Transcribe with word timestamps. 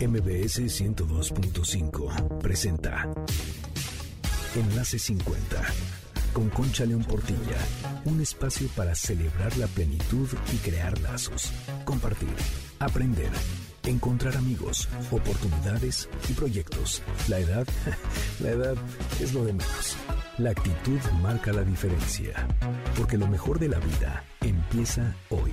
MBS 0.00 0.60
102.5 0.60 2.38
presenta 2.40 3.08
Enlace 4.56 4.98
50 4.98 5.62
con 6.32 6.50
Concha 6.50 6.84
León 6.84 7.04
Portilla, 7.04 7.56
un 8.04 8.20
espacio 8.20 8.68
para 8.74 8.96
celebrar 8.96 9.56
la 9.56 9.68
plenitud 9.68 10.28
y 10.52 10.56
crear 10.56 10.98
lazos, 11.00 11.52
compartir, 11.84 12.34
aprender, 12.80 13.30
encontrar 13.84 14.36
amigos, 14.36 14.88
oportunidades 15.12 16.08
y 16.28 16.32
proyectos. 16.32 17.00
La 17.28 17.38
edad, 17.38 17.66
la 18.40 18.50
edad 18.50 18.74
es 19.20 19.32
lo 19.32 19.44
de 19.44 19.52
menos. 19.52 19.96
La 20.38 20.50
actitud 20.50 20.98
marca 21.22 21.52
la 21.52 21.62
diferencia, 21.62 22.48
porque 22.96 23.16
lo 23.16 23.28
mejor 23.28 23.60
de 23.60 23.68
la 23.68 23.78
vida 23.78 24.24
empieza 24.40 25.14
hoy. 25.30 25.52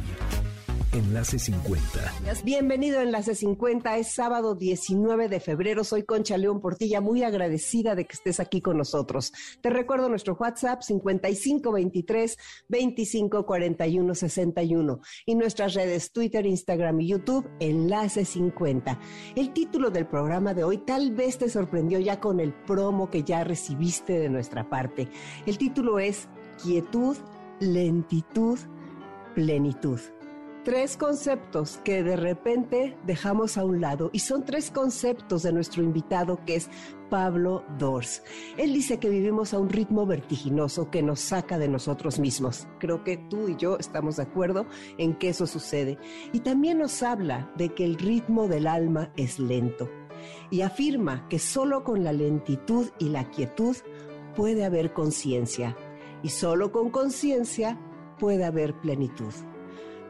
Enlace 0.93 1.39
50. 1.39 2.43
Bienvenido 2.43 2.99
a 2.99 3.03
Enlace 3.03 3.33
50. 3.33 3.97
Es 3.97 4.13
sábado 4.13 4.55
19 4.55 5.29
de 5.29 5.39
febrero. 5.39 5.85
Soy 5.85 6.03
Concha 6.03 6.37
León 6.37 6.59
Portilla, 6.59 6.99
muy 6.99 7.23
agradecida 7.23 7.95
de 7.95 8.05
que 8.05 8.13
estés 8.13 8.41
aquí 8.41 8.59
con 8.59 8.77
nosotros. 8.77 9.31
Te 9.61 9.69
recuerdo 9.69 10.09
nuestro 10.09 10.35
WhatsApp 10.35 10.81
5523 10.81 12.37
2541 12.67 14.15
61 14.15 15.01
y 15.25 15.35
nuestras 15.35 15.75
redes 15.75 16.11
Twitter, 16.11 16.45
Instagram 16.45 16.99
y 16.99 17.07
YouTube 17.07 17.49
Enlace 17.61 18.25
50. 18.25 18.99
El 19.35 19.53
título 19.53 19.91
del 19.91 20.07
programa 20.07 20.53
de 20.53 20.65
hoy 20.65 20.79
tal 20.79 21.11
vez 21.11 21.37
te 21.37 21.49
sorprendió 21.49 21.99
ya 21.99 22.19
con 22.19 22.41
el 22.41 22.53
promo 22.53 23.09
que 23.09 23.23
ya 23.23 23.45
recibiste 23.45 24.19
de 24.19 24.29
nuestra 24.29 24.69
parte. 24.69 25.07
El 25.45 25.57
título 25.57 25.99
es 25.99 26.27
Quietud, 26.61 27.15
lentitud, 27.61 28.59
plenitud 29.35 30.01
tres 30.63 30.95
conceptos 30.95 31.79
que 31.83 32.03
de 32.03 32.15
repente 32.15 32.97
dejamos 33.05 33.57
a 33.57 33.65
un 33.65 33.81
lado 33.81 34.09
y 34.13 34.19
son 34.19 34.45
tres 34.45 34.69
conceptos 34.69 35.43
de 35.43 35.53
nuestro 35.53 35.81
invitado 35.81 36.39
que 36.45 36.55
es 36.55 36.69
Pablo 37.09 37.65
Dors. 37.77 38.23
Él 38.57 38.73
dice 38.73 38.99
que 38.99 39.09
vivimos 39.09 39.53
a 39.53 39.59
un 39.59 39.69
ritmo 39.69 40.05
vertiginoso 40.05 40.91
que 40.91 41.01
nos 41.01 41.19
saca 41.19 41.57
de 41.57 41.67
nosotros 41.67 42.19
mismos. 42.19 42.67
Creo 42.79 43.03
que 43.03 43.17
tú 43.17 43.49
y 43.49 43.55
yo 43.55 43.77
estamos 43.79 44.17
de 44.17 44.23
acuerdo 44.23 44.67
en 44.97 45.15
que 45.15 45.29
eso 45.29 45.47
sucede. 45.47 45.97
Y 46.31 46.41
también 46.41 46.79
nos 46.79 47.01
habla 47.03 47.51
de 47.57 47.69
que 47.69 47.83
el 47.83 47.97
ritmo 47.97 48.47
del 48.47 48.67
alma 48.67 49.11
es 49.17 49.39
lento. 49.39 49.89
Y 50.51 50.61
afirma 50.61 51.27
que 51.27 51.39
solo 51.39 51.83
con 51.83 52.03
la 52.03 52.13
lentitud 52.13 52.89
y 52.99 53.09
la 53.09 53.29
quietud 53.31 53.75
puede 54.35 54.63
haber 54.63 54.93
conciencia. 54.93 55.75
Y 56.23 56.29
solo 56.29 56.71
con 56.71 56.91
conciencia 56.91 57.79
puede 58.19 58.45
haber 58.45 58.79
plenitud. 58.79 59.33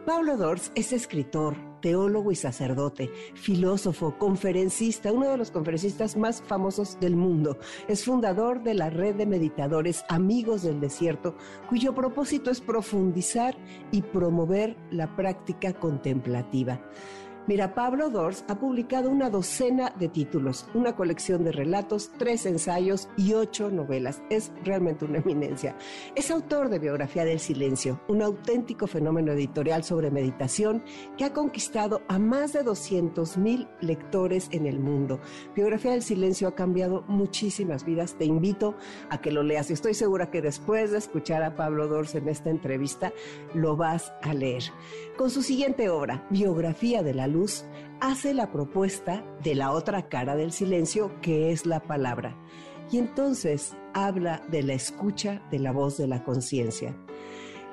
Pablo 0.06 0.36
Dors 0.36 0.72
es 0.74 0.94
escritor, 0.94 1.56
teólogo 1.80 2.32
y 2.32 2.36
sacerdote, 2.36 3.12
filósofo, 3.36 4.18
conferencista, 4.18 5.12
uno 5.12 5.30
de 5.30 5.38
los 5.38 5.52
conferencistas 5.52 6.18
más 6.18 6.42
famosos 6.42 7.00
del 7.00 7.16
mundo. 7.16 7.60
Es 7.88 8.06
fundador 8.06 8.64
de 8.64 8.74
la 8.74 8.90
red 8.90 9.14
de 9.14 9.28
meditadores 9.28 10.04
Amigos 10.10 10.64
del 10.64 10.80
Desierto, 10.80 11.36
cuyo 11.70 11.94
propósito 11.94 12.50
es 12.50 12.62
profundizar 12.62 13.56
y 13.92 14.02
promover 14.02 14.76
la 14.90 15.16
práctica 15.16 15.74
contemplativa. 15.74 16.82
Mira, 17.48 17.74
Pablo 17.74 18.12
Dors 18.12 18.46
ha 18.48 18.60
publicado 18.60 19.10
una 19.10 19.32
docena 19.32 19.92
de 19.98 20.08
títulos, 20.08 20.68
una 20.76 20.96
colección 20.96 21.44
de 21.44 21.52
relatos, 21.52 22.12
tres 22.20 22.46
ensayos 22.46 23.10
y 23.18 23.34
ocho 23.34 23.72
novelas. 23.72 24.22
Es 24.30 24.52
realmente 24.64 25.06
una 25.06 25.18
eminencia. 25.18 25.76
Es 26.16 26.30
autor 26.30 26.70
de 26.70 26.78
Biografía 26.78 27.26
del 27.26 27.40
Silencio, 27.40 28.00
un 28.08 28.22
auténtico 28.22 28.86
fenómeno 28.86 29.32
editorial 29.32 29.84
sobre 29.84 30.12
meditación 30.12 30.84
que 31.18 31.26
ha 31.26 31.34
conquistado 31.34 32.04
a 32.08 32.20
más 32.20 32.54
de 32.54 32.62
200 32.62 33.38
mil 33.38 33.68
lectores 33.82 34.48
en 34.52 34.68
el 34.68 34.80
mundo. 34.80 35.20
Biografía 35.56 35.92
del 35.92 36.04
Silencio 36.04 36.48
ha 36.48 36.56
cambiado 36.56 37.04
muchísimas 37.08 37.86
vidas. 37.86 38.16
Te 38.20 38.26
invito 38.26 38.76
a 39.10 39.20
que 39.20 39.32
lo 39.32 39.42
leas 39.42 39.72
estoy 39.72 39.96
segura 39.96 40.30
que 40.30 40.44
después 40.44 40.92
de 40.92 41.00
escuchar 41.00 41.42
a 41.42 41.56
Pablo 41.56 41.88
Dors 41.88 42.14
en 42.14 42.30
esta 42.30 42.52
entrevista, 42.52 43.12
lo 43.56 43.76
vas 43.76 44.14
a 44.22 44.34
leer. 44.36 44.64
Con 45.18 45.32
su 45.32 45.42
siguiente 45.42 45.90
obra, 45.90 46.28
Biografía 46.30 47.02
de 47.02 47.16
la 47.16 47.31
Luz, 47.32 47.66
hace 48.00 48.34
la 48.34 48.52
propuesta 48.52 49.26
de 49.44 49.56
la 49.56 49.72
otra 49.72 50.10
cara 50.10 50.36
del 50.36 50.52
silencio, 50.52 51.12
que 51.22 51.52
es 51.52 51.66
la 51.66 51.82
palabra. 51.82 52.38
Y 52.92 52.98
entonces 52.98 53.76
habla 53.94 54.42
de 54.50 54.64
la 54.64 54.74
escucha 54.74 55.42
de 55.52 55.60
la 55.60 55.72
voz 55.72 55.98
de 55.98 56.08
la 56.08 56.24
conciencia. 56.24 56.96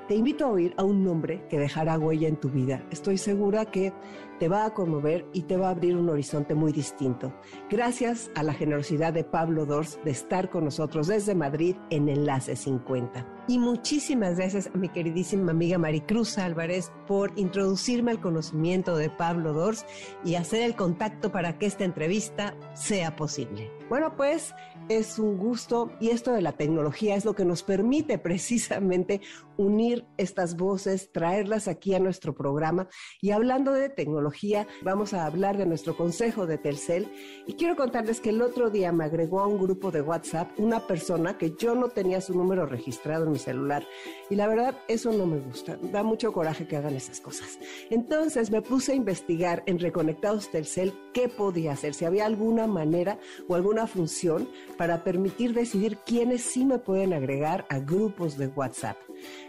Te 0.09 0.15
invito 0.15 0.45
a 0.45 0.49
oír 0.49 0.73
a 0.75 0.83
un 0.83 1.03
nombre 1.03 1.45
que 1.51 1.59
dejará 1.59 1.99
huella 1.99 2.27
en 2.27 2.35
tu 2.35 2.49
vida. 2.49 2.83
Estoy 2.89 3.19
segura 3.19 3.65
que 3.65 3.93
te 4.39 4.47
va 4.47 4.65
a 4.65 4.73
conmover 4.73 5.27
y 5.33 5.43
te 5.43 5.55
va 5.55 5.67
a 5.67 5.69
abrir 5.69 5.95
un 5.95 6.09
horizonte 6.09 6.55
muy 6.55 6.71
distinto. 6.71 7.31
Gracias 7.69 8.31
a 8.33 8.41
la 8.41 8.55
generosidad 8.55 9.13
de 9.13 9.23
Pablo 9.23 9.67
Dors 9.67 9.99
de 10.03 10.09
estar 10.09 10.49
con 10.49 10.65
nosotros 10.65 11.05
desde 11.05 11.35
Madrid 11.35 11.75
en 11.91 12.09
Enlace 12.09 12.55
50. 12.55 13.45
Y 13.47 13.59
muchísimas 13.59 14.37
gracias 14.37 14.71
a 14.73 14.77
mi 14.79 14.89
queridísima 14.89 15.51
amiga 15.51 15.77
Maricruz 15.77 16.39
Álvarez 16.39 16.91
por 17.05 17.31
introducirme 17.35 18.09
al 18.09 18.19
conocimiento 18.19 18.97
de 18.97 19.11
Pablo 19.11 19.53
Dors 19.53 19.85
y 20.25 20.33
hacer 20.33 20.63
el 20.63 20.75
contacto 20.75 21.31
para 21.31 21.59
que 21.59 21.67
esta 21.67 21.83
entrevista 21.83 22.55
sea 22.73 23.15
posible. 23.15 23.78
Bueno, 23.89 24.15
pues 24.15 24.53
es 24.87 25.17
un 25.17 25.39
gusto 25.39 25.91
y 25.99 26.09
esto 26.09 26.31
de 26.31 26.43
la 26.43 26.51
tecnología 26.51 27.15
es 27.15 27.25
lo 27.25 27.33
que 27.33 27.43
nos 27.43 27.63
permite 27.63 28.19
precisamente 28.19 29.19
unir 29.57 30.05
estas 30.17 30.55
voces, 30.55 31.11
traerlas 31.11 31.67
aquí 31.67 31.95
a 31.95 31.99
nuestro 31.99 32.35
programa. 32.35 32.87
Y 33.19 33.31
hablando 33.31 33.73
de 33.73 33.89
tecnología, 33.89 34.67
vamos 34.83 35.13
a 35.13 35.25
hablar 35.25 35.57
de 35.57 35.65
nuestro 35.65 35.97
consejo 35.97 36.45
de 36.45 36.59
Telcel. 36.59 37.11
Y 37.47 37.53
quiero 37.53 37.75
contarles 37.75 38.21
que 38.21 38.29
el 38.29 38.41
otro 38.43 38.69
día 38.69 38.91
me 38.91 39.05
agregó 39.05 39.41
a 39.41 39.47
un 39.47 39.59
grupo 39.59 39.89
de 39.91 40.01
WhatsApp 40.01 40.51
una 40.57 40.85
persona 40.85 41.37
que 41.37 41.55
yo 41.57 41.73
no 41.73 41.89
tenía 41.89 42.21
su 42.21 42.35
número 42.35 42.67
registrado 42.67 43.25
en 43.25 43.31
mi 43.31 43.39
celular. 43.39 43.85
Y 44.29 44.35
la 44.35 44.47
verdad, 44.47 44.77
eso 44.87 45.11
no 45.11 45.25
me 45.25 45.39
gusta. 45.39 45.77
Da 45.91 46.03
mucho 46.03 46.31
coraje 46.31 46.67
que 46.67 46.77
hagan 46.77 46.95
esas 46.95 47.19
cosas. 47.19 47.59
Entonces 47.89 48.51
me 48.51 48.61
puse 48.61 48.91
a 48.91 48.95
investigar 48.95 49.63
en 49.65 49.79
Reconectados 49.79 50.51
Telcel 50.51 50.93
qué 51.13 51.27
podía 51.27 51.73
hacer, 51.73 51.95
si 51.95 52.05
había 52.05 52.25
alguna 52.25 52.67
manera 52.67 53.19
o 53.47 53.55
alguna 53.55 53.78
función 53.87 54.49
para 54.77 55.03
permitir 55.03 55.53
decidir 55.53 55.97
quiénes 56.05 56.41
sí 56.41 56.65
me 56.65 56.79
pueden 56.79 57.13
agregar 57.13 57.65
a 57.69 57.79
grupos 57.79 58.37
de 58.37 58.47
WhatsApp. 58.47 58.97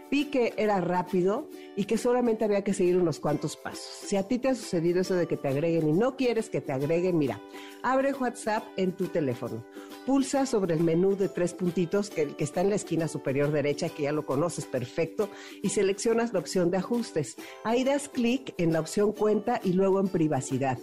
Vi 0.09 0.25
que 0.25 0.53
era 0.57 0.81
rápido 0.81 1.47
y 1.77 1.85
que 1.85 1.97
solamente 1.97 2.43
había 2.43 2.63
que 2.63 2.73
seguir 2.73 2.97
unos 2.97 3.19
cuantos 3.19 3.55
pasos. 3.55 3.85
Si 4.05 4.17
a 4.17 4.27
ti 4.27 4.39
te 4.39 4.49
ha 4.49 4.55
sucedido 4.55 4.99
eso 5.01 5.15
de 5.15 5.27
que 5.27 5.37
te 5.37 5.47
agreguen 5.47 5.87
y 5.87 5.93
no 5.93 6.17
quieres 6.17 6.49
que 6.49 6.59
te 6.59 6.73
agreguen, 6.73 7.17
mira, 7.17 7.39
abre 7.81 8.13
WhatsApp 8.13 8.63
en 8.75 8.91
tu 8.91 9.07
teléfono. 9.07 9.65
Pulsa 10.05 10.45
sobre 10.45 10.73
el 10.73 10.83
menú 10.83 11.15
de 11.15 11.29
tres 11.29 11.53
puntitos 11.53 12.09
que, 12.09 12.35
que 12.35 12.43
está 12.43 12.59
en 12.59 12.69
la 12.69 12.75
esquina 12.75 13.07
superior 13.07 13.51
derecha, 13.51 13.87
que 13.87 14.03
ya 14.03 14.11
lo 14.11 14.25
conoces 14.25 14.65
perfecto, 14.65 15.29
y 15.63 15.69
seleccionas 15.69 16.33
la 16.33 16.39
opción 16.39 16.71
de 16.71 16.77
ajustes. 16.77 17.37
Ahí 17.63 17.85
das 17.85 18.09
clic 18.09 18.53
en 18.57 18.73
la 18.73 18.81
opción 18.81 19.13
cuenta 19.13 19.61
y 19.63 19.73
luego 19.73 20.01
en 20.01 20.09
privacidad 20.09 20.77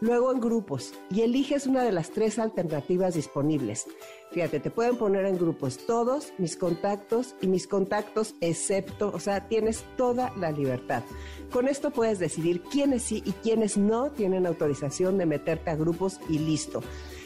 luego 0.00 0.32
en 0.32 0.40
grupos 0.40 0.92
y 1.10 1.22
eliges 1.22 1.66
una 1.66 1.82
de 1.82 1.92
las 1.92 2.10
tres 2.10 2.38
alternativas 2.38 3.14
disponibles. 3.14 3.86
Fíjate, 4.30 4.60
te 4.60 4.70
pueden 4.70 4.96
poner 4.96 5.24
en 5.24 5.38
grupos 5.38 5.78
todos 5.86 6.32
mis 6.38 6.56
contactos 6.56 7.34
y 7.40 7.46
mis 7.46 7.66
contactos 7.66 8.34
excepto, 8.40 9.10
o 9.14 9.20
sea, 9.20 9.48
tienes 9.48 9.84
toda 9.96 10.32
la 10.36 10.52
libertad. 10.52 11.02
Con 11.50 11.66
esto 11.66 11.90
puedes 11.90 12.18
decidir 12.18 12.62
quiénes 12.62 13.04
sí 13.04 13.22
y 13.24 13.32
quiénes 13.32 13.78
no 13.78 14.10
tienen 14.10 14.46
autorización 14.46 15.16
de 15.16 15.26
meterte 15.26 15.70
a 15.70 15.76
grupos 15.76 16.20
y 16.28 16.38
listo. 16.38 16.82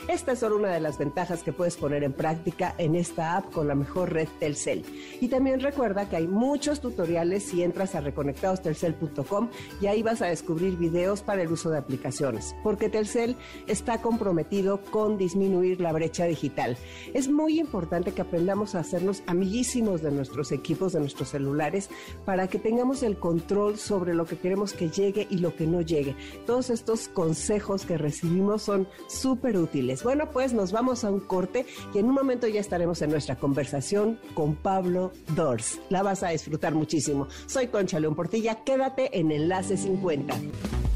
Esta 0.09 0.33
es 0.33 0.41
solo 0.41 0.57
una 0.57 0.73
de 0.73 0.81
las 0.81 0.99
ventajas 0.99 1.45
que 1.45 1.53
puedes 1.53 1.77
poner 1.77 2.03
en 2.03 2.13
práctica 2.13 2.75
en 2.77 2.97
esta 2.97 3.37
app 3.37 3.53
con 3.53 3.69
la 3.69 3.77
mejor 3.77 4.13
red 4.13 4.27
Telcel. 4.41 4.85
Y 5.21 5.29
también 5.29 5.61
recuerda 5.61 6.09
que 6.09 6.17
hay 6.17 6.27
muchos 6.27 6.81
tutoriales 6.81 7.45
si 7.45 7.63
entras 7.63 7.95
a 7.95 8.01
reconectadostelcel.com 8.01 9.49
y 9.81 9.87
ahí 9.87 10.03
vas 10.03 10.21
a 10.21 10.27
descubrir 10.27 10.77
videos 10.77 11.23
para 11.23 11.43
el 11.43 11.53
uso 11.53 11.71
de 11.71 11.79
aplicaciones, 11.79 12.57
porque 12.65 12.89
Telcel 12.89 13.37
está 13.69 14.03
comprometido 14.03 14.81
con 14.91 15.19
disminuir 15.19 15.81
la 15.81 15.93
brecha 15.93 16.25
digital. 16.25 16.77
Es 17.15 17.28
muy 17.28 17.60
importante 17.60 18.10
que 18.10 18.22
aprendamos 18.22 18.75
a 18.75 18.81
hacernos 18.81 19.22
amiguísimos 19.27 20.03
de 20.03 20.10
nuestros 20.10 20.51
equipos, 20.51 20.95
de 20.95 21.01
nuestros 21.01 21.28
celulares, 21.28 21.91
para 22.25 22.48
que 22.48 22.59
tengamos 22.59 23.05
el 23.05 23.19
control 23.19 23.78
sobre 23.78 24.15
lo 24.15 24.27
que 24.27 24.37
queremos 24.37 24.72
que 24.72 24.91
llegue 24.91 25.28
y 25.31 25.39
lo 25.39 25.55
que 25.55 25.69
no 25.69 25.81
llegue. 25.81 26.16
Todos 26.45 26.71
estos 26.71 27.07
consejos 27.09 27.87
que 27.87 27.98
recibimos 27.98 28.63
son 28.63 28.89
súper 29.09 29.57
útiles. 29.57 29.91
Bueno, 30.03 30.30
pues 30.30 30.53
nos 30.53 30.72
vamos 30.72 31.04
a 31.04 31.10
un 31.10 31.21
corte 31.21 31.66
y 31.92 31.98
en 31.98 32.06
un 32.06 32.15
momento 32.15 32.48
ya 32.48 32.60
estaremos 32.60 33.03
en 33.03 33.10
nuestra 33.10 33.36
conversación 33.36 34.18
con 34.34 34.54
Pablo 34.54 35.12
Dors. 35.36 35.80
La 35.91 36.03
vas 36.03 36.22
a 36.22 36.28
disfrutar 36.28 36.74
muchísimo. 36.74 37.28
Soy 37.47 37.66
Concha 37.66 38.00
León 38.00 38.15
Portilla, 38.15 38.65
quédate 38.65 39.18
en 39.18 39.30
Enlace 39.30 39.77
50. 39.77 40.34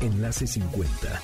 Enlace 0.00 0.46
50. 0.46 1.22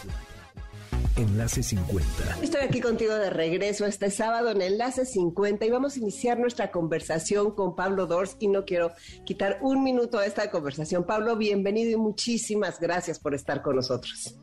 Enlace 1.16 1.62
50. 1.62 2.38
Estoy 2.42 2.62
aquí 2.62 2.80
contigo 2.80 3.14
de 3.14 3.30
regreso 3.30 3.86
este 3.86 4.10
sábado 4.10 4.50
en 4.50 4.62
Enlace 4.62 5.04
50 5.04 5.64
y 5.64 5.70
vamos 5.70 5.96
a 5.96 5.98
iniciar 5.98 6.38
nuestra 6.38 6.70
conversación 6.70 7.54
con 7.54 7.76
Pablo 7.76 8.06
Dors 8.06 8.36
y 8.38 8.48
no 8.48 8.64
quiero 8.64 8.92
quitar 9.24 9.58
un 9.62 9.82
minuto 9.82 10.18
a 10.18 10.26
esta 10.26 10.50
conversación. 10.50 11.04
Pablo, 11.04 11.36
bienvenido 11.36 11.90
y 11.90 11.96
muchísimas 11.96 12.80
gracias 12.80 13.18
por 13.18 13.34
estar 13.34 13.62
con 13.62 13.76
nosotros. 13.76 14.38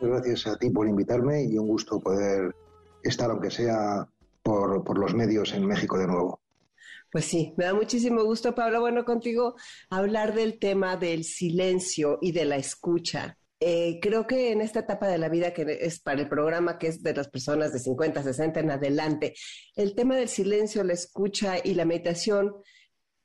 Gracias 0.00 0.46
a 0.46 0.56
ti 0.56 0.70
por 0.70 0.88
invitarme 0.88 1.44
y 1.44 1.58
un 1.58 1.68
gusto 1.68 2.00
poder 2.00 2.54
estar, 3.02 3.30
aunque 3.30 3.50
sea 3.50 4.08
por, 4.42 4.84
por 4.84 4.98
los 4.98 5.14
medios 5.14 5.52
en 5.52 5.66
México 5.66 5.98
de 5.98 6.06
nuevo. 6.06 6.40
Pues 7.10 7.24
sí, 7.24 7.54
me 7.56 7.64
da 7.64 7.74
muchísimo 7.74 8.22
gusto, 8.24 8.54
Pablo, 8.54 8.80
bueno, 8.80 9.04
contigo 9.04 9.54
hablar 9.88 10.34
del 10.34 10.58
tema 10.58 10.96
del 10.96 11.24
silencio 11.24 12.18
y 12.20 12.32
de 12.32 12.44
la 12.44 12.56
escucha. 12.56 13.38
Eh, 13.60 13.98
creo 14.00 14.26
que 14.26 14.52
en 14.52 14.60
esta 14.60 14.80
etapa 14.80 15.08
de 15.08 15.18
la 15.18 15.28
vida, 15.28 15.52
que 15.52 15.78
es 15.80 16.00
para 16.00 16.20
el 16.20 16.28
programa 16.28 16.78
que 16.78 16.88
es 16.88 17.02
de 17.02 17.14
las 17.14 17.28
personas 17.28 17.72
de 17.72 17.80
50, 17.80 18.22
60 18.22 18.60
en 18.60 18.70
adelante, 18.70 19.34
el 19.74 19.94
tema 19.94 20.16
del 20.16 20.28
silencio, 20.28 20.84
la 20.84 20.92
escucha 20.92 21.56
y 21.62 21.74
la 21.74 21.84
meditación, 21.84 22.54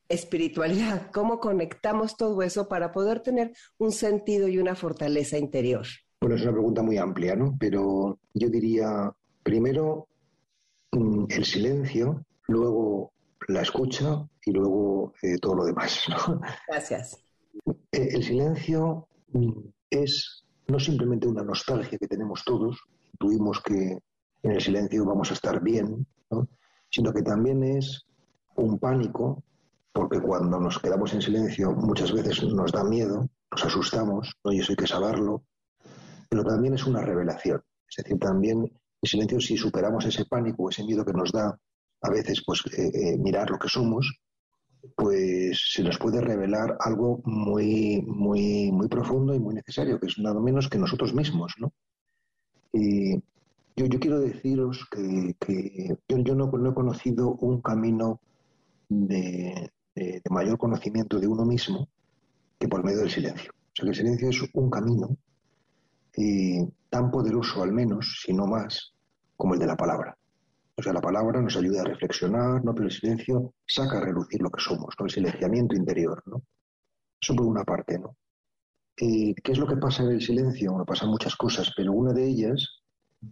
espiritualidad, 0.10 1.12
cómo 1.12 1.40
conectamos 1.40 2.18
todo 2.18 2.42
eso 2.42 2.68
para 2.68 2.92
poder 2.92 3.20
tener 3.20 3.52
un 3.78 3.92
sentido 3.92 4.48
y 4.48 4.58
una 4.58 4.76
fortaleza 4.76 5.38
interior. 5.38 5.86
Bueno, 6.20 6.36
es 6.36 6.42
una 6.42 6.54
pregunta 6.54 6.82
muy 6.82 6.98
amplia, 6.98 7.36
¿no? 7.36 7.56
Pero 7.60 8.20
yo 8.34 8.50
diría, 8.50 9.14
primero, 9.44 10.08
mm, 10.92 11.26
el 11.30 11.46
silencio, 11.46 12.26
luego 12.48 13.14
la 13.48 13.62
escucha 13.62 14.26
y 14.46 14.52
luego 14.52 15.14
eh, 15.22 15.38
todo 15.42 15.56
lo 15.56 15.66
demás, 15.66 16.06
¿no? 16.10 16.42
Gracias. 16.68 17.24
Eh, 17.92 18.10
el 18.12 18.24
silencio 18.24 19.08
mm, 19.34 19.52
es 19.90 20.44
no 20.68 20.80
simplemente 20.80 21.28
una 21.28 21.44
nostalgia 21.44 21.98
que 21.98 22.08
tenemos 22.08 22.44
todos, 22.46 22.82
intuimos 23.12 23.62
que 23.62 24.00
en 24.44 24.52
el 24.52 24.62
silencio 24.62 25.06
vamos 25.06 25.32
a 25.32 25.34
estar 25.34 25.62
bien, 25.62 26.06
sino 26.90 27.14
que 27.14 27.22
también 27.22 27.64
es 27.64 28.06
un 28.56 28.80
pánico, 28.80 29.44
porque 29.92 30.20
cuando 30.20 30.60
nos 30.60 30.80
quedamos 30.80 31.14
en 31.14 31.22
silencio 31.22 31.72
muchas 31.74 32.12
veces 32.12 32.44
nos 32.44 32.72
da 32.72 32.84
miedo, 32.84 33.28
nos 33.52 33.66
asustamos, 33.66 34.34
y 34.46 34.60
eso 34.60 34.72
hay 34.72 34.76
que 34.76 34.88
saberlo, 34.88 35.44
pero 36.30 36.44
también 36.44 36.74
es 36.74 36.86
una 36.86 37.02
revelación. 37.02 37.62
Es 37.90 38.04
decir, 38.04 38.20
también 38.20 38.72
el 39.04 39.10
silencio, 39.10 39.40
si 39.42 39.58
superamos 39.58 40.06
ese 40.06 40.26
pánico, 40.26 40.70
ese 40.70 40.84
miedo 40.86 41.04
que 41.04 41.12
nos 41.12 41.32
da 41.32 41.60
a 42.02 42.10
veces 42.10 42.42
pues, 42.46 42.64
eh, 42.78 42.92
eh, 42.94 43.18
mirar 43.18 43.50
lo 43.50 43.60
que 43.60 43.68
somos, 43.68 44.18
pues 44.96 45.72
se 45.74 45.84
nos 45.84 45.98
puede 45.98 46.22
revelar 46.22 46.78
algo 46.80 47.22
muy, 47.26 48.02
muy, 48.02 48.72
muy 48.72 48.88
profundo 48.88 49.34
y 49.34 49.40
muy 49.40 49.56
necesario, 49.56 50.00
que 50.00 50.08
es 50.08 50.18
nada 50.20 50.40
menos 50.40 50.70
que 50.70 50.78
nosotros 50.78 51.14
mismos, 51.14 51.54
¿no? 51.60 51.74
Y 52.72 53.16
yo, 53.76 53.86
yo 53.88 54.00
quiero 54.00 54.20
deciros 54.20 54.88
que, 54.90 55.36
yo, 56.08 56.36
no, 56.36 56.70
he 56.70 56.74
conocido 56.74 57.36
un 57.36 57.62
camino 57.62 58.20
de, 58.90 59.70
mayor 60.30 60.58
conocimiento 60.58 61.20
de 61.20 61.28
uno 61.28 61.46
mismo 61.46 61.88
que 62.60 62.68
por 62.68 62.84
medio 62.84 63.00
del 63.00 63.12
silencio. 63.12 63.52
O 63.52 63.76
sea, 63.76 63.84
que 63.84 63.90
el 63.90 63.96
silencio 63.96 64.30
es 64.30 64.44
un 64.54 64.70
camino 64.70 65.18
tan 66.94 67.10
poderoso, 67.10 67.64
al 67.64 67.72
menos, 67.72 68.22
si 68.24 68.34
no 68.34 68.46
más, 68.46 68.93
como 69.36 69.54
el 69.54 69.60
de 69.60 69.68
la 69.68 69.78
palabra. 69.78 70.18
O 70.76 70.82
sea, 70.82 70.94
la 70.94 71.02
palabra 71.02 71.42
nos 71.42 71.56
ayuda 71.56 71.82
a 71.82 71.86
reflexionar, 71.86 72.64
¿no? 72.64 72.74
Pero 72.74 72.86
el 72.88 72.92
silencio 72.92 73.54
saca 73.66 73.98
a 73.98 74.02
relucir 74.02 74.42
lo 74.42 74.50
que 74.50 74.62
somos, 74.62 74.96
¿no? 75.00 75.06
El 75.06 75.12
silenciamiento 75.12 75.76
interior, 75.76 76.24
¿no? 76.26 76.42
Eso 77.22 77.36
por 77.36 77.46
una 77.46 77.64
parte, 77.64 78.00
¿no? 78.00 78.16
¿Qué 78.96 79.36
es 79.44 79.58
lo 79.58 79.68
que 79.68 79.78
pasa 79.78 80.04
en 80.04 80.12
el 80.12 80.22
silencio? 80.22 80.72
Bueno, 80.72 80.86
pasan 80.86 81.10
muchas 81.10 81.36
cosas, 81.36 81.72
pero 81.76 81.94
una 81.94 82.14
de 82.14 82.28
ellas 82.28 82.82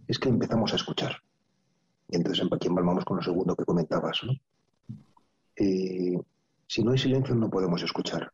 es 0.06 0.18
que 0.18 0.28
empezamos 0.28 0.72
a 0.72 0.76
escuchar. 0.76 1.16
Y 2.08 2.16
entonces 2.16 2.46
aquí 2.52 2.68
vamos 2.68 3.04
con 3.04 3.16
lo 3.16 3.22
segundo 3.22 3.56
que 3.56 3.64
comentabas, 3.64 4.20
¿no? 4.24 4.32
Eh, 5.56 6.18
si 6.66 6.82
no 6.82 6.92
hay 6.92 6.98
silencio 6.98 7.34
no 7.34 7.50
podemos 7.50 7.82
escuchar. 7.82 8.32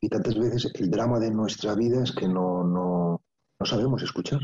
Y 0.00 0.08
tantas 0.08 0.38
veces 0.38 0.70
el 0.74 0.90
drama 0.90 1.18
de 1.18 1.30
nuestra 1.30 1.74
vida 1.74 2.02
es 2.02 2.12
que 2.12 2.28
no, 2.28 2.64
no, 2.64 3.22
no 3.58 3.66
sabemos 3.66 4.02
escuchar 4.02 4.40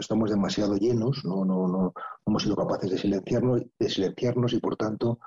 estamos 0.00 0.30
demasiado 0.30 0.76
llenos, 0.76 1.24
no, 1.24 1.44
no, 1.44 1.68
no, 1.68 1.94
hemos 2.26 2.42
sido 2.42 2.56
capaces 2.56 2.90
de 2.90 2.98
silenciarnos, 2.98 3.62
de 3.78 3.88
silenciarnos 3.88 4.52
y 4.52 4.60
por 4.60 4.76
tanto 4.76 5.18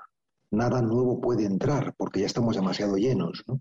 nada 0.50 0.82
nuevo 0.82 1.20
puede 1.20 1.44
entrar 1.44 1.94
porque 1.96 2.20
ya 2.20 2.26
estamos 2.26 2.56
demasiado 2.56 2.96
llenos. 2.96 3.44
¿no? 3.46 3.60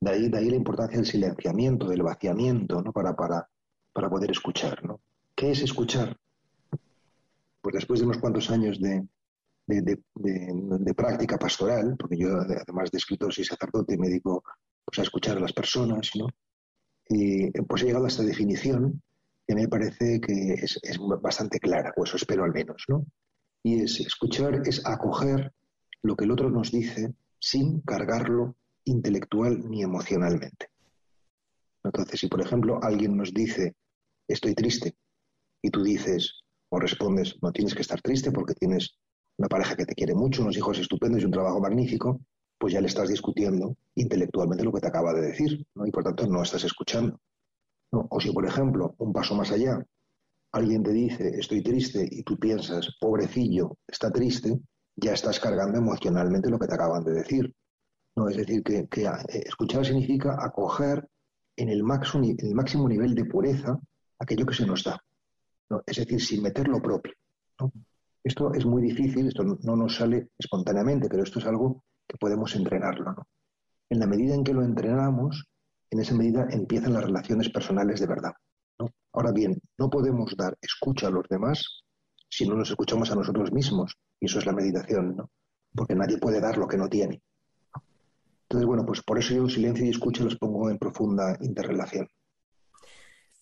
De, 0.00 0.10
ahí, 0.10 0.28
de 0.28 0.38
ahí 0.38 0.50
la 0.50 0.56
importancia 0.56 0.98
del 0.98 1.06
silenciamiento, 1.06 1.88
del 1.88 2.02
vaciamiento, 2.02 2.82
¿no? 2.82 2.92
para, 2.92 3.14
para, 3.14 3.48
para 3.92 4.10
poder 4.10 4.30
escuchar. 4.30 4.84
¿no? 4.84 5.00
¿Qué 5.34 5.50
es 5.52 5.62
escuchar? 5.62 6.16
Pues 7.60 7.74
después 7.74 8.00
de 8.00 8.06
unos 8.06 8.18
cuantos 8.18 8.50
años 8.50 8.80
de, 8.80 9.06
de, 9.66 9.98
de, 10.14 10.94
práctica 10.94 11.38
pastoral, 11.38 11.96
porque 11.98 12.18
yo 12.18 12.28
además 12.36 12.90
de 12.90 12.98
escritor 12.98 13.32
soy 13.32 13.44
sacerdote 13.44 13.94
y 13.94 13.98
me 13.98 14.08
dedico 14.08 14.44
pues, 14.84 14.98
a 14.98 15.02
escuchar 15.02 15.38
a 15.38 15.40
las 15.40 15.52
personas, 15.52 16.10
¿no? 16.14 16.26
y 17.08 17.50
pues 17.62 17.82
he 17.82 17.86
llegado 17.86 18.06
a 18.06 18.08
esta 18.08 18.22
definición 18.22 19.02
que 19.46 19.54
me 19.54 19.68
parece 19.68 20.20
que 20.20 20.54
es, 20.54 20.98
bastante 21.20 21.58
clara, 21.58 21.92
o 21.96 22.04
eso 22.04 22.16
espero 22.16 22.44
al 22.44 22.52
menos, 22.52 22.84
¿no? 22.88 23.06
Y 23.62 23.82
es 23.82 24.00
escuchar, 24.00 24.62
es 24.66 24.84
acoger 24.86 25.52
lo 26.02 26.16
que 26.16 26.24
el 26.24 26.30
otro 26.30 26.50
nos 26.50 26.70
dice 26.70 27.14
sin 27.38 27.80
cargarlo 27.80 28.56
intelectual 28.84 29.68
ni 29.68 29.82
emocionalmente. 29.82 30.68
Entonces, 31.82 32.20
si 32.20 32.28
por 32.28 32.40
ejemplo 32.40 32.78
alguien 32.82 33.16
nos 33.16 33.32
dice, 33.32 33.74
estoy 34.28 34.54
triste, 34.54 34.96
y 35.62 35.70
tú 35.70 35.82
dices 35.82 36.42
o 36.68 36.78
respondes, 36.78 37.36
no 37.40 37.52
tienes 37.52 37.74
que 37.74 37.82
estar 37.82 38.00
triste 38.02 38.32
porque 38.32 38.54
tienes 38.54 38.98
una 39.38 39.48
pareja 39.48 39.76
que 39.76 39.86
te 39.86 39.94
quiere 39.94 40.14
mucho, 40.14 40.42
unos 40.42 40.56
hijos 40.56 40.78
estupendos 40.78 41.22
y 41.22 41.24
un 41.24 41.30
trabajo 41.30 41.60
magnífico, 41.60 42.20
pues 42.58 42.72
ya 42.72 42.80
le 42.80 42.86
estás 42.86 43.08
discutiendo 43.08 43.76
intelectualmente 43.94 44.64
lo 44.64 44.72
que 44.72 44.80
te 44.80 44.88
acaba 44.88 45.12
de 45.12 45.22
decir, 45.22 45.66
¿no? 45.74 45.86
y 45.86 45.90
por 45.90 46.04
tanto 46.04 46.26
no 46.26 46.42
estás 46.42 46.64
escuchando. 46.64 47.20
O 48.10 48.20
si, 48.20 48.32
por 48.32 48.46
ejemplo, 48.46 48.94
un 48.98 49.12
paso 49.12 49.34
más 49.34 49.50
allá, 49.52 49.84
alguien 50.52 50.82
te 50.82 50.92
dice 50.92 51.38
estoy 51.38 51.62
triste 51.62 52.06
y 52.10 52.22
tú 52.22 52.38
piensas, 52.38 52.96
pobrecillo, 53.00 53.78
está 53.86 54.10
triste, 54.10 54.60
ya 54.96 55.12
estás 55.12 55.40
cargando 55.40 55.78
emocionalmente 55.78 56.50
lo 56.50 56.58
que 56.58 56.66
te 56.66 56.74
acaban 56.74 57.04
de 57.04 57.12
decir. 57.12 57.54
¿no? 58.16 58.28
Es 58.28 58.36
decir, 58.36 58.62
que, 58.62 58.78
eh, 58.78 59.42
escuchar 59.44 59.84
significa 59.84 60.36
acoger 60.40 61.08
en 61.56 61.68
el, 61.68 61.82
máximo, 61.82 62.24
el 62.36 62.54
máximo 62.54 62.88
nivel 62.88 63.14
de 63.14 63.24
pureza 63.24 63.78
aquello 64.18 64.46
que 64.46 64.54
se 64.54 64.66
nos 64.66 64.84
da. 64.84 65.00
Es 65.86 65.96
decir, 65.96 66.20
sin 66.20 66.42
meter 66.42 66.68
lo 66.68 66.80
propio. 66.80 67.12
Esto 68.22 68.54
es 68.54 68.64
muy 68.64 68.82
difícil, 68.82 69.28
esto 69.28 69.42
no 69.42 69.76
nos 69.76 69.96
sale 69.96 70.28
espontáneamente, 70.38 71.08
pero 71.08 71.22
esto 71.22 71.38
es 71.38 71.46
algo 71.46 71.84
que 72.06 72.16
podemos 72.16 72.54
entrenarlo. 72.56 73.26
En 73.90 73.98
la 73.98 74.06
medida 74.06 74.34
en 74.34 74.44
que 74.44 74.54
lo 74.54 74.62
entrenamos, 74.62 75.46
en 75.94 76.00
esa 76.00 76.14
medida 76.14 76.48
empiezan 76.50 76.92
las 76.92 77.04
relaciones 77.04 77.48
personales 77.50 78.00
de 78.00 78.08
verdad. 78.08 78.32
Ahora 79.12 79.30
bien, 79.30 79.60
no 79.78 79.88
podemos 79.88 80.36
dar 80.36 80.58
escucha 80.60 81.06
a 81.06 81.10
los 81.10 81.28
demás 81.28 81.84
si 82.28 82.48
no 82.48 82.56
nos 82.56 82.68
escuchamos 82.68 83.12
a 83.12 83.14
nosotros 83.14 83.52
mismos. 83.52 83.96
Y 84.20 84.26
eso 84.26 84.40
es 84.40 84.46
la 84.46 84.52
meditación, 84.52 85.14
¿no? 85.14 85.30
Porque 85.72 85.94
nadie 85.94 86.18
puede 86.18 86.40
dar 86.40 86.58
lo 86.58 86.66
que 86.66 86.76
no 86.76 86.88
tiene. 86.88 87.22
Entonces, 88.42 88.66
bueno, 88.66 88.84
pues 88.84 89.02
por 89.02 89.20
eso 89.20 89.34
yo 89.34 89.48
silencio 89.48 89.86
y 89.86 89.90
escucha 89.90 90.24
los 90.24 90.36
pongo 90.36 90.68
en 90.68 90.78
profunda 90.78 91.38
interrelación. 91.40 92.08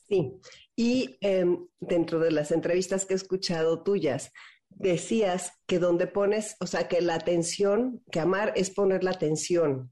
Sí, 0.06 0.38
y 0.76 1.16
em, 1.22 1.66
dentro 1.80 2.18
de 2.18 2.32
las 2.32 2.52
entrevistas 2.52 3.06
que 3.06 3.14
he 3.14 3.16
escuchado 3.16 3.82
tuyas, 3.82 4.30
decías 4.68 5.52
que 5.66 5.78
donde 5.78 6.06
pones, 6.06 6.56
o 6.60 6.66
sea, 6.66 6.86
que 6.86 7.00
la 7.00 7.14
atención, 7.14 8.02
que 8.10 8.20
amar 8.20 8.52
es 8.56 8.68
poner 8.70 9.04
la 9.04 9.12
atención. 9.12 9.90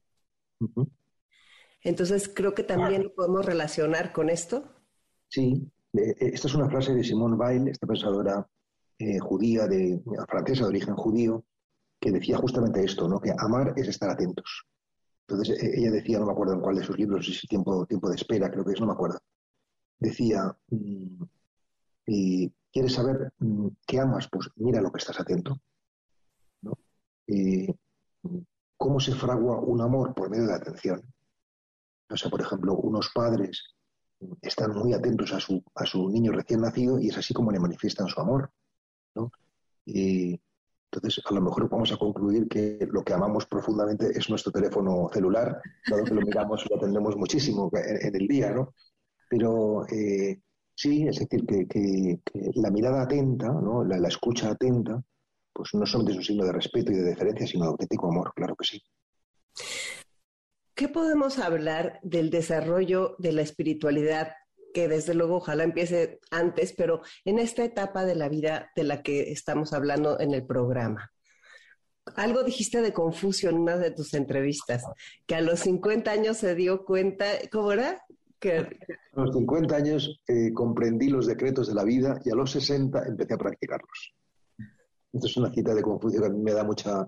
Entonces, 1.83 2.29
creo 2.29 2.55
que 2.55 2.63
también 2.63 3.13
podemos 3.17 3.45
relacionar 3.45 4.13
con 4.13 4.29
esto. 4.29 4.65
Sí, 5.29 5.67
eh, 5.95 6.15
esta 6.19 6.49
es 6.49 6.55
una 6.55 6.69
frase 6.69 6.95
de 6.95 7.03
Simone 7.03 7.37
Weil, 7.37 7.69
esta 7.69 7.87
pensadora 7.87 8.47
eh, 8.99 9.19
judía, 9.19 9.67
de, 9.67 10.01
francesa 10.29 10.65
de 10.65 10.69
origen 10.69 10.95
judío, 10.95 11.45
que 11.99 12.13
decía 12.13 12.37
justamente 12.37 12.85
esto, 12.85 13.09
¿no? 13.09 13.21
que 13.21 13.33
amar 13.37 13.73
es 13.77 13.89
estar 13.89 14.11
atentos. 14.11 14.67
Entonces, 15.27 15.63
e, 15.63 15.81
ella 15.81 15.91
decía, 15.91 16.19
no 16.19 16.27
me 16.27 16.33
acuerdo 16.33 16.55
en 16.55 16.61
cuál 16.61 16.77
de 16.77 16.85
sus 16.85 16.99
libros, 16.99 17.27
si 17.27 17.47
tiempo, 17.47 17.87
tiempo 17.87 18.09
de 18.11 18.17
espera, 18.17 18.51
creo 18.51 18.65
que 18.65 18.73
es, 18.73 18.81
no 18.81 18.87
me 18.87 18.93
acuerdo. 18.93 19.19
Decía, 19.99 20.55
mm, 20.69 21.23
y 22.07 22.53
¿quieres 22.73 22.95
saber 22.95 23.33
mm, 23.39 23.69
qué 23.87 24.01
amas? 24.01 24.29
Pues 24.31 24.49
mira 24.57 24.81
lo 24.81 24.91
que 24.91 24.99
estás 24.99 25.19
atento. 25.21 25.57
¿no? 26.63 26.77
¿Cómo 28.77 28.99
se 28.99 29.15
fragua 29.15 29.61
un 29.61 29.81
amor? 29.81 30.15
Por 30.15 30.31
medio 30.31 30.45
de 30.45 30.51
la 30.51 30.57
atención. 30.57 31.03
O 32.11 32.17
sea, 32.17 32.31
por 32.31 32.41
ejemplo, 32.41 32.75
unos 32.75 33.11
padres 33.15 33.75
están 34.43 34.73
muy 34.73 34.93
atentos 34.93 35.33
a 35.33 35.41
su, 35.41 35.63
a 35.75 35.87
su 35.87 36.09
niño 36.11 36.33
recién 36.33 36.61
nacido 36.61 36.99
y 36.99 37.09
es 37.09 37.17
así 37.17 37.33
como 37.33 37.51
le 37.51 37.61
manifiestan 37.61 38.09
su 38.09 38.21
amor. 38.21 38.51
¿no? 39.15 39.31
Y 39.87 40.41
entonces, 40.93 41.23
a 41.25 41.35
lo 41.35 41.41
mejor 41.41 41.69
vamos 41.69 41.93
a 41.93 41.97
concluir 41.97 42.49
que 42.49 42.89
lo 42.91 43.05
que 43.05 43.13
amamos 43.13 43.47
profundamente 43.47 44.11
es 44.11 44.29
nuestro 44.29 44.51
teléfono 44.51 45.09
celular, 45.13 45.61
dado 45.89 46.05
que 46.05 46.15
lo 46.15 46.21
miramos 46.21 46.67
lo 46.69 46.77
atendemos 46.77 47.17
muchísimo 47.17 47.71
en, 47.73 48.15
el 48.17 48.27
día, 48.27 48.51
¿no? 48.51 48.75
Pero 49.29 49.87
eh, 49.87 50.41
sí, 50.75 51.07
es 51.07 51.21
decir, 51.21 51.47
que, 51.47 52.21
la 52.57 52.71
mirada 52.71 53.03
atenta, 53.03 53.47
¿no? 53.47 53.85
la, 53.85 53.99
la, 53.99 54.09
escucha 54.09 54.51
atenta, 54.51 55.01
pues 55.53 55.75
no 55.75 55.87
solamente 55.87 56.13
es 56.13 56.19
un 56.19 56.25
signo 56.25 56.45
de 56.45 56.53
respeto 56.53 56.91
y 56.91 56.97
de 56.97 57.03
deferencia, 57.03 57.47
sino 57.47 57.67
de 57.67 57.71
auténtico 57.71 58.09
amor, 58.09 58.33
claro 58.35 58.57
que 58.57 58.65
sí. 58.65 58.83
¿Qué 60.81 60.89
podemos 60.89 61.39
hablar 61.39 62.01
del 62.03 62.31
desarrollo 62.31 63.15
de 63.19 63.33
la 63.33 63.43
espiritualidad 63.43 64.33
que 64.73 64.89
desde 64.89 65.13
luego 65.13 65.37
ojalá 65.37 65.65
empiece 65.65 66.21
antes, 66.31 66.73
pero 66.73 67.03
en 67.27 67.39
esta 67.39 67.63
etapa 67.65 68.07
de 68.07 68.15
la 68.15 68.31
vida 68.31 68.71
de 68.75 68.85
la 68.85 69.03
que 69.03 69.31
estamos 69.31 69.75
hablando 69.75 70.19
en 70.19 70.33
el 70.33 70.47
programa. 70.47 71.13
Algo 72.17 72.45
dijiste 72.45 72.81
de 72.81 72.95
Confucio 72.95 73.51
en 73.51 73.59
una 73.59 73.77
de 73.77 73.91
tus 73.91 74.15
entrevistas, 74.15 74.83
que 75.27 75.35
a 75.35 75.43
los 75.43 75.61
50 75.61 76.11
años 76.11 76.39
se 76.39 76.55
dio 76.55 76.87
cuenta, 76.87 77.27
¿cómo 77.53 77.73
era? 77.73 78.03
A 78.43 79.21
los 79.21 79.37
50 79.37 79.77
años 79.77 80.23
eh, 80.29 80.51
comprendí 80.55 81.11
los 81.11 81.27
decretos 81.27 81.69
de 81.69 81.75
la 81.75 81.85
vida 81.85 82.19
y 82.25 82.31
a 82.31 82.35
los 82.35 82.53
60 82.53 83.07
empecé 83.07 83.35
a 83.35 83.37
practicarlos. 83.37 84.15
Esta 85.13 85.27
es 85.27 85.37
una 85.37 85.53
cita 85.53 85.75
de 85.75 85.83
Confucio 85.83 86.23
que 86.23 86.27
a 86.29 86.31
mí 86.31 86.41
me 86.41 86.55
da 86.55 86.65
mucha, 86.65 87.07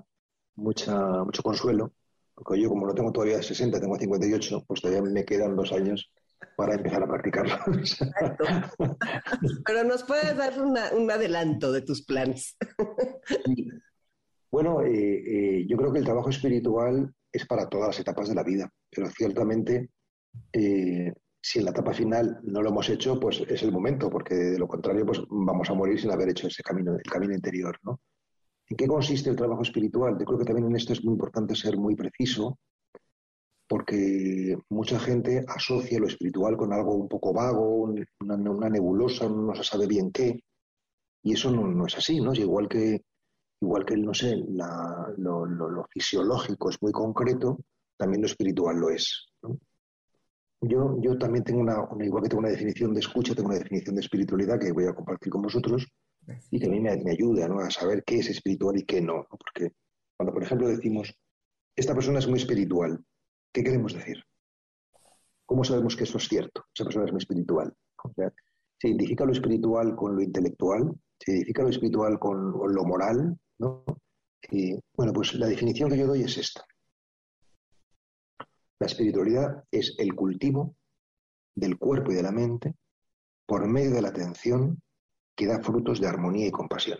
mucha, 0.56 1.24
mucho 1.24 1.42
consuelo, 1.42 1.94
porque 2.42 2.60
yo 2.60 2.68
como 2.68 2.86
no 2.86 2.94
tengo 2.94 3.12
todavía 3.12 3.42
60, 3.42 3.80
tengo 3.80 3.96
58, 3.96 4.64
pues 4.66 4.80
todavía 4.80 5.02
me 5.02 5.24
quedan 5.24 5.56
dos 5.56 5.72
años 5.72 6.12
para 6.56 6.74
empezar 6.74 7.02
a 7.02 7.06
practicarlo. 7.06 7.56
Pero 9.64 9.84
nos 9.84 10.02
puedes 10.02 10.36
dar 10.36 10.54
un 10.60 11.10
adelanto 11.10 11.72
de 11.72 11.82
tus 11.82 12.04
planes. 12.04 12.56
Bueno, 14.50 14.82
eh, 14.82 14.90
eh, 14.92 15.66
yo 15.66 15.76
creo 15.78 15.92
que 15.92 15.98
el 15.98 16.04
trabajo 16.04 16.28
espiritual 16.28 17.14
es 17.32 17.46
para 17.46 17.68
todas 17.68 17.88
las 17.88 18.00
etapas 18.00 18.28
de 18.28 18.34
la 18.34 18.42
vida, 18.42 18.70
pero 18.90 19.08
ciertamente 19.08 19.88
eh, 20.52 21.10
si 21.40 21.58
en 21.58 21.64
la 21.64 21.70
etapa 21.70 21.94
final 21.94 22.38
no 22.42 22.60
lo 22.60 22.68
hemos 22.68 22.90
hecho, 22.90 23.18
pues 23.18 23.42
es 23.48 23.62
el 23.62 23.72
momento, 23.72 24.10
porque 24.10 24.34
de 24.34 24.58
lo 24.58 24.68
contrario, 24.68 25.06
pues 25.06 25.22
vamos 25.30 25.70
a 25.70 25.74
morir 25.74 25.98
sin 25.98 26.10
haber 26.10 26.28
hecho 26.28 26.48
ese 26.48 26.62
camino, 26.62 26.92
el 26.94 27.10
camino 27.10 27.32
interior, 27.32 27.78
¿no? 27.82 28.00
¿En 28.72 28.76
qué 28.76 28.86
consiste 28.86 29.28
el 29.28 29.36
trabajo 29.36 29.60
espiritual? 29.60 30.16
Yo 30.18 30.24
creo 30.24 30.38
que 30.38 30.46
también 30.46 30.68
en 30.68 30.76
esto 30.76 30.94
es 30.94 31.04
muy 31.04 31.12
importante 31.12 31.54
ser 31.54 31.76
muy 31.76 31.94
preciso, 31.94 32.58
porque 33.68 34.56
mucha 34.70 34.98
gente 34.98 35.44
asocia 35.46 36.00
lo 36.00 36.06
espiritual 36.06 36.56
con 36.56 36.72
algo 36.72 36.94
un 36.94 37.06
poco 37.06 37.34
vago, 37.34 37.92
una, 38.20 38.70
nebulosa, 38.70 39.28
no 39.28 39.54
se 39.54 39.62
sabe 39.62 39.86
bien 39.86 40.10
qué, 40.10 40.42
y 41.22 41.34
eso 41.34 41.50
no, 41.50 41.86
es 41.86 41.98
así, 41.98 42.18
¿no? 42.22 42.32
Igual 42.32 42.66
que, 42.66 43.04
igual 43.60 43.84
que 43.84 43.94
no 43.98 44.14
sé, 44.14 44.42
lo, 45.18 45.86
fisiológico 45.90 46.70
es 46.70 46.80
muy 46.80 46.92
concreto, 46.92 47.58
también 47.98 48.22
lo 48.22 48.26
espiritual 48.26 48.78
lo 48.78 48.88
es. 48.88 49.26
Yo 50.62 51.18
también 51.18 51.44
tengo 51.44 51.60
una, 51.60 51.76
igual 52.02 52.22
que 52.22 52.30
tengo 52.30 52.40
una 52.40 52.48
definición 52.48 52.94
de 52.94 53.00
escucha, 53.00 53.34
tengo 53.34 53.50
una 53.50 53.58
definición 53.58 53.96
de 53.96 54.00
espiritualidad 54.00 54.58
que 54.58 54.72
voy 54.72 54.86
a 54.86 54.94
compartir 54.94 55.30
con 55.30 55.42
vosotros 55.42 55.86
y 56.50 56.60
que 56.60 56.66
a 56.66 56.70
mí 56.70 56.80
me, 56.80 56.90
ayuda 56.90 57.46
a 57.46 57.70
saber 57.70 58.04
qué 58.04 58.18
es 58.18 58.28
espiritual 58.28 58.78
y 58.78 58.84
qué 58.84 59.00
no. 59.00 59.26
Porque 59.28 59.72
cuando, 60.16 60.32
por 60.32 60.42
ejemplo, 60.42 60.68
decimos, 60.68 61.14
esta 61.76 61.94
persona 61.94 62.18
es 62.18 62.28
muy 62.28 62.38
espiritual, 62.38 63.04
¿Qué 63.52 63.62
queremos 63.62 63.92
decir? 63.92 64.24
¿Cómo 65.44 65.62
sabemos 65.62 65.94
que 65.94 66.04
eso 66.04 66.16
es 66.16 66.26
cierto? 66.26 66.64
Esa 66.74 66.84
persona 66.84 67.04
es 67.04 67.12
muy 67.12 67.18
espiritual. 67.18 67.74
se 68.78 68.88
identifica 68.88 69.26
lo 69.26 69.32
espiritual 69.32 69.94
con 69.94 70.16
lo 70.16 70.22
intelectual, 70.22 70.90
se 71.18 71.32
identifica 71.32 71.62
lo 71.62 71.68
espiritual 71.68 72.18
con, 72.18 72.50
lo 72.50 72.84
moral, 72.84 73.38
¿no? 73.58 73.84
bueno, 74.96 75.12
pues 75.12 75.34
la 75.34 75.46
definición 75.46 75.90
que 75.90 75.98
yo 75.98 76.06
doy 76.06 76.22
es 76.22 76.36
esta. 76.38 76.64
La 78.80 78.86
espiritualidad 78.86 79.64
es 79.70 79.94
el 79.98 80.14
cultivo 80.14 80.74
del 81.54 81.78
cuerpo 81.78 82.10
y 82.10 82.16
de 82.16 82.22
la 82.22 82.32
mente 82.32 82.74
por 83.46 83.68
medio 83.68 83.92
de 83.92 84.02
la 84.02 84.08
atención 84.08 84.82
que 85.34 85.46
da 85.46 85.62
frutos 85.62 86.00
de 86.00 86.08
armonía 86.08 86.46
y 86.46 86.50
compasión. 86.50 86.98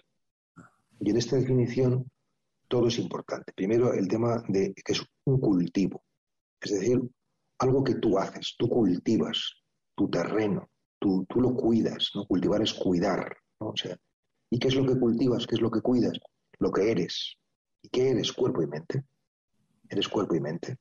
Y 1.00 1.10
en 1.10 1.16
esta 1.16 1.36
definición 1.36 2.10
todo 2.68 2.88
es 2.88 2.98
importante. 2.98 3.52
Primero, 3.52 3.92
el 3.92 4.08
tema 4.08 4.42
de 4.48 4.72
que 4.74 4.92
es 4.92 5.04
un 5.24 5.40
cultivo. 5.40 6.02
Es 6.60 6.70
decir, 6.70 7.02
algo 7.58 7.84
que 7.84 7.96
tú 7.96 8.18
haces, 8.18 8.54
tú 8.58 8.68
cultivas 8.68 9.62
tu 9.94 10.08
terreno, 10.08 10.70
tú, 10.98 11.26
tú 11.28 11.40
lo 11.40 11.54
cuidas, 11.54 12.10
¿no? 12.14 12.24
Cultivar 12.26 12.62
es 12.62 12.72
cuidar, 12.72 13.36
¿no? 13.60 13.68
O 13.68 13.76
sea, 13.76 13.96
¿y 14.50 14.58
qué 14.58 14.68
es 14.68 14.74
lo 14.74 14.86
que 14.86 14.98
cultivas? 14.98 15.46
¿Qué 15.46 15.56
es 15.56 15.60
lo 15.60 15.70
que 15.70 15.80
cuidas? 15.80 16.18
Lo 16.58 16.70
que 16.70 16.90
eres. 16.90 17.36
¿Y 17.82 17.88
qué 17.88 18.10
eres? 18.10 18.32
Cuerpo 18.32 18.62
y 18.62 18.66
mente. 18.66 19.04
Eres 19.88 20.08
cuerpo 20.08 20.34
y 20.34 20.40
mente, 20.40 20.78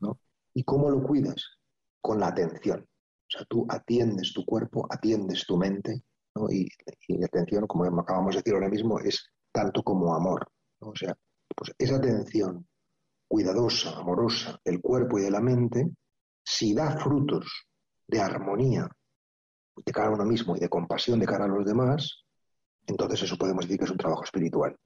¿no? 0.00 0.18
¿Y 0.52 0.64
cómo 0.64 0.90
lo 0.90 1.02
cuidas? 1.02 1.58
Con 2.00 2.20
la 2.20 2.28
atención. 2.28 2.80
O 2.80 3.30
sea, 3.30 3.46
tú 3.46 3.64
atiendes 3.70 4.34
tu 4.34 4.44
cuerpo, 4.44 4.86
atiendes 4.90 5.46
tu 5.46 5.56
mente, 5.56 6.02
Y, 6.50 6.66
y 7.08 7.24
atención, 7.24 7.66
como 7.66 7.84
acabamos 8.00 8.34
de 8.34 8.38
decir 8.38 8.54
ahora 8.54 8.68
mismo, 8.68 8.98
es 9.00 9.30
tanto 9.52 9.82
como 9.82 10.14
amor, 10.14 10.50
¿no? 10.80 10.88
O 10.88 10.96
sea, 10.96 11.14
pues 11.54 11.72
esa 11.78 11.96
atención 11.96 12.66
cuidadosa, 13.28 13.96
amorosa 13.96 14.60
del 14.64 14.80
cuerpo 14.80 15.18
y 15.18 15.22
de 15.22 15.30
la 15.30 15.40
mente, 15.40 15.90
si 16.44 16.74
da 16.74 16.98
frutos 16.98 17.66
de 18.06 18.20
armonía 18.20 18.88
de 19.74 19.92
cara 19.92 20.08
a 20.08 20.12
uno 20.12 20.24
mismo 20.24 20.56
y 20.56 20.60
de 20.60 20.68
compasión 20.68 21.18
de 21.18 21.26
cara 21.26 21.44
a 21.44 21.48
los 21.48 21.64
demás, 21.64 22.24
entonces 22.86 23.22
eso 23.22 23.38
podemos 23.38 23.64
decir 23.64 23.78
que 23.78 23.84
es 23.84 23.90
un 23.90 23.96
trabajo 23.96 24.24
espiritual. 24.24 24.76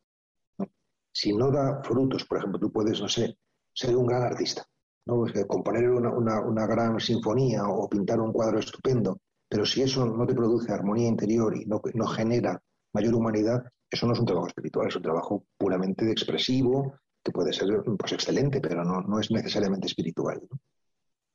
Si 1.13 1.33
no 1.33 1.51
da 1.51 1.83
frutos, 1.83 2.25
por 2.25 2.39
ejemplo, 2.39 2.61
tú 2.61 2.71
puedes, 2.71 3.01
no 3.01 3.09
sé, 3.09 3.39
ser 3.73 3.97
un 3.97 4.07
gran 4.07 4.23
artista, 4.23 4.65
¿no? 5.07 5.25
componer 5.49 5.89
una, 5.89 6.67
gran 6.67 7.01
sinfonía 7.01 7.65
o 7.65 7.89
pintar 7.89 8.21
un 8.21 8.33
cuadro 8.33 8.59
estupendo, 8.59 9.19
pero 9.57 9.65
si 9.65 9.81
eso 9.81 10.05
no 10.05 10.27
te 10.27 10.35
produce 10.35 10.71
armonía 10.71 11.09
interior 11.09 11.57
y 11.57 11.65
no, 11.65 11.81
no 11.95 12.07
genera 12.09 12.63
mayor 12.93 13.15
humanidad, 13.15 13.65
eso 13.91 14.07
no 14.07 14.13
es 14.13 14.19
un 14.19 14.27
trabajo 14.27 14.49
espiritual, 14.49 14.89
es 14.89 14.97
un 14.97 15.03
trabajo 15.03 15.47
puramente 15.57 16.11
expresivo, 16.11 16.99
que 17.25 17.33
puede 17.33 17.55
ser 17.55 17.69
pues, 17.99 18.13
excelente, 18.13 18.61
pero 18.61 18.85
no, 18.85 19.01
no 19.01 19.19
es 19.19 19.31
necesariamente 19.31 19.87
espiritual. 19.87 20.47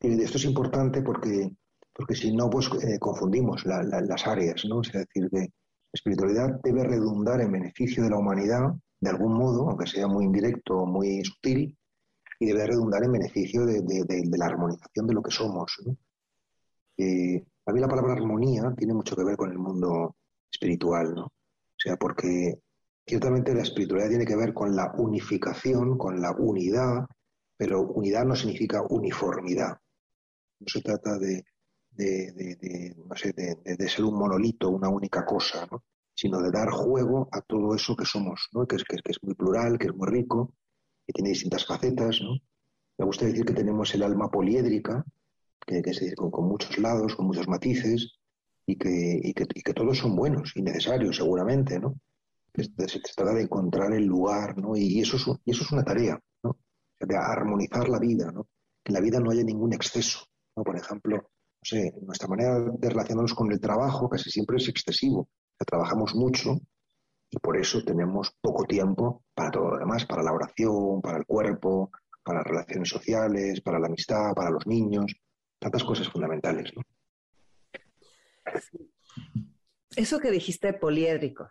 Y 0.01 0.21
esto 0.21 0.37
es 0.37 0.45
importante 0.45 1.01
porque, 1.01 1.49
porque 1.91 2.13
si 2.13 2.31
no, 2.31 2.47
pues 2.47 2.69
eh, 2.83 2.99
confundimos 2.99 3.65
las 3.65 4.27
áreas, 4.27 4.65
¿no? 4.69 4.81
Es 4.81 4.91
decir, 4.91 5.27
que 5.31 5.39
la 5.39 5.47
espiritualidad 5.91 6.59
debe 6.63 6.83
redundar 6.83 7.41
en 7.41 7.51
beneficio 7.51 8.03
de 8.03 8.11
la 8.11 8.19
humanidad, 8.19 8.69
de 8.99 9.09
algún 9.09 9.33
modo, 9.33 9.67
aunque 9.67 9.87
sea 9.87 10.05
muy 10.05 10.25
indirecto 10.25 10.77
o 10.77 10.85
muy 10.85 11.25
sutil, 11.25 11.75
y 12.39 12.45
debe 12.45 12.67
redundar 12.67 13.03
en 13.03 13.13
beneficio 13.13 13.65
de, 13.65 13.81
la 14.37 14.45
armonización 14.45 15.07
de 15.07 15.13
lo 15.15 15.23
que 15.23 15.31
somos. 15.31 15.75
Eh, 16.97 17.43
a 17.71 17.73
mí 17.73 17.81
la 17.81 17.87
palabra 17.87 18.13
armonía 18.13 18.73
tiene 18.77 18.93
mucho 18.93 19.15
que 19.15 19.23
ver 19.23 19.35
con 19.35 19.51
el 19.51 19.57
mundo 19.57 20.15
espiritual, 20.51 21.13
¿no? 21.15 21.25
O 21.25 21.83
sea, 21.83 21.95
porque 21.97 22.59
Ciertamente 23.05 23.53
la 23.53 23.63
espiritualidad 23.63 24.09
tiene 24.09 24.25
que 24.25 24.35
ver 24.35 24.53
con 24.53 24.75
la 24.75 24.93
unificación, 24.97 25.97
con 25.97 26.21
la 26.21 26.31
unidad, 26.31 27.07
pero 27.57 27.81
unidad 27.81 28.25
no 28.25 28.35
significa 28.35 28.83
uniformidad. 28.89 29.77
No 30.59 30.67
se 30.67 30.81
trata 30.81 31.17
de, 31.17 31.43
no 32.95 33.15
sé, 33.15 33.33
de, 33.33 33.89
ser 33.89 34.05
un 34.05 34.17
monolito, 34.17 34.69
una 34.69 34.89
única 34.89 35.25
cosa, 35.25 35.67
sino 36.13 36.41
de 36.41 36.51
dar 36.51 36.69
juego 36.69 37.27
a 37.31 37.41
todo 37.41 37.75
eso 37.75 37.95
que 37.95 38.05
somos, 38.05 38.47
¿no? 38.53 38.65
que, 38.67 38.75
es, 38.75 38.83
que, 38.83 38.97
es 39.03 39.23
muy 39.23 39.33
plural, 39.33 39.77
que 39.77 39.87
es 39.87 39.95
muy 39.95 40.07
rico, 40.07 40.53
que 41.05 41.13
tiene 41.13 41.29
distintas 41.29 41.65
facetas. 41.65 42.19
¿no? 42.21 42.37
Me 42.97 43.05
gusta 43.05 43.25
decir 43.25 43.43
que 43.43 43.53
tenemos 43.53 43.93
el 43.95 44.03
alma 44.03 44.29
poliédrica, 44.29 45.03
que, 45.81 45.89
es 45.91 45.99
decir, 45.99 46.15
con, 46.15 46.47
muchos 46.47 46.77
lados, 46.77 47.15
con 47.15 47.27
muchos 47.27 47.47
matices, 47.47 48.19
y 48.65 48.75
que, 48.77 49.19
y 49.23 49.33
que, 49.33 49.45
y 49.53 49.61
que 49.61 49.73
todos 49.73 49.97
son 49.97 50.15
buenos 50.15 50.53
y 50.55 50.61
necesarios, 50.61 51.17
seguramente, 51.17 51.79
¿no? 51.79 51.95
se 52.53 52.99
trata 53.15 53.33
de 53.33 53.43
encontrar 53.43 53.93
el 53.93 54.05
lugar, 54.05 54.57
¿no? 54.57 54.75
Y 54.75 54.99
eso 54.99 55.15
es, 55.15 55.25
y 55.45 55.51
eso 55.51 55.63
es 55.63 55.71
una 55.71 55.83
tarea, 55.83 56.19
¿no? 56.43 56.57
De 56.99 57.15
armonizar 57.15 57.87
la 57.87 57.99
vida, 57.99 58.31
¿no? 58.31 58.47
Que 58.83 58.91
en 58.91 58.93
la 58.93 58.99
vida 58.99 59.19
no 59.19 59.31
haya 59.31 59.43
ningún 59.43 59.73
exceso, 59.73 60.25
¿no? 60.55 60.63
Por 60.63 60.75
ejemplo, 60.75 61.15
no 61.15 61.63
sé, 61.63 61.93
nuestra 62.01 62.27
manera 62.27 62.59
de 62.59 62.89
relacionarnos 62.89 63.33
con 63.33 63.51
el 63.51 63.59
trabajo 63.59 64.09
casi 64.09 64.29
siempre 64.29 64.57
es 64.57 64.67
excesivo. 64.67 65.29
trabajamos 65.65 66.15
mucho 66.15 66.59
y 67.29 67.37
por 67.37 67.57
eso 67.57 67.83
tenemos 67.85 68.35
poco 68.41 68.65
tiempo 68.65 69.23
para 69.33 69.51
todo 69.51 69.71
lo 69.71 69.77
demás, 69.77 70.05
para 70.05 70.23
la 70.23 70.33
oración, 70.33 71.01
para 71.01 71.19
el 71.19 71.25
cuerpo, 71.25 71.91
para 72.23 72.39
las 72.39 72.47
relaciones 72.47 72.89
sociales, 72.89 73.61
para 73.61 73.79
la 73.79 73.87
amistad, 73.87 74.33
para 74.35 74.49
los 74.49 74.67
niños, 74.67 75.05
tantas 75.61 75.83
cosas 75.83 76.09
fundamentales, 76.09 76.73
¿no? 76.75 76.81
Eso 79.95 80.19
que 80.19 80.31
dijiste 80.31 80.73
poliédrico, 80.73 81.49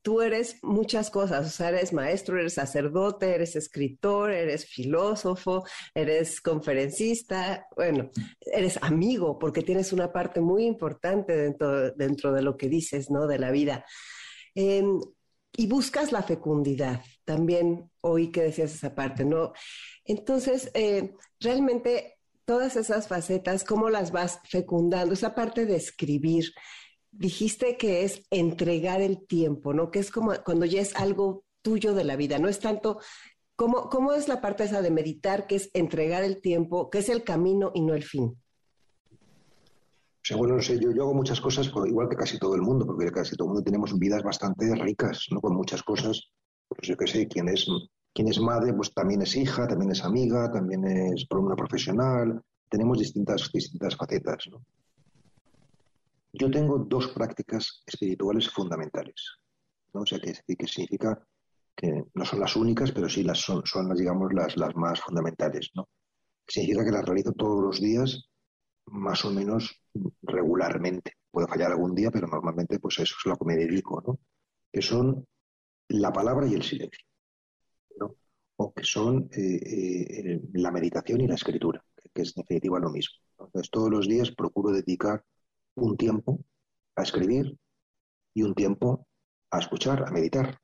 tú 0.00 0.22
eres 0.22 0.62
muchas 0.62 1.10
cosas, 1.10 1.46
o 1.46 1.50
sea, 1.50 1.68
eres 1.68 1.92
maestro, 1.92 2.38
eres 2.38 2.54
sacerdote, 2.54 3.34
eres 3.34 3.56
escritor, 3.56 4.30
eres 4.30 4.64
filósofo, 4.64 5.64
eres 5.94 6.40
conferencista, 6.40 7.66
bueno, 7.76 8.10
eres 8.40 8.78
amigo, 8.82 9.38
porque 9.38 9.62
tienes 9.62 9.92
una 9.92 10.12
parte 10.12 10.40
muy 10.40 10.64
importante 10.64 11.36
dentro, 11.36 11.90
dentro 11.90 12.32
de 12.32 12.42
lo 12.42 12.56
que 12.56 12.68
dices, 12.68 13.10
¿no? 13.10 13.26
De 13.26 13.38
la 13.38 13.50
vida. 13.50 13.84
Em, 14.54 14.98
y 15.58 15.66
buscas 15.66 16.12
la 16.12 16.22
fecundidad, 16.22 17.02
también 17.24 17.90
oí 18.00 18.30
que 18.30 18.42
decías 18.42 18.74
esa 18.74 18.94
parte, 18.94 19.24
¿no? 19.24 19.52
Entonces, 20.04 20.70
eh, 20.74 21.14
realmente 21.40 22.15
todas 22.46 22.76
esas 22.76 23.08
facetas, 23.08 23.64
¿cómo 23.64 23.90
las 23.90 24.12
vas 24.12 24.40
fecundando? 24.44 25.12
Esa 25.12 25.34
parte 25.34 25.66
de 25.66 25.76
escribir, 25.76 26.52
dijiste 27.10 27.76
que 27.76 28.04
es 28.04 28.22
entregar 28.30 29.02
el 29.02 29.26
tiempo, 29.26 29.74
¿no? 29.74 29.90
Que 29.90 29.98
es 29.98 30.10
como 30.10 30.32
cuando 30.44 30.64
ya 30.64 30.80
es 30.80 30.96
algo 30.96 31.44
tuyo 31.60 31.92
de 31.92 32.04
la 32.04 32.16
vida, 32.16 32.38
no 32.38 32.48
es 32.48 32.60
tanto, 32.60 33.00
¿cómo, 33.56 33.90
cómo 33.90 34.14
es 34.14 34.28
la 34.28 34.40
parte 34.40 34.64
esa 34.64 34.80
de 34.80 34.90
meditar, 34.90 35.46
que 35.46 35.56
es 35.56 35.70
entregar 35.74 36.24
el 36.24 36.40
tiempo, 36.40 36.88
que 36.88 36.98
es 36.98 37.10
el 37.10 37.24
camino 37.24 37.72
y 37.74 37.82
no 37.82 37.94
el 37.94 38.04
fin? 38.04 38.38
sea, 40.26 40.36
bueno, 40.36 40.56
no 40.56 40.62
sé, 40.62 40.80
yo, 40.80 40.90
hago 40.90 41.14
muchas 41.14 41.40
cosas, 41.40 41.70
igual 41.86 42.08
que 42.08 42.16
casi 42.16 42.38
todo 42.38 42.56
el 42.56 42.62
mundo, 42.62 42.84
porque 42.84 43.12
casi 43.12 43.36
todo 43.36 43.46
el 43.46 43.54
mundo 43.54 43.64
tenemos 43.64 43.96
vidas 43.96 44.24
bastante 44.24 44.74
ricas, 44.74 45.26
¿no? 45.30 45.40
Con 45.40 45.54
muchas 45.54 45.82
cosas. 45.84 46.20
Pues 46.68 46.88
yo 46.88 46.96
qué 46.96 47.06
sé, 47.06 47.28
quien 47.28 47.48
es, 47.48 47.64
quien 48.16 48.28
es 48.28 48.40
madre, 48.40 48.72
pues 48.72 48.94
también 48.94 49.20
es 49.20 49.36
hija, 49.36 49.68
también 49.68 49.90
es 49.90 50.02
amiga, 50.02 50.50
también 50.50 50.86
es 50.86 51.26
una 51.30 51.54
profesional. 51.54 52.42
Tenemos 52.70 52.98
distintas, 52.98 53.50
distintas 53.52 53.94
facetas. 53.94 54.48
Yo 56.32 56.50
tengo 56.50 56.78
dos 56.78 57.08
prácticas 57.08 57.82
espirituales 57.84 58.48
fundamentales. 58.50 59.36
¿no? 59.92 60.00
O 60.00 60.06
sea, 60.06 60.18
que, 60.18 60.32
que 60.32 60.66
significa 60.66 61.22
que 61.76 62.04
no 62.14 62.24
son 62.24 62.40
las 62.40 62.56
únicas, 62.56 62.90
pero 62.90 63.06
sí 63.06 63.22
las 63.22 63.38
son, 63.38 63.60
son 63.66 63.86
las, 63.86 63.98
digamos, 63.98 64.32
las, 64.32 64.56
las 64.56 64.74
más 64.76 64.98
fundamentales, 65.02 65.70
¿no? 65.74 65.90
Significa 66.48 66.86
que 66.86 66.92
las 66.92 67.04
realizo 67.04 67.32
todos 67.32 67.62
los 67.62 67.80
días, 67.82 68.30
más 68.86 69.26
o 69.26 69.30
menos 69.30 69.82
regularmente. 70.22 71.12
Puedo 71.30 71.48
fallar 71.48 71.72
algún 71.72 71.94
día, 71.94 72.10
pero 72.10 72.28
normalmente 72.28 72.78
pues 72.78 72.98
eso 72.98 73.14
es 73.18 73.26
lo 73.26 73.36
que 73.36 73.44
me 73.44 73.56
dedico, 73.56 74.02
¿no? 74.06 74.18
Que 74.72 74.80
son 74.80 75.26
la 75.88 76.10
palabra 76.12 76.46
y 76.46 76.54
el 76.54 76.62
silencio, 76.62 77.04
O 78.58 78.72
que 78.72 78.84
son 78.84 79.28
eh, 79.32 79.60
eh, 79.62 80.40
la 80.54 80.70
meditación 80.70 81.20
y 81.20 81.26
la 81.26 81.34
escritura, 81.34 81.84
que 82.14 82.22
es 82.22 82.34
en 82.36 82.42
definitiva 82.42 82.78
lo 82.78 82.90
mismo. 82.90 83.16
Entonces, 83.38 83.70
todos 83.70 83.90
los 83.90 84.08
días 84.08 84.30
procuro 84.30 84.70
dedicar 84.70 85.22
un 85.74 85.96
tiempo 85.96 86.40
a 86.94 87.02
escribir 87.02 87.56
y 88.34 88.42
un 88.42 88.54
tiempo 88.54 89.06
a 89.50 89.58
escuchar, 89.58 90.04
a 90.06 90.10
meditar. 90.10 90.58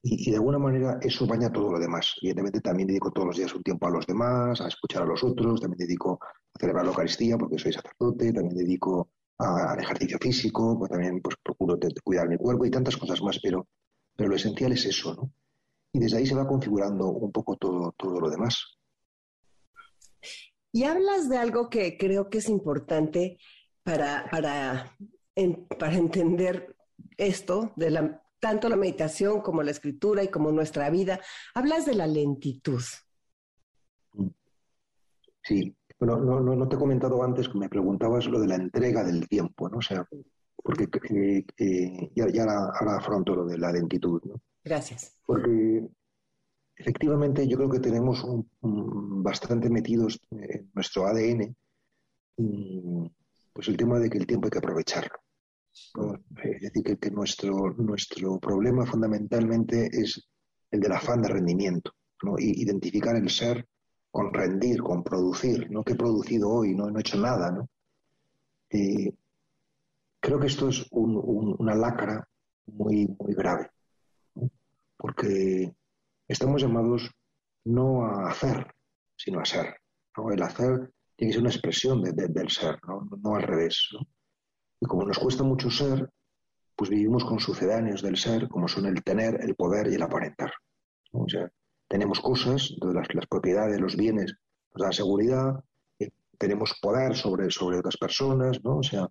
Y, 0.00 0.30
de 0.30 0.36
alguna 0.36 0.58
manera 0.58 0.98
eso 1.02 1.26
baña 1.26 1.50
todo 1.50 1.72
lo 1.72 1.78
demás. 1.78 2.14
Evidentemente 2.22 2.60
también 2.60 2.86
dedico 2.86 3.10
todos 3.10 3.28
los 3.28 3.36
días 3.36 3.54
un 3.54 3.62
tiempo 3.62 3.88
a 3.88 3.90
los 3.90 4.06
demás, 4.06 4.60
a 4.60 4.68
escuchar 4.68 5.02
a 5.02 5.06
los 5.06 5.24
otros, 5.24 5.60
también 5.60 5.78
dedico 5.78 6.20
a 6.22 6.58
celebrar 6.58 6.84
la 6.84 6.92
Eucaristía 6.92 7.36
porque 7.36 7.58
soy 7.58 7.72
sacerdote, 7.72 8.32
también 8.32 8.56
dedico 8.56 9.10
al 9.38 9.78
ejercicio 9.78 10.18
físico, 10.20 10.78
pues 10.78 10.90
también 10.90 11.20
pues, 11.20 11.36
procuro 11.42 11.78
cuidar 12.04 12.28
mi 12.28 12.36
cuerpo 12.36 12.64
y 12.64 12.70
tantas 12.70 12.96
cosas 12.96 13.22
más, 13.22 13.38
pero, 13.42 13.66
pero 14.16 14.30
lo 14.30 14.36
esencial 14.36 14.72
es 14.72 14.84
eso, 14.86 15.14
¿no? 15.14 15.32
Y 15.92 16.00
desde 16.00 16.18
ahí 16.18 16.26
se 16.26 16.34
va 16.34 16.46
configurando 16.46 17.06
un 17.08 17.32
poco 17.32 17.56
todo, 17.56 17.92
todo 17.96 18.20
lo 18.20 18.30
demás. 18.30 18.78
Y 20.72 20.84
hablas 20.84 21.28
de 21.28 21.38
algo 21.38 21.70
que 21.70 21.96
creo 21.96 22.28
que 22.28 22.38
es 22.38 22.48
importante 22.48 23.38
para, 23.82 24.28
para, 24.30 24.96
para 25.78 25.94
entender 25.94 26.76
esto, 27.16 27.72
de 27.76 27.90
la, 27.90 28.22
tanto 28.38 28.68
la 28.68 28.76
meditación 28.76 29.40
como 29.40 29.62
la 29.62 29.70
escritura 29.70 30.22
y 30.22 30.28
como 30.28 30.52
nuestra 30.52 30.90
vida. 30.90 31.20
Hablas 31.54 31.86
de 31.86 31.94
la 31.94 32.06
lentitud. 32.06 32.82
Sí, 35.42 35.74
bueno, 35.98 36.18
no, 36.18 36.40
no, 36.40 36.68
te 36.68 36.76
he 36.76 36.78
comentado 36.78 37.22
antes 37.22 37.48
que 37.48 37.58
me 37.58 37.68
preguntabas 37.68 38.26
lo 38.26 38.38
de 38.38 38.48
la 38.48 38.56
entrega 38.56 39.02
del 39.02 39.26
tiempo, 39.28 39.68
¿no? 39.68 39.78
O 39.78 39.82
sea, 39.82 40.06
porque 40.62 40.84
eh, 40.84 41.44
eh, 41.56 42.10
ya, 42.14 42.26
ya 42.28 42.42
ahora, 42.42 42.98
afronto 42.98 43.34
lo 43.34 43.46
de 43.46 43.58
la 43.58 43.72
lentitud, 43.72 44.20
¿no? 44.24 44.34
Gracias. 44.64 45.18
Porque 45.24 45.88
efectivamente 46.76 47.46
yo 47.46 47.56
creo 47.56 47.70
que 47.70 47.80
tenemos 47.80 48.24
bastante 48.60 49.68
metidos 49.70 50.20
en 50.30 50.70
nuestro 50.74 51.06
ADN 51.06 51.56
pues 53.52 53.68
el 53.68 53.76
tema 53.76 53.98
de 53.98 54.08
que 54.08 54.18
el 54.18 54.26
tiempo 54.26 54.46
hay 54.46 54.50
que 54.50 54.58
aprovecharlo. 54.58 55.18
Es 56.44 56.60
decir, 56.60 56.98
que, 57.00 57.10
nuestro, 57.10 57.74
nuestro 57.76 58.38
problema 58.38 58.86
fundamentalmente 58.86 59.88
es 59.92 60.28
el 60.70 60.80
del 60.80 60.92
afán 60.92 61.22
de 61.22 61.28
rendimiento, 61.28 61.92
¿no? 62.22 62.36
identificar 62.38 63.16
el 63.16 63.28
ser 63.28 63.66
con 64.10 64.32
rendir, 64.32 64.80
con 64.80 65.02
producir, 65.02 65.70
no 65.70 65.82
que 65.82 65.92
he 65.92 65.96
producido 65.96 66.48
hoy, 66.48 66.74
no, 66.74 66.88
he 66.88 67.00
hecho 67.00 67.18
nada. 67.18 67.50
¿no? 67.50 67.68
creo 70.20 70.38
que 70.38 70.46
esto 70.46 70.68
es 70.68 70.86
una 70.90 71.74
lacra 71.74 72.28
muy, 72.66 73.08
muy 73.18 73.34
grave, 73.34 73.70
porque 74.98 75.72
estamos 76.26 76.60
llamados 76.60 77.10
no 77.64 78.04
a 78.04 78.30
hacer, 78.30 78.66
sino 79.16 79.40
a 79.40 79.44
ser. 79.44 79.76
El 80.32 80.42
hacer 80.42 80.92
tiene 81.16 81.30
que 81.30 81.34
ser 81.34 81.40
una 81.40 81.50
expresión 81.50 82.02
del 82.02 82.50
ser, 82.50 82.78
¿no? 82.86 83.34
al 83.34 83.42
revés. 83.42 83.88
Y 84.80 84.86
como 84.86 85.04
nos 85.04 85.18
cuesta 85.18 85.44
mucho 85.44 85.70
ser, 85.70 86.10
pues 86.76 86.90
vivimos 86.90 87.24
con 87.24 87.40
sucedáneos 87.40 88.02
del 88.02 88.16
ser, 88.16 88.48
como 88.48 88.68
son 88.68 88.86
el 88.86 89.02
tener, 89.02 89.40
el 89.42 89.54
poder 89.54 89.88
y 89.88 89.94
el 89.94 90.02
aparentar. 90.02 90.52
O 91.12 91.28
sea, 91.28 91.50
tenemos 91.88 92.20
cosas, 92.20 92.74
las, 92.80 93.26
propiedades, 93.28 93.80
los 93.80 93.96
bienes 93.96 94.34
nos 94.74 94.82
dan 94.82 94.92
seguridad, 94.92 95.64
eh, 95.98 96.10
tenemos 96.38 96.78
poder 96.80 97.16
sobre, 97.16 97.50
sobre 97.50 97.78
otras 97.78 97.96
personas, 97.96 98.62
¿no? 98.62 98.78
O 98.78 98.82
sea, 98.82 99.08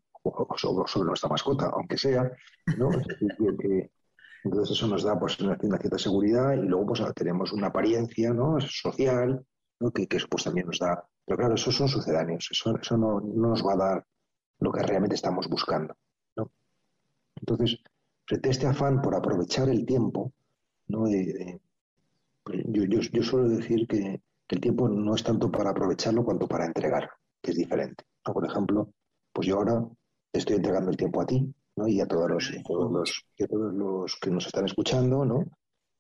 sobre, 0.56 1.06
nuestra 1.06 1.30
mascota, 1.30 1.72
aunque 1.74 1.98
sea, 1.98 2.32
¿no? 2.78 2.90
Entonces 4.48 4.78
eso 4.78 4.88
nos 4.88 5.04
da 5.04 5.18
pues 5.20 5.40
una, 5.40 5.58
cierta 5.58 5.98
seguridad 5.98 6.54
y 6.54 6.68
luego 6.68 6.88
pues 6.88 7.02
tenemos 7.16 7.54
una 7.54 7.68
apariencia 7.68 8.34
¿no? 8.34 8.60
social 8.60 9.46
¿no? 9.80 9.92
Que, 9.92 10.08
que, 10.08 10.18
pues 10.30 10.44
también 10.44 10.68
nos 10.68 10.80
da 10.80 11.08
pero 11.28 11.40
claro, 11.40 11.56
esos 11.56 11.76
son 11.76 11.90
sucedáneos, 11.90 12.48
eso, 12.50 12.74
eso 12.82 12.98
no, 12.98 13.20
nos 13.20 13.62
va 13.62 13.74
a 13.74 13.76
dar 13.76 14.08
lo 14.60 14.72
que 14.72 14.82
realmente 14.82 15.16
estamos 15.16 15.50
buscando. 15.50 15.94
¿no? 16.38 16.50
Entonces, 17.36 17.80
este 18.30 18.66
afán 18.66 19.02
por 19.02 19.14
aprovechar 19.14 19.68
el 19.68 19.86
tiempo, 19.86 20.32
¿no? 20.88 21.04
Pues 22.44 22.64
yo, 22.70 22.86
yo, 22.86 23.24
suelo 23.24 23.50
decir 23.50 23.86
que, 23.88 24.22
el 24.48 24.62
tiempo 24.62 24.88
no 24.88 25.14
es 25.16 25.24
tanto 25.24 25.52
para 25.52 25.72
aprovecharlo 25.72 26.24
cuanto 26.24 26.48
para 26.48 26.66
entregar, 26.66 27.10
que 27.42 27.52
es 27.52 27.58
diferente. 27.58 28.06
Por 28.24 28.46
ejemplo, 28.46 28.94
pues 29.34 29.50
yo 29.50 29.58
ahora 29.58 29.86
estoy 30.32 30.56
entregando 30.56 30.90
el 30.90 30.96
tiempo 30.96 31.20
a 31.20 31.26
ti 31.26 31.54
¿no? 31.78 31.88
y 31.88 32.02
a 32.02 32.06
todos 32.06 32.30
los, 32.30 34.18
que 34.20 34.30
nos 34.30 34.46
están 34.46 34.66
escuchando, 34.66 35.24
¿no? 35.24 35.46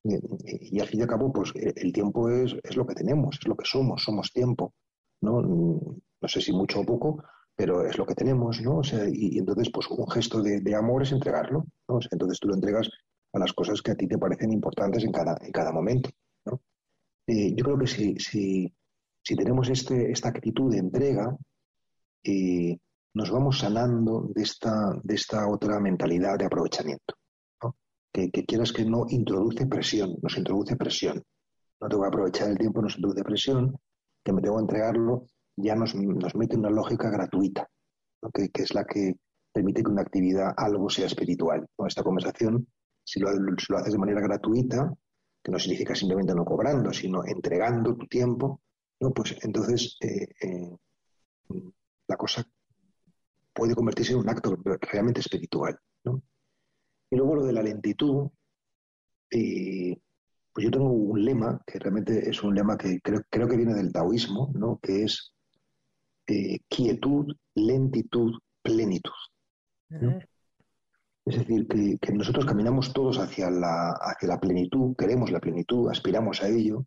Y, 0.03 0.79
al 0.79 0.87
fin 0.87 0.99
y 0.99 1.03
al 1.03 1.09
cabo, 1.09 1.31
pues 1.31 1.51
el 1.55 1.91
tiempo 1.91 2.29
es, 2.29 2.55
es 2.63 2.75
lo 2.75 2.85
que 2.85 2.95
tenemos, 2.95 3.37
es 3.39 3.47
lo 3.47 3.55
que 3.55 3.65
somos, 3.65 4.03
somos 4.03 4.31
tiempo. 4.31 4.73
¿no? 5.21 5.41
No 5.41 6.27
sé 6.27 6.41
si 6.41 6.51
mucho 6.51 6.81
o 6.81 6.85
poco, 6.85 7.23
pero 7.55 7.85
es 7.85 7.97
lo 7.97 8.05
que 8.05 8.15
tenemos, 8.15 8.61
¿no? 8.61 8.77
O 8.77 8.83
sea, 8.83 9.05
y, 9.11 9.37
entonces, 9.37 9.69
pues 9.71 9.87
un 9.89 10.09
gesto 10.09 10.41
de, 10.41 10.75
amor 10.75 11.03
es 11.03 11.11
entregarlo, 11.11 11.65
¿no? 11.87 11.99
entonces 12.11 12.39
tú 12.39 12.47
lo 12.47 12.55
entregas 12.55 12.89
a 13.33 13.39
las 13.39 13.53
cosas 13.53 13.81
que 13.81 13.91
a 13.91 13.95
ti 13.95 14.07
te 14.07 14.17
parecen 14.17 14.51
importantes 14.51 15.03
en 15.03 15.11
cada, 15.11 15.37
en 15.41 15.51
cada 15.51 15.71
momento, 15.71 16.09
¿no? 16.45 16.61
Eh, 17.27 17.53
yo 17.55 17.65
creo 17.65 17.77
que 17.77 17.87
si, 17.87 18.15
si, 18.19 18.73
si 19.21 19.35
tenemos 19.35 19.69
este, 19.69 20.11
esta 20.11 20.29
actitud 20.29 20.71
de 20.71 20.77
entrega, 20.77 21.35
eh, 22.23 22.77
nos 23.13 23.31
vamos 23.31 23.59
sanando 23.59 24.29
de 24.33 24.43
esta, 24.43 24.93
de 25.03 25.15
esta 25.15 25.47
otra 25.47 25.79
mentalidad 25.79 26.37
de 26.37 26.45
aprovechamiento, 26.45 27.15
¿no? 27.63 27.75
que, 28.11 28.29
que 28.29 28.45
quieras 28.45 28.71
que 28.71 28.85
no 28.85 29.05
introduce 29.09 29.65
presión, 29.65 30.15
nos 30.21 30.37
introduce 30.37 30.75
presión. 30.75 31.23
No 31.79 31.87
te 31.87 31.95
voy 31.95 32.05
a 32.05 32.09
aprovechar 32.09 32.49
el 32.49 32.57
tiempo, 32.57 32.81
nos 32.81 32.95
introduce 32.95 33.23
presión, 33.23 33.77
que 34.23 34.33
me 34.33 34.41
tengo 34.41 34.57
que 34.57 34.61
entregarlo, 34.61 35.27
ya 35.57 35.75
nos, 35.75 35.95
nos 35.95 36.35
mete 36.35 36.55
una 36.55 36.69
lógica 36.69 37.09
gratuita, 37.09 37.67
que, 38.33 38.49
es 38.53 38.73
la 38.73 38.85
que 38.85 39.15
permite 39.51 39.81
que 39.81 39.89
una 39.89 40.01
actividad 40.01 40.53
algo 40.55 40.89
sea 40.89 41.07
espiritual. 41.07 41.67
Con 41.75 41.87
esta 41.87 42.03
conversación, 42.03 42.67
si 43.03 43.19
lo, 43.19 43.31
lo, 43.31 43.77
haces 43.77 43.93
de 43.93 43.99
manera 43.99 44.21
gratuita, 44.21 44.93
que 45.43 45.51
no 45.51 45.59
significa 45.59 45.95
simplemente 45.95 46.35
no 46.35 46.45
cobrando, 46.45 46.93
sino 46.93 47.25
entregando 47.25 47.95
tu 47.95 48.05
tiempo, 48.07 48.61
¿no? 48.99 49.11
pues 49.11 49.35
entonces 49.41 49.97
eh, 50.01 50.27
eh, 50.41 50.77
la 52.07 52.17
cosa 52.17 52.43
puede 53.57 53.73
convertirse 53.73 54.13
en 54.13 54.19
un 54.19 54.29
acto 54.29 54.55
realmente 54.91 55.19
espiritual. 55.19 55.75
Y 57.09 57.15
luego 57.15 57.35
lo 57.37 57.45
de 57.45 57.53
la 57.53 57.63
lentitud, 57.63 58.29
eh, 59.31 59.97
pues 60.53 60.63
yo 60.63 60.71
tengo 60.71 60.89
un 60.89 61.25
lema, 61.25 61.59
que 61.65 61.79
realmente 61.79 62.29
es 62.29 62.43
un 62.43 62.53
lema 62.53 62.77
que 62.77 62.99
creo, 63.01 63.23
creo 63.29 63.47
que 63.47 63.57
viene 63.57 63.73
del 63.73 63.91
taoísmo, 63.91 64.51
¿no? 64.53 64.79
que 64.79 65.05
es 65.05 65.33
eh, 66.27 66.59
quietud, 66.69 67.35
lentitud, 67.55 68.37
plenitud. 68.61 69.11
Es 71.25 71.39
decir, 71.39 71.67
que, 71.67 72.13
nosotros 72.13 72.45
caminamos 72.45 72.93
todos 72.93 73.17
hacia 73.17 73.49
la, 73.49 73.91
hacia 73.99 74.27
la 74.27 74.39
plenitud, 74.39 74.95
queremos 74.95 75.31
la 75.31 75.39
plenitud, 75.39 75.89
aspiramos 75.89 76.43
a 76.43 76.49
ello, 76.49 76.85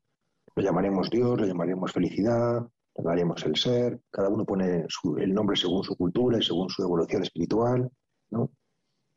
lo 0.55 0.63
llamaremos 0.63 1.11
Dios, 1.11 1.41
lo 1.41 1.47
llamaremos 1.47 1.93
felicidad, 1.93 2.67
lo 3.01 3.11
llamaremos 3.11 3.45
el 3.45 3.57
ser, 3.57 4.01
cada 4.11 4.29
uno 4.29 4.45
pone 4.45 4.87
el 5.19 5.35
nombre 5.35 5.57
según 5.57 5.83
su 5.83 5.97
cultura 5.97 6.39
y 6.39 6.43
según 6.43 6.69
su 6.69 6.83
evolución 6.83 7.23
espiritual, 7.23 7.91
¿no? 8.31 8.51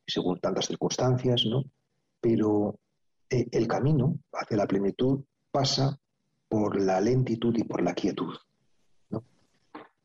y 0.06 0.12
según 0.12 0.40
tantas 0.40 0.68
circunstancias, 0.68 1.44
¿no? 1.46 1.64
pero 2.22 2.80
eh, 3.30 3.48
el 3.52 3.68
camino 3.68 4.18
hacia 4.32 4.58
la 4.58 4.68
plenitud 4.68 5.24
pasa 5.52 5.98
por 6.48 6.80
la 6.80 7.02
lentitud 7.02 7.54
y 7.58 7.64
por 7.64 7.82
la 7.82 7.94
quietud. 7.94 8.34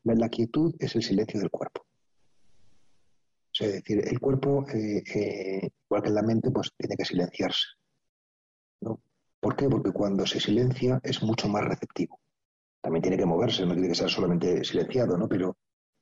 La, 0.03 0.29
quietud 0.29 0.73
es 0.79 0.95
el 0.95 1.03
silencio 1.03 1.39
del 1.39 1.51
cuerpo. 1.51 1.85
es 3.59 3.73
decir, 3.73 4.01
el 4.07 4.19
cuerpo, 4.19 4.65
eh, 4.73 5.03
eh, 5.13 5.69
igual 5.85 6.01
que 6.01 6.09
la 6.09 6.23
mente, 6.23 6.49
pues 6.49 6.71
tiene 6.75 6.95
que 6.95 7.05
silenciarse. 7.05 7.67
¿Por 9.39 9.55
qué? 9.55 9.69
Porque 9.69 9.91
cuando 9.91 10.25
se 10.25 10.39
silencia 10.39 10.99
es 11.03 11.21
mucho 11.21 11.47
más 11.47 11.63
receptivo. 11.63 12.19
También 12.81 13.01
tiene 13.01 13.17
que 13.17 13.25
moverse, 13.25 13.65
no 13.65 13.73
tiene 13.73 13.89
que 13.89 13.95
ser 13.95 14.09
solamente 14.09 14.63
silenciado, 14.63 15.17
¿no? 15.17 15.27
Pero, 15.27 15.57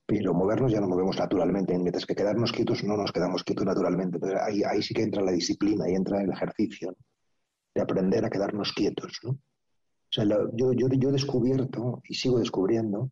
pero 0.06 0.34
movernos 0.34 0.72
ya 0.72 0.80
nos 0.80 0.90
movemos 0.90 1.18
naturalmente, 1.18 1.78
mientras 1.78 2.06
que 2.06 2.16
quedarnos 2.16 2.52
quietos 2.52 2.84
no 2.84 2.96
nos 2.96 3.12
quedamos 3.12 3.44
quietos 3.44 3.66
naturalmente. 3.66 4.20
ahí, 4.42 4.62
ahí 4.64 4.82
sí 4.82 4.94
que 4.94 5.04
entra 5.04 5.24
la 5.24 5.32
disciplina, 5.32 5.86
ahí 5.86 5.96
entra 5.96 6.22
el 6.22 6.32
ejercicio 6.32 6.96
de 7.74 7.82
aprender 7.82 8.26
a 8.26 8.30
quedarnos 8.30 8.74
quietos. 8.74 9.20
¿no? 9.24 9.32
O 9.32 10.12
sea, 10.12 10.24
yo, 10.26 10.74
yo, 10.74 10.88
yo 10.90 11.10
he 11.10 11.12
descubierto 11.12 12.02
y 12.08 12.14
sigo 12.14 12.40
descubriendo 12.40 13.12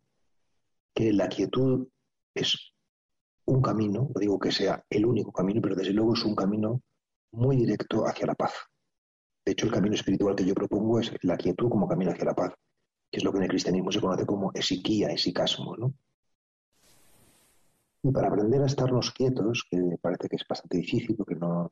que 0.93 1.11
la 1.11 1.27
quietud 1.27 1.87
es 2.33 2.73
un 3.45 3.61
camino, 3.61 4.09
no 4.13 4.19
digo 4.19 4.39
que 4.39 4.51
sea 4.51 4.83
el 4.89 5.05
único 5.05 5.31
camino, 5.31 5.61
pero 5.61 5.75
desde 5.75 5.93
luego 5.93 6.13
es 6.13 6.23
un 6.23 6.35
camino 6.35 6.81
muy 7.31 7.57
directo 7.57 8.05
hacia 8.07 8.27
la 8.27 8.35
paz. 8.35 8.53
De 9.45 9.51
hecho, 9.51 9.67
el 9.67 9.73
camino 9.73 9.93
espiritual 9.93 10.35
que 10.35 10.45
yo 10.45 10.55
propongo 10.55 10.99
es 10.99 11.11
la 11.21 11.37
quietud 11.37 11.69
como 11.69 11.87
camino 11.87 12.11
hacia 12.11 12.25
la 12.25 12.33
paz, 12.33 12.53
que 13.11 13.17
es 13.19 13.23
lo 13.23 13.31
que 13.31 13.37
en 13.37 13.43
el 13.43 13.49
cristianismo 13.49 13.91
se 13.91 14.01
conoce 14.01 14.25
como 14.25 14.51
esiquía, 14.53 15.09
esicasmo, 15.09 15.75
¿no? 15.77 15.93
Y 18.03 18.11
para 18.11 18.27
aprender 18.27 18.61
a 18.61 18.67
estarnos 18.67 19.11
quietos, 19.11 19.65
que 19.69 19.97
parece 19.99 20.29
que 20.29 20.35
es 20.35 20.45
bastante 20.47 20.77
difícil 20.77 21.15
porque 21.15 21.35
no 21.35 21.71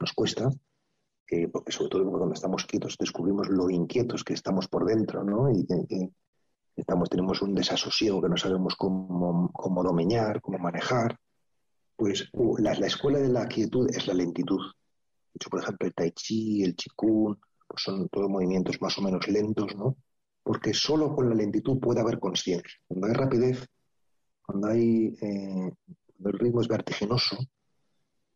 nos 0.00 0.12
cuesta, 0.14 0.48
eh, 1.30 1.48
porque 1.48 1.72
sobre 1.72 1.90
todo 1.90 2.10
cuando 2.10 2.32
estamos 2.32 2.64
quietos 2.64 2.96
descubrimos 2.98 3.48
lo 3.48 3.68
inquietos 3.70 4.24
que 4.24 4.34
estamos 4.34 4.68
por 4.68 4.84
dentro, 4.86 5.24
¿no? 5.24 5.50
Y 5.50 5.66
estamos, 6.76 7.08
tenemos 7.08 7.42
un 7.42 7.54
desasosiego 7.54 8.22
que 8.22 8.28
no 8.28 8.36
sabemos 8.36 8.76
cómo, 8.76 9.50
cómo 9.52 9.82
domeñar, 9.82 10.40
cómo 10.40 10.58
manejar. 10.58 11.18
Pues 11.96 12.30
la, 12.58 12.72
escuela 12.72 13.18
de 13.18 13.28
la 13.28 13.46
quietud 13.46 13.88
es 13.90 14.06
la 14.06 14.14
lentitud. 14.14 14.60
De 14.60 15.36
hecho, 15.36 15.50
por 15.50 15.62
ejemplo, 15.62 15.86
el 15.86 15.94
tai 15.94 16.12
chi, 16.12 16.62
el 16.62 16.74
qigong, 16.74 17.36
pues 17.68 17.82
son 17.82 18.08
todos 18.08 18.28
movimientos 18.28 18.80
más 18.80 18.98
o 18.98 19.02
menos 19.02 19.26
lentos, 19.28 19.74
¿no? 19.76 19.96
Porque 20.44 20.72
solo 20.72 21.16
con 21.16 21.28
la 21.28 21.34
lentitud 21.34 21.80
puede 21.80 22.00
haber 22.00 22.20
conciencia. 22.20 22.78
Cuando 22.86 23.08
hay 23.08 23.12
rapidez, 23.14 23.66
cuando 24.44 24.68
hay 24.68 25.16
eh, 25.20 25.72
el 26.24 26.32
ritmo 26.38 26.60
es 26.60 26.68
vertiginoso, 26.68 27.36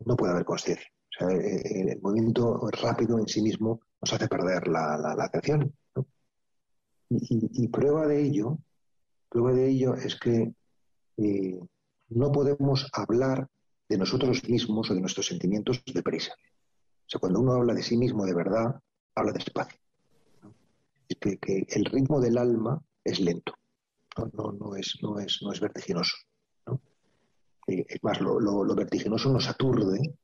no 0.05 0.17
puede 0.17 0.33
haber 0.33 0.45
conciencia. 0.45 0.89
O 0.91 1.19
sea, 1.19 1.37
eh, 1.37 1.57
eh, 1.57 1.93
el, 1.93 2.01
movimiento 2.01 2.69
rápido 2.71 3.19
en 3.19 3.29
sí 3.29 3.43
mismo 3.43 3.81
nos 4.01 4.13
hace 4.13 4.27
perder 4.27 4.69
la, 4.69 5.15
atención. 5.19 5.73
Y, 7.11 7.69
prueba 7.69 8.07
de 8.07 8.23
ello, 8.23 8.59
prueba 9.29 9.53
de 9.53 9.69
ello 9.69 9.95
es 9.95 10.19
que 10.19 10.53
no 12.11 12.33
podemos 12.33 12.89
hablar 12.93 13.49
de 13.89 13.99
nosotros 13.99 14.47
mismos 14.49 14.91
o 14.91 14.95
de 14.95 15.01
nuestros 15.01 15.27
sentimientos 15.27 15.83
deprisa. 15.93 16.33
O 16.33 17.11
sea, 17.11 17.21
cuando 17.21 17.41
uno 17.41 17.53
habla 17.53 17.73
de 17.73 17.83
sí 17.83 17.97
mismo 17.97 18.27
de 18.27 18.35
verdad, 18.35 18.79
habla 19.15 19.33
despacio. 19.33 19.79
Es 21.09 21.17
que 21.41 21.67
el 21.69 21.85
ritmo 21.87 22.21
del 22.21 22.39
alma 22.39 22.81
es 23.05 23.21
lento 23.21 23.55
no, 24.27 24.53
no, 24.53 24.77
es, 24.77 24.99
no, 25.03 25.19
es, 25.19 25.39
no 25.43 25.53
es 25.53 25.61
vertiginoso. 25.61 26.17
Eh, 27.67 27.85
es 27.89 28.03
más, 28.03 28.21
lo, 28.21 28.75
vertiginoso 28.75 29.33
nos 29.33 29.49
aturde, 29.49 30.15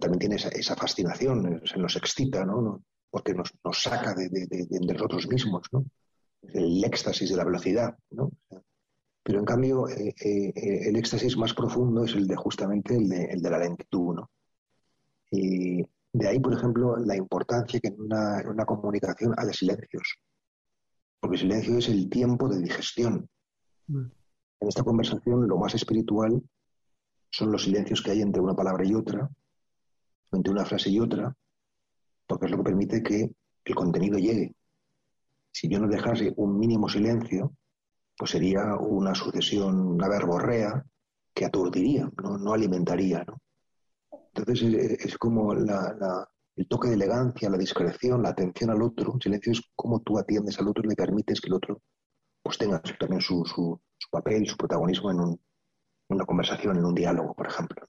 también 0.00 0.18
tiene 0.18 0.36
esa, 0.36 0.76
fascinación, 0.76 1.62
se 1.64 1.78
nos 1.78 1.96
excita, 1.96 2.44
¿no? 2.44 2.84
porque 3.10 3.34
nos, 3.34 3.52
saca 3.72 4.14
de, 4.14 4.28
nosotros 4.80 5.28
mismos, 5.28 5.62
¿no? 5.72 5.84
el 6.42 6.82
éxtasis 6.84 7.30
de 7.30 7.36
la 7.36 7.44
velocidad. 7.44 7.96
Pero 9.24 9.38
en 9.38 9.44
cambio, 9.44 9.88
eh, 9.88 10.14
eh, 10.18 10.52
el 10.88 10.96
éxtasis 10.96 11.36
más 11.36 11.54
profundo 11.54 12.04
es 12.04 12.14
el 12.14 12.26
de 12.26 12.36
justamente 12.36 12.96
el 12.96 13.08
de, 13.08 13.24
el 13.26 13.40
de 13.40 13.50
la 13.50 13.58
lentitud. 13.58 14.14
¿no? 14.14 14.30
Y 15.30 15.86
de 16.12 16.28
ahí, 16.28 16.38
por 16.40 16.54
ejemplo, 16.54 16.96
la 16.96 17.16
importancia 17.16 17.80
que 17.80 17.88
en 17.88 18.00
una, 18.00 18.40
en 18.40 18.48
una 18.48 18.64
comunicación 18.64 19.34
haya 19.36 19.52
silencios 19.52 20.18
porque 21.22 21.36
el 21.36 21.42
silencio 21.42 21.78
es 21.78 21.88
el 21.88 22.10
tiempo 22.10 22.48
de 22.48 22.58
digestión. 22.58 23.30
Mm. 23.86 24.06
En 24.60 24.68
esta 24.68 24.82
conversación 24.82 25.46
lo 25.46 25.56
más 25.56 25.72
espiritual 25.72 26.42
son 27.30 27.52
los 27.52 27.62
silencios 27.62 28.02
que 28.02 28.10
hay 28.10 28.22
entre 28.22 28.42
una 28.42 28.56
palabra 28.56 28.84
y 28.84 28.92
otra, 28.92 29.30
entre 30.32 30.52
una 30.52 30.64
frase 30.64 30.90
y 30.90 30.98
otra, 30.98 31.32
porque 32.26 32.46
es 32.46 32.50
lo 32.50 32.56
que 32.56 32.64
permite 32.64 33.02
que 33.04 33.30
el 33.64 33.74
contenido 33.76 34.18
llegue. 34.18 34.52
Si 35.52 35.68
yo 35.68 35.78
no 35.78 35.86
dejase 35.86 36.32
un 36.36 36.58
mínimo 36.58 36.88
silencio, 36.88 37.54
pues 38.18 38.32
sería 38.32 38.74
una 38.74 39.14
sucesión, 39.14 39.80
una 39.80 40.08
verborrea 40.08 40.84
que 41.32 41.44
aturdiría, 41.44 42.10
no, 42.20 42.52
alimentaría. 42.52 43.24
Entonces 44.34 44.74
es, 45.04 45.18
como 45.18 45.54
la, 45.54 46.28
el 46.56 46.66
toque 46.68 46.88
de 46.88 46.94
elegancia, 46.94 47.50
la 47.50 47.58
discreción, 47.58 48.22
la 48.22 48.30
atención 48.30 48.70
al 48.70 48.82
otro. 48.82 49.14
El 49.14 49.22
silencio 49.22 49.52
es 49.52 49.62
cómo 49.74 50.00
tú 50.00 50.18
atiendes 50.18 50.58
al 50.58 50.68
otro 50.68 50.84
y 50.84 50.88
le 50.88 50.96
permites 50.96 51.40
que 51.40 51.48
el 51.48 51.54
otro 51.54 51.82
pues 52.42 52.58
tenga 52.58 52.80
también 52.98 53.20
su, 53.20 53.44
su, 53.44 53.80
papel, 54.10 54.46
su 54.46 54.56
protagonismo 54.56 55.10
en, 55.10 55.40
una 56.08 56.26
conversación, 56.26 56.76
en 56.76 56.84
un 56.84 56.94
diálogo, 56.94 57.34
por 57.34 57.46
ejemplo. 57.46 57.86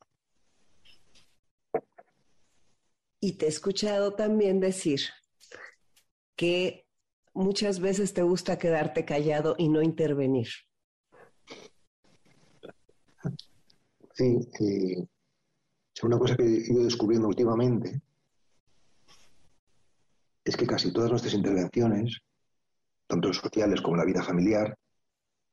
Y 3.19 3.37
te 3.37 3.45
he 3.45 3.49
escuchado 3.49 4.13
también 4.13 4.59
decir 4.59 4.99
que 6.35 6.87
muchas 7.33 7.79
veces 7.79 8.13
te 8.13 8.21
gusta 8.21 8.57
quedarte 8.57 9.05
callado 9.05 9.55
y 9.57 9.69
no 9.69 9.81
intervenir. 9.81 10.47
Sí, 14.13 14.39
es 15.95 16.03
una 16.03 16.17
cosa 16.17 16.35
que 16.35 16.43
he 16.43 16.71
ido 16.71 16.83
descubriendo 16.83 17.27
últimamente 17.27 18.01
es 20.43 20.57
que 20.57 20.67
casi 20.67 20.91
todas 20.91 21.09
nuestras 21.09 21.33
intervenciones, 21.33 22.21
tanto 23.07 23.31
sociales 23.31 23.81
como 23.81 23.95
la 23.95 24.05
vida 24.05 24.21
familiar, 24.21 24.77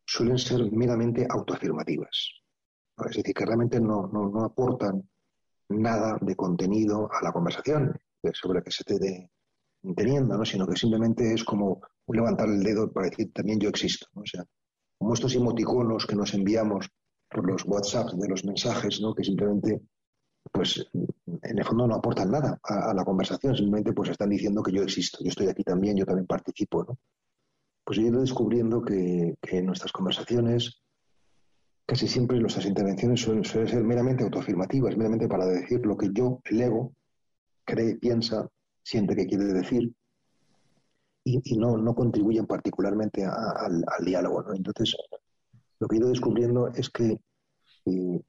suelen 0.05 0.38
ser 0.38 0.70
meramente 0.72 1.26
autoafirmativas. 1.29 2.33
Es 2.98 3.16
decir, 3.16 3.35
que 3.35 3.46
realmente 3.46 3.81
no, 3.81 4.11
aportan 4.44 5.09
nada 5.68 6.18
de 6.20 6.35
contenido 6.35 7.09
a 7.12 7.22
la 7.22 7.33
conversación 7.33 7.96
sobre 8.33 8.59
la 8.59 8.64
que 8.64 8.72
se 8.72 8.83
esté 8.83 9.31
teniendo, 9.94 10.37
¿no? 10.37 10.44
sino 10.44 10.66
que 10.66 10.76
simplemente 10.76 11.33
es 11.33 11.44
como 11.44 11.81
un 12.07 12.16
levantar 12.16 12.48
el 12.48 12.62
dedo 12.62 12.92
para 12.92 13.09
decir 13.09 13.33
también 13.33 13.61
yo 13.61 13.68
existo. 13.68 14.07
O 14.14 14.26
sea, 14.26 14.44
como 14.98 15.14
estos 15.14 15.35
emoticonos 15.37 16.07
que 16.07 16.16
nos 16.16 16.35
enviamos 16.35 16.90
por 17.31 17.46
los 17.46 17.64
WhatsApp 17.64 18.11
de 18.14 18.29
los 18.29 18.44
mensajes, 18.44 19.00
¿no? 19.00 19.14
que 19.14 19.22
simplemente 19.22 19.81
pues 20.53 20.88
en 20.92 21.59
el 21.59 21.64
fondo 21.64 21.87
no 21.87 21.94
aportan 21.94 22.31
nada 22.31 22.59
a, 22.62 22.94
la 22.94 23.05
conversación, 23.05 23.55
simplemente 23.55 23.92
pues 23.92 24.11
están 24.11 24.31
diciendo 24.31 24.62
que 24.62 24.72
yo 24.72 24.83
existo, 24.83 25.18
yo 25.22 25.29
estoy 25.29 25.48
aquí 25.48 25.62
también, 25.62 25.96
yo 25.96 26.05
también 26.05 26.26
participo, 26.26 26.85
¿no? 26.85 26.98
Pues 27.85 27.98
yo 27.98 28.05
he 28.05 28.09
ido 28.09 28.20
descubriendo 28.20 28.83
que, 28.83 29.35
en 29.42 29.66
nuestras 29.66 29.92
conversaciones 29.92 30.83
casi 31.87 32.07
siempre 32.07 32.38
nuestras 32.38 32.66
intervenciones 32.66 33.20
suelen, 33.20 33.44
ser 33.44 33.83
meramente 33.83 34.22
autoafirmativas, 34.22 34.96
meramente 34.96 35.26
para 35.26 35.44
decir 35.46 35.85
lo 35.85 35.96
que 35.96 36.11
yo, 36.12 36.40
el 36.44 36.61
ego, 36.61 36.92
cree, 37.64 37.96
piensa, 37.96 38.48
siente 38.83 39.16
que 39.16 39.26
quiere 39.26 39.46
decir 39.46 39.92
y, 41.24 41.57
no, 41.57 41.76
no 41.76 41.94
contribuyen 41.94 42.46
particularmente 42.46 43.24
al, 43.24 43.85
diálogo, 44.05 44.42
¿no? 44.42 44.55
Entonces, 44.55 44.96
lo 45.81 45.88
que 45.88 45.96
he 45.96 45.98
ido 45.98 46.09
descubriendo 46.09 46.68
es 46.68 46.90
que 46.90 47.18
eh, 47.87 48.20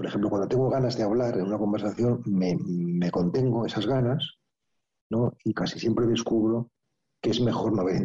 por 0.00 0.06
ejemplo, 0.06 0.30
cuando 0.30 0.48
tengo 0.48 0.70
ganas 0.70 0.96
de 0.96 1.02
hablar 1.02 1.36
en 1.36 1.44
una 1.44 1.58
conversación, 1.58 2.22
me, 2.24 3.10
contengo 3.10 3.66
esas 3.66 3.86
ganas, 3.86 4.38
¿no? 5.10 5.36
Y 5.44 5.52
casi 5.52 5.78
siempre 5.78 6.06
descubro 6.06 6.70
que 7.20 7.28
es 7.28 7.40
mejor 7.42 7.72
no 7.74 7.82
haber, 7.82 7.98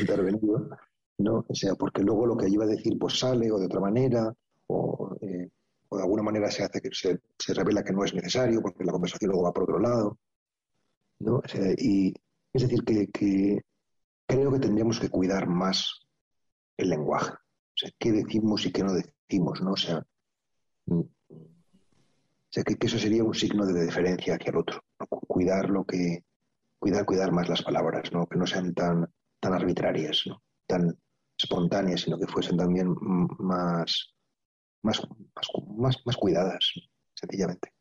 intervenido, 0.00 0.70
¿no? 1.18 1.44
O 1.46 1.54
sea, 1.54 1.74
porque 1.74 2.02
luego 2.02 2.24
lo 2.24 2.34
que 2.34 2.48
iba 2.48 2.64
a 2.64 2.66
decir 2.66 2.98
pues 2.98 3.18
sale 3.18 3.52
o 3.52 3.58
de 3.58 3.66
otra 3.66 3.78
manera, 3.78 4.32
o, 4.68 5.14
eh, 5.20 5.50
de 5.90 6.00
alguna 6.00 6.22
manera 6.22 6.50
se 6.50 6.64
hace 6.64 6.80
que 6.80 6.88
se, 6.94 7.20
revela 7.52 7.84
que 7.84 7.92
no 7.92 8.06
es 8.06 8.14
necesario 8.14 8.62
porque 8.62 8.82
la 8.82 8.92
conversación 8.92 9.32
luego 9.32 9.44
va 9.44 9.52
por 9.52 9.64
otro 9.64 9.80
lado, 9.80 10.18
¿no? 11.18 11.42
y 11.76 12.14
es 12.54 12.62
decir, 12.62 12.82
que, 12.84 13.60
creo 14.26 14.50
que 14.50 14.60
tendríamos 14.60 14.98
que 14.98 15.10
cuidar 15.10 15.46
más 15.46 16.06
el 16.78 16.88
lenguaje. 16.88 17.32
O 17.32 17.76
sea, 17.76 17.90
qué 17.98 18.12
decimos 18.12 18.64
y 18.64 18.72
qué 18.72 18.82
no 18.82 18.94
decimos, 18.94 19.60
¿no? 19.60 19.72
O 19.72 19.76
sea, 19.76 20.02
o 21.00 22.54
sea, 22.54 22.64
que, 22.64 22.76
eso 22.80 22.98
sería 22.98 23.24
un 23.24 23.34
signo 23.34 23.66
de 23.66 23.84
diferencia 23.84 24.34
hacia 24.34 24.50
el 24.50 24.58
otro. 24.58 24.84
Cuidar 25.26 25.70
lo 25.70 25.84
que. 25.84 26.24
Cuidar, 26.78 27.04
cuidar 27.04 27.32
más 27.32 27.48
las 27.48 27.62
palabras, 27.62 28.12
¿no? 28.12 28.26
Que 28.26 28.36
no 28.36 28.46
sean 28.46 28.74
tan, 28.74 29.08
tan 29.40 29.54
arbitrarias, 29.54 30.24
¿no? 30.26 30.42
Tan 30.66 30.98
espontáneas, 31.38 32.02
sino 32.02 32.18
que 32.18 32.26
fuesen 32.26 32.56
también 32.56 32.94
más, 33.38 34.14
más, 34.82 35.00
más, 35.76 35.96
más, 36.04 36.16
cuidadas, 36.16 36.72
sencillamente. 37.14 37.72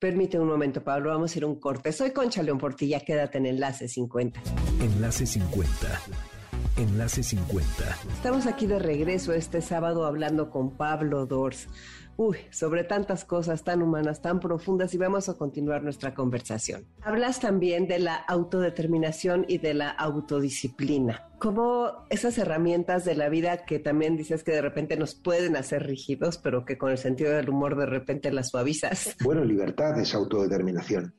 Permite 0.00 0.38
un 0.38 0.48
momento, 0.48 0.82
Pablo, 0.82 1.10
vamos 1.10 1.34
a 1.34 1.38
ir 1.38 1.44
un 1.44 1.60
corte. 1.60 1.92
Soy 1.92 2.10
Concha 2.10 2.42
León 2.42 2.58
Portilla, 2.58 3.00
quédate 3.00 3.38
en 3.38 3.46
Enlace 3.46 3.86
50. 3.86 4.40
Enlace 4.80 5.26
50 5.26 6.29
Enlace 6.76 7.22
50. 7.22 7.66
Estamos 8.12 8.46
aquí 8.46 8.66
de 8.66 8.78
regreso 8.78 9.32
este 9.32 9.60
sábado 9.60 10.04
hablando 10.06 10.50
con 10.50 10.76
Pablo 10.76 11.26
Dors. 11.26 11.68
Uy, 12.16 12.36
sobre 12.50 12.84
tantas 12.84 13.24
cosas 13.24 13.64
tan 13.64 13.80
humanas, 13.80 14.20
tan 14.20 14.40
profundas 14.40 14.92
y 14.92 14.98
vamos 14.98 15.30
a 15.30 15.38
continuar 15.38 15.82
nuestra 15.82 16.12
conversación. 16.12 16.84
Hablas 17.00 17.40
también 17.40 17.88
de 17.88 17.98
la 17.98 18.14
autodeterminación 18.14 19.46
y 19.48 19.56
de 19.56 19.72
la 19.72 19.88
autodisciplina. 19.88 21.30
Como 21.38 22.06
esas 22.10 22.36
herramientas 22.36 23.06
de 23.06 23.14
la 23.14 23.30
vida 23.30 23.64
que 23.64 23.78
también 23.78 24.18
dices 24.18 24.44
que 24.44 24.52
de 24.52 24.60
repente 24.60 24.98
nos 24.98 25.14
pueden 25.14 25.56
hacer 25.56 25.86
rígidos, 25.86 26.36
pero 26.36 26.66
que 26.66 26.76
con 26.76 26.90
el 26.90 26.98
sentido 26.98 27.32
del 27.32 27.48
humor 27.48 27.74
de 27.76 27.86
repente 27.86 28.30
las 28.32 28.50
suavizas. 28.50 29.16
Bueno, 29.24 29.44
libertad 29.44 29.98
es 29.98 30.14
autodeterminación. 30.14 31.14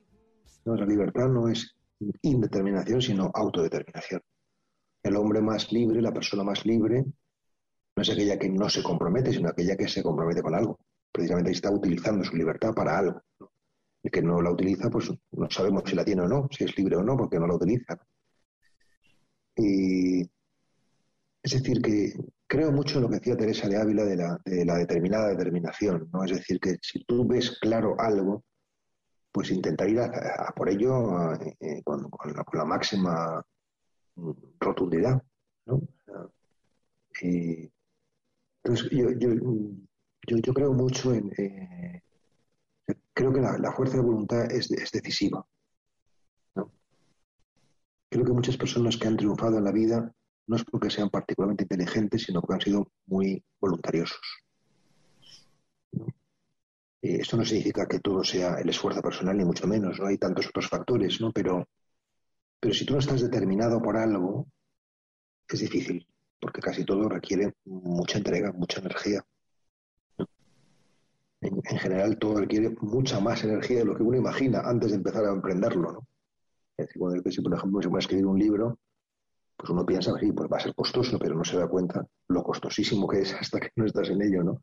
No, 0.66 0.76
la 0.76 0.86
libertad 0.86 1.28
no 1.30 1.48
es 1.48 1.76
indeterminación, 2.22 3.02
sino 3.02 3.32
autodeterminación. 3.34 4.22
El 5.04 5.16
hombre 5.16 5.42
más 5.42 5.72
libre, 5.72 6.02
la 6.02 6.14
persona 6.14 6.44
más 6.44 6.66
libre, 6.66 7.04
no 7.96 8.02
es 8.04 8.10
aquella 8.10 8.38
que 8.38 8.50
no 8.50 8.70
se 8.70 8.84
compromete, 8.84 9.34
sino 9.34 9.50
aquella 9.50 9.76
que 9.76 9.88
se 9.88 10.04
compromete 10.04 10.42
con 10.42 10.56
algo. 10.56 10.80
Precisamente 11.12 11.52
está 11.52 11.72
utilizando 11.72 12.24
su 12.24 12.36
libertad 12.36 12.74
para 12.74 12.98
algo. 12.98 13.22
El 14.04 14.12
que 14.12 14.22
no 14.22 14.42
la 14.42 14.52
utiliza, 14.52 14.90
pues 14.90 15.12
no 15.32 15.50
sabemos 15.50 15.84
si 15.86 15.96
la 15.96 16.06
tiene 16.06 16.22
o 16.22 16.28
no, 16.28 16.48
si 16.52 16.64
es 16.64 16.78
libre 16.78 16.96
o 16.96 17.04
no, 17.04 17.18
porque 17.18 17.40
no 17.40 17.48
la 17.48 17.56
utiliza. 17.56 18.00
Y 19.56 20.22
es 21.44 21.52
decir, 21.52 21.82
que 21.82 22.14
creo 22.48 22.72
mucho 22.72 22.98
en 22.98 23.04
lo 23.04 23.10
que 23.10 23.16
decía 23.16 23.36
Teresa 23.36 23.68
de 23.68 23.78
Ávila 23.78 24.04
de 24.04 24.16
la, 24.16 24.40
de 24.46 24.66
la 24.66 24.78
determinada 24.78 25.30
determinación. 25.30 26.10
¿no? 26.14 26.24
Es 26.24 26.32
decir, 26.32 26.60
que 26.60 26.78
si 26.82 27.04
tú 27.06 27.28
ves 27.28 27.58
claro 27.60 27.96
algo, 28.00 28.44
pues 29.32 29.52
intentar 29.52 29.90
ir 29.90 30.00
a, 30.00 30.54
por 30.56 30.70
ello 30.70 31.34
eh, 31.34 31.82
con, 31.84 32.10
la, 32.54 32.66
máxima 32.66 33.44
rotundidad. 34.60 35.22
¿no? 35.66 35.82
entonces, 37.22 38.90
yo, 38.92 39.10
yo, 40.28 40.54
creo 40.54 40.74
mucho 40.74 41.14
en... 41.14 41.32
Eh, 41.38 42.02
creo 43.14 43.34
que 43.34 43.42
la, 43.42 43.72
fuerza 43.72 43.98
de 43.98 44.04
voluntad 44.04 44.52
es, 44.52 44.70
decisiva. 44.70 45.46
Creo 48.10 48.26
que 48.26 48.34
muchas 48.34 48.58
personas 48.58 48.98
que 48.98 49.08
han 49.08 49.16
triunfado 49.18 49.58
en 49.58 49.64
la 49.64 49.72
vida 49.72 50.14
no 50.48 50.56
es 50.56 50.66
porque 50.66 50.90
sean 50.90 51.10
particularmente 51.10 51.64
inteligentes, 51.64 52.24
sino 52.24 52.42
porque 52.42 52.56
han 52.56 52.62
sido 52.62 52.92
muy 53.06 53.42
voluntariosos. 53.60 54.20
Esto 57.02 57.38
no 57.38 57.46
significa 57.46 57.88
que 57.88 58.00
todo 58.00 58.24
sea 58.24 58.56
el 58.56 58.70
esfuerzo 58.70 59.02
personal, 59.02 59.38
ni 59.38 59.46
mucho 59.46 59.66
menos, 59.66 60.00
¿no? 60.00 60.08
Hay 60.08 60.18
tantos 60.18 60.48
otros 60.48 60.68
factores, 60.68 61.20
¿no? 61.20 61.32
Pero, 61.32 61.68
pero 62.62 62.74
si 62.74 62.86
tú 62.86 62.94
no 62.94 63.00
estás 63.00 63.22
determinado 63.22 63.82
por 63.82 63.98
algo, 63.98 64.48
es 65.50 65.60
difícil, 65.60 66.08
porque 66.40 66.62
casi 66.62 66.86
todo 66.86 67.10
requiere 67.10 67.56
mucha 67.66 68.20
entrega, 68.20 68.54
mucha 68.54 68.80
energía. 68.80 69.22
En, 71.42 71.62
general, 71.64 72.18
todo 72.18 72.40
requiere 72.40 72.74
mucha 72.80 73.20
más 73.20 73.44
energía 73.44 73.80
de 73.80 73.86
lo 73.86 73.98
que 73.98 74.04
uno 74.04 74.18
imagina 74.18 74.62
antes 74.64 74.92
de 74.92 74.98
empezar 74.98 75.26
a 75.26 75.34
emprenderlo, 75.34 75.92
¿no? 75.92 76.08
Es 76.78 76.88
decir, 76.88 77.00
cuando, 77.02 77.30
si, 77.30 77.42
por 77.42 77.54
ejemplo, 77.54 77.82
se 77.82 77.90
va 77.90 77.98
a 77.98 78.00
escribir 78.00 78.26
un 78.26 78.40
libro, 78.40 78.80
pues 79.58 79.70
uno 79.70 79.86
piensa, 79.86 80.14
sí, 80.18 80.32
pues 80.32 80.50
va 80.50 80.58
a 80.58 80.62
ser 80.62 80.74
costoso, 80.74 81.20
pero 81.20 81.36
no 81.36 81.44
se 81.44 81.58
da 81.58 81.68
cuenta 81.68 82.08
lo 82.30 82.44
costosísimo 82.44 83.08
que 83.08 83.20
es 83.20 83.34
hasta 83.42 83.60
que 83.60 83.72
no 83.76 83.86
estás 83.86 84.10
en 84.10 84.22
ello, 84.22 84.44
¿no? 84.44 84.62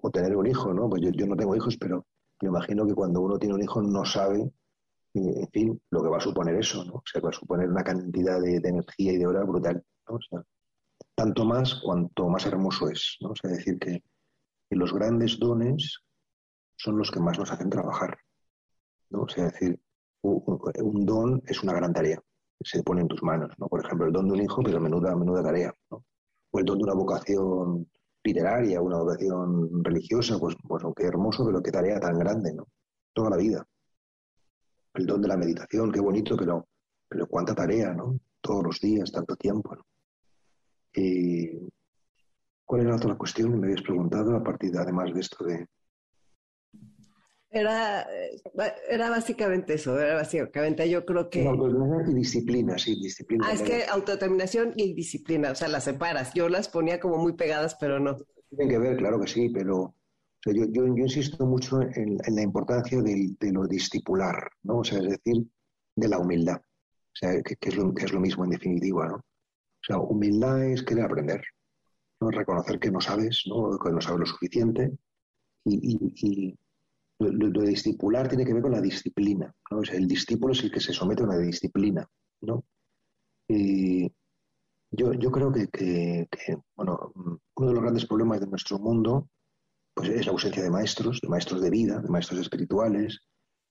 o 0.00 0.10
tener 0.10 0.36
un 0.36 0.46
hijo, 0.46 0.72
¿no? 0.72 0.88
Pues 0.88 1.02
yo, 1.02 1.26
no 1.26 1.36
tengo 1.36 1.56
hijos, 1.56 1.76
pero 1.76 2.06
me 2.40 2.48
imagino 2.48 2.86
que 2.86 2.94
cuando 2.94 3.20
uno 3.20 3.38
tiene 3.38 3.54
un 3.54 3.62
hijo 3.62 3.82
no 3.82 4.04
sabe, 4.04 4.50
en 5.18 5.48
fin, 5.48 5.82
lo 5.90 6.02
que 6.02 6.08
va 6.08 6.18
a 6.18 6.20
suponer 6.20 6.54
eso, 6.56 6.84
¿no? 6.84 6.94
O 6.94 7.20
va 7.20 7.28
a 7.30 7.32
suponer 7.32 7.68
una 7.68 7.84
cantidad 7.84 8.40
de, 8.40 8.56
energía 8.56 9.12
y 9.12 9.18
de 9.18 9.26
horas 9.26 9.46
brutal, 9.46 9.84
tanto 11.14 11.44
más 11.44 11.80
cuanto 11.82 12.28
más 12.28 12.46
hermoso 12.46 12.88
es, 12.88 13.16
¿no? 13.20 13.34
Sea, 13.34 13.50
decir 13.50 13.78
que, 13.78 14.02
los 14.70 14.92
grandes 14.92 15.38
dones 15.38 16.02
son 16.76 16.98
los 16.98 17.10
que 17.10 17.20
más 17.20 17.38
nos 17.38 17.50
hacen 17.50 17.70
trabajar, 17.70 18.18
¿no? 19.10 19.22
O 19.22 19.28
sea, 19.28 19.44
decir, 19.44 19.80
un, 20.22 21.06
don 21.06 21.42
es 21.46 21.62
una 21.62 21.72
gran 21.72 21.92
tarea, 21.92 22.20
se 22.60 22.82
pone 22.82 23.00
en 23.00 23.08
tus 23.08 23.22
manos, 23.22 23.52
¿no? 23.58 23.66
Por 23.68 23.84
ejemplo, 23.84 24.06
el 24.06 24.12
don 24.12 24.26
de 24.28 24.34
un 24.34 24.42
hijo, 24.42 24.62
pero 24.62 24.80
menuda, 24.80 25.16
menuda 25.16 25.42
tarea, 25.42 25.74
¿no? 25.90 26.04
O 26.50 26.58
el 26.58 26.64
don 26.64 26.78
de 26.78 26.84
una 26.84 26.94
vocación 26.94 27.88
literaria, 28.22 28.80
una 28.82 28.98
vocación 28.98 29.82
religiosa, 29.82 30.38
pues, 30.38 30.56
pues 30.66 30.84
qué 30.96 31.04
hermoso, 31.04 31.46
pero 31.46 31.62
qué 31.62 31.70
tarea 31.70 31.98
tan 31.98 32.18
grande, 32.18 32.52
¿no? 32.52 32.66
Toda 33.14 33.30
la 33.30 33.36
vida. 33.36 33.66
El 34.98 35.06
don 35.06 35.22
de 35.22 35.28
la 35.28 35.36
meditación, 35.36 35.92
qué 35.92 36.00
bonito, 36.00 36.36
pero, 36.36 36.66
pero 37.08 37.26
cuánta 37.28 37.54
tarea, 37.54 37.94
¿no? 37.94 38.18
Todos 38.40 38.64
los 38.64 38.80
días, 38.80 39.12
tanto 39.12 39.36
tiempo, 39.36 39.76
¿no? 39.76 39.86
Y, 40.94 41.70
¿Cuál 42.64 42.82
era 42.82 42.90
la 42.90 42.96
otra 42.96 43.16
cuestión? 43.16 43.58
Me 43.58 43.68
habías 43.68 43.82
preguntado, 43.82 44.36
a 44.36 44.42
partir 44.42 44.72
de, 44.72 44.78
además 44.78 45.14
de 45.14 45.20
esto 45.20 45.44
de, 45.44 45.66
era, 47.50 48.06
era 48.90 49.08
básicamente 49.08 49.74
eso, 49.74 49.98
era 49.98 50.16
básicamente 50.16 50.88
yo 50.90 51.06
creo 51.06 51.30
que... 51.30 51.46
Autodeterminación 51.46 52.10
y 52.10 52.14
disciplina, 52.14 52.78
sí, 52.78 53.00
disciplina. 53.00 53.46
Ah, 53.48 53.52
es 53.54 53.62
que 53.62 53.84
autodeterminación 53.86 54.72
y 54.76 54.92
disciplina, 54.92 55.52
o 55.52 55.54
sea, 55.54 55.68
las 55.68 55.84
separas. 55.84 56.34
Yo 56.34 56.50
las 56.50 56.68
ponía 56.68 57.00
como 57.00 57.16
muy 57.16 57.32
pegadas, 57.34 57.74
pero 57.80 57.98
no. 58.00 58.16
Tienen 58.50 58.68
que 58.68 58.78
ver, 58.78 58.96
claro 58.98 59.18
que 59.18 59.28
sí, 59.28 59.48
pero 59.48 59.94
yo, 60.52 60.64
yo, 60.66 60.86
insisto 60.86 61.46
mucho 61.46 61.80
en, 61.80 62.18
la 62.28 62.42
importancia 62.42 63.00
de, 63.02 63.52
lo 63.52 63.66
discipular, 63.66 64.50
¿no? 64.62 64.78
O 64.78 64.84
sea, 64.84 64.98
es 64.98 65.08
decir, 65.08 65.46
de 65.96 66.08
la 66.08 66.18
humildad, 66.18 66.56
o 66.58 67.14
sea, 67.14 67.42
que, 67.42 67.56
es, 67.60 67.76
lo, 67.76 67.94
que 67.94 68.04
es 68.04 68.12
lo 68.12 68.20
mismo 68.20 68.44
en 68.44 68.50
definitiva, 68.50 69.08
¿no? 69.08 69.16
O 69.16 69.82
sea, 69.82 69.98
humildad 69.98 70.64
es 70.64 70.82
querer 70.82 71.04
aprender, 71.04 71.42
¿no? 72.20 72.30
Reconocer 72.30 72.78
que 72.78 72.90
no 72.90 73.00
sabes, 73.00 73.44
¿no? 73.46 73.78
Que 73.78 73.90
no 73.90 74.00
sabes 74.00 74.20
lo 74.20 74.26
suficiente 74.26 74.92
y 75.64 76.56
lo, 77.18 77.50
de 77.50 77.68
discipular 77.68 78.28
tiene 78.28 78.44
que 78.44 78.54
ver 78.54 78.62
con 78.62 78.72
la 78.72 78.80
disciplina. 78.80 79.52
¿no? 79.70 79.82
el 79.82 80.06
discípulo 80.06 80.52
es 80.52 80.62
el 80.62 80.70
que 80.70 80.80
se 80.80 80.92
somete 80.92 81.22
a 81.22 81.26
una 81.26 81.38
disciplina. 81.38 82.08
¿no? 82.42 82.64
Y 83.48 84.12
yo, 84.90 85.12
yo 85.14 85.30
creo 85.30 85.52
que, 85.52 86.28
bueno, 86.76 87.12
uno 87.14 87.68
de 87.68 87.74
los 87.74 87.82
grandes 87.82 88.06
problemas 88.06 88.40
de 88.40 88.46
nuestro 88.46 88.78
mundo 88.78 89.28
pues, 89.98 90.10
es 90.10 90.26
la 90.26 90.32
ausencia 90.32 90.62
de 90.62 90.70
maestros, 90.70 91.20
de 91.20 91.28
maestros 91.28 91.60
de 91.60 91.70
vida, 91.70 91.98
de 91.98 92.08
maestros 92.08 92.38
espirituales, 92.38 93.18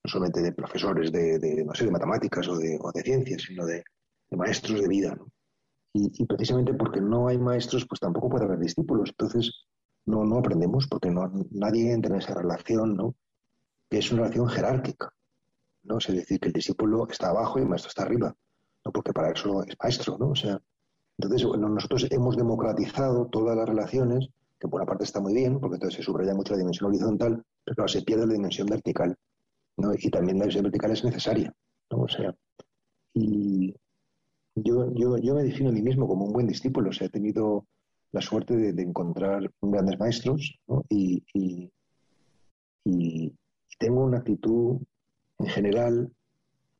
no 0.04 0.12
solamente 0.12 0.42
de 0.42 0.52
profesores 0.52 1.10
de, 1.10 1.64
no 1.66 1.74
sé, 1.74 1.86
de 1.86 1.92
matemáticas 1.92 2.50
o 2.50 2.58
de, 2.58 2.78
ciencias, 3.02 3.44
sino 3.44 3.66
de, 3.66 3.82
maestros 4.32 4.82
de 4.82 4.90
vida. 4.90 5.18
Y, 5.94 6.26
precisamente 6.26 6.74
porque 6.74 7.00
no 7.00 7.30
hay 7.30 7.38
maestros, 7.38 7.86
pues 7.88 8.02
tampoco 8.02 8.30
puede 8.30 8.44
haber 8.44 8.60
discípulos. 8.60 9.10
Entonces, 9.12 9.68
no, 10.06 10.26
no 10.26 10.40
aprendemos 10.40 10.86
porque 10.88 11.10
no, 11.10 11.32
nadie 11.52 11.94
entra 11.94 12.14
en 12.14 12.22
esa 12.22 12.34
relación, 12.34 12.96
¿no? 12.98 13.16
que 13.90 14.00
es 14.00 14.12
una 14.12 14.24
relación 14.24 14.50
jerárquica. 14.50 15.14
¿no? 15.84 16.00
Es 16.00 16.08
decir, 16.08 16.42
que 16.42 16.48
el 16.48 16.54
discípulo 16.54 17.08
está 17.10 17.30
abajo 17.30 17.58
y 17.58 17.62
el 17.62 17.70
maestro 17.70 17.88
está 17.88 18.04
arriba, 18.04 18.36
¿no? 18.84 18.92
porque 18.92 19.14
para 19.14 19.32
eso 19.32 19.64
es 19.64 19.78
maestro. 19.82 20.18
¿no? 20.20 20.32
O 20.32 20.36
sea, 20.36 20.60
entonces, 21.18 21.48
nosotros 21.58 22.06
hemos 22.12 22.36
democratizado 22.36 23.28
todas 23.28 23.56
las 23.56 23.68
relaciones, 23.68 24.30
que 24.60 24.68
por 24.68 24.82
una 24.82 24.88
parte 24.88 25.04
está 25.04 25.20
muy 25.20 25.34
bien, 25.34 25.60
porque 25.60 25.76
entonces 25.76 25.98
se 25.98 26.04
subraya 26.04 26.34
mucho 26.34 26.54
la 26.54 26.60
dimensión 26.60 26.90
horizontal, 26.90 27.44
pero 27.64 27.88
se 27.88 28.02
pierde 28.02 28.28
la 28.28 28.34
dimensión 28.34 28.68
vertical. 28.68 29.16
¿no? 29.78 29.92
Y 29.94 30.10
también 30.10 30.38
la 30.38 30.46
dimensión 30.46 30.64
vertical 30.64 30.92
es 30.92 31.04
necesaria. 31.04 31.54
¿no? 31.92 32.02
O 32.02 32.08
sea, 32.08 32.36
y 33.14 33.74
yo, 34.56 34.92
yo, 34.94 35.18
yo 35.18 35.36
me 35.36 35.44
defino 35.44 35.70
a 35.70 35.74
mí 35.74 35.82
mismo 35.82 36.08
como 36.08 36.26
un 36.26 36.34
buen 36.34 36.48
discípulo. 36.48 36.90
O 36.90 36.94
sea, 36.94 37.08
he 37.08 37.12
tenido 37.12 37.68
la 38.12 38.22
suerte 38.22 38.56
de, 38.56 38.82
encontrar 38.82 39.52
grandes 39.62 40.00
maestros 40.00 40.60
y, 40.90 41.24
y, 41.34 41.72
tengo 43.80 44.04
una 44.04 44.18
actitud 44.18 44.82
en 45.38 45.46
general, 45.48 46.12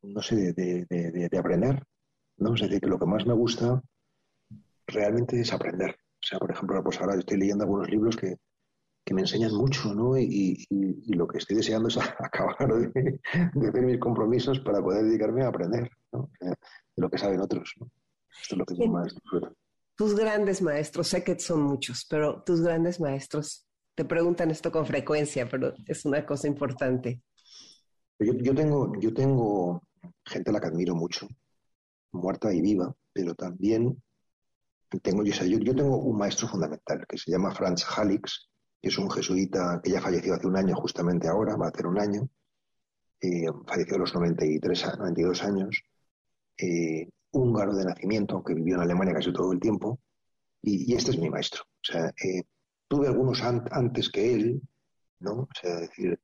no 0.02 0.20
sé, 0.20 0.52
de, 0.52 1.38
aprender, 1.38 1.84
¿no? 2.38 2.54
Es 2.54 2.62
decir, 2.62 2.80
que 2.80 2.88
lo 2.88 2.98
que 2.98 3.06
más 3.06 3.24
me 3.24 3.34
gusta 3.34 3.80
realmente 4.86 5.40
es 5.40 5.52
aprender. 5.52 5.96
O 6.20 6.26
sea, 6.26 6.38
por 6.38 6.50
ejemplo, 6.50 6.82
pues 6.82 7.00
ahora 7.00 7.14
estoy 7.16 7.38
leyendo 7.38 7.64
algunos 7.64 7.88
libros 7.88 8.16
que, 8.16 8.36
me 9.10 9.22
enseñan 9.22 9.54
mucho, 9.54 9.94
¿no? 9.94 10.18
Y, 10.18 10.66
lo 11.06 11.26
que 11.26 11.38
estoy 11.38 11.56
deseando 11.56 11.88
es 11.88 11.96
acabar 12.18 12.68
de, 12.68 13.20
hacer 13.68 13.82
mis 13.82 13.98
compromisos 13.98 14.60
para 14.60 14.82
poder 14.82 15.04
dedicarme 15.04 15.44
a 15.44 15.48
aprender, 15.48 15.90
¿no? 16.12 16.30
De 16.40 16.54
lo 16.96 17.08
que 17.08 17.16
saben 17.16 17.40
otros, 17.40 17.72
¿no? 17.80 17.90
Esto 18.42 18.54
es 18.54 18.58
lo 18.58 18.66
que 18.66 18.88
más 18.88 19.14
Tus 19.96 20.14
grandes 20.14 20.60
maestros, 20.62 21.08
sé 21.08 21.24
que 21.24 21.38
son 21.38 21.62
muchos, 21.62 22.06
pero 22.08 22.42
tus 22.44 22.60
grandes 22.60 23.00
maestros, 23.00 23.66
te 23.94 24.04
preguntan 24.04 24.50
esto 24.50 24.70
con 24.70 24.86
frecuencia, 24.86 25.48
pero 25.48 25.72
es 25.86 26.04
una 26.04 26.24
cosa 26.24 26.46
importante. 26.46 27.22
Yo, 28.20 28.54
tengo, 28.54 28.92
yo 29.00 29.14
tengo 29.14 29.82
gente 30.24 30.50
a 30.50 30.52
la 30.52 30.60
que 30.60 30.66
admiro 30.68 30.94
mucho, 30.94 31.26
muerta 32.12 32.52
y 32.52 32.60
viva, 32.60 32.94
pero 33.12 33.34
también 33.34 34.00
tengo, 35.02 35.22
yo, 35.22 35.34
yo, 35.44 35.74
tengo 35.74 35.98
un 35.98 36.16
maestro 36.16 36.48
fundamental 36.48 37.06
que 37.06 37.18
se 37.18 37.30
llama 37.30 37.54
Franz 37.54 37.84
Halix, 37.96 38.48
que 38.80 38.88
es 38.88 38.98
un 38.98 39.10
jesuita 39.10 39.80
que 39.82 39.90
ya 39.90 40.00
falleció 40.00 40.34
hace 40.34 40.46
un 40.46 40.56
año, 40.56 40.74
justamente 40.76 41.28
ahora, 41.28 41.56
va 41.56 41.66
a 41.66 41.68
hacer 41.68 41.86
un 41.86 41.98
año. 41.98 42.28
Eh, 43.20 43.46
falleció 43.66 43.96
a 43.96 43.98
los 43.98 44.14
93, 44.14 44.98
92 44.98 45.42
años. 45.42 45.82
Eh, 46.56 47.08
húngaro 47.32 47.74
de 47.74 47.84
nacimiento, 47.84 48.36
aunque 48.36 48.54
vivió 48.54 48.76
en 48.76 48.82
Alemania 48.82 49.14
casi 49.14 49.32
todo 49.32 49.52
el 49.52 49.60
tiempo, 49.60 50.00
y, 50.62 50.94
este 50.94 51.10
es 51.10 51.18
mi 51.18 51.28
maestro. 51.28 51.62
O 51.64 51.84
sea, 51.84 52.08
eh, 52.08 52.42
tuve 52.88 53.08
algunos 53.08 53.42
antes 53.42 54.08
que 54.10 54.34
él, 54.34 54.62
¿no? 55.20 55.32
O 55.32 55.48
sea, 55.60 55.80
decir, 55.80 56.18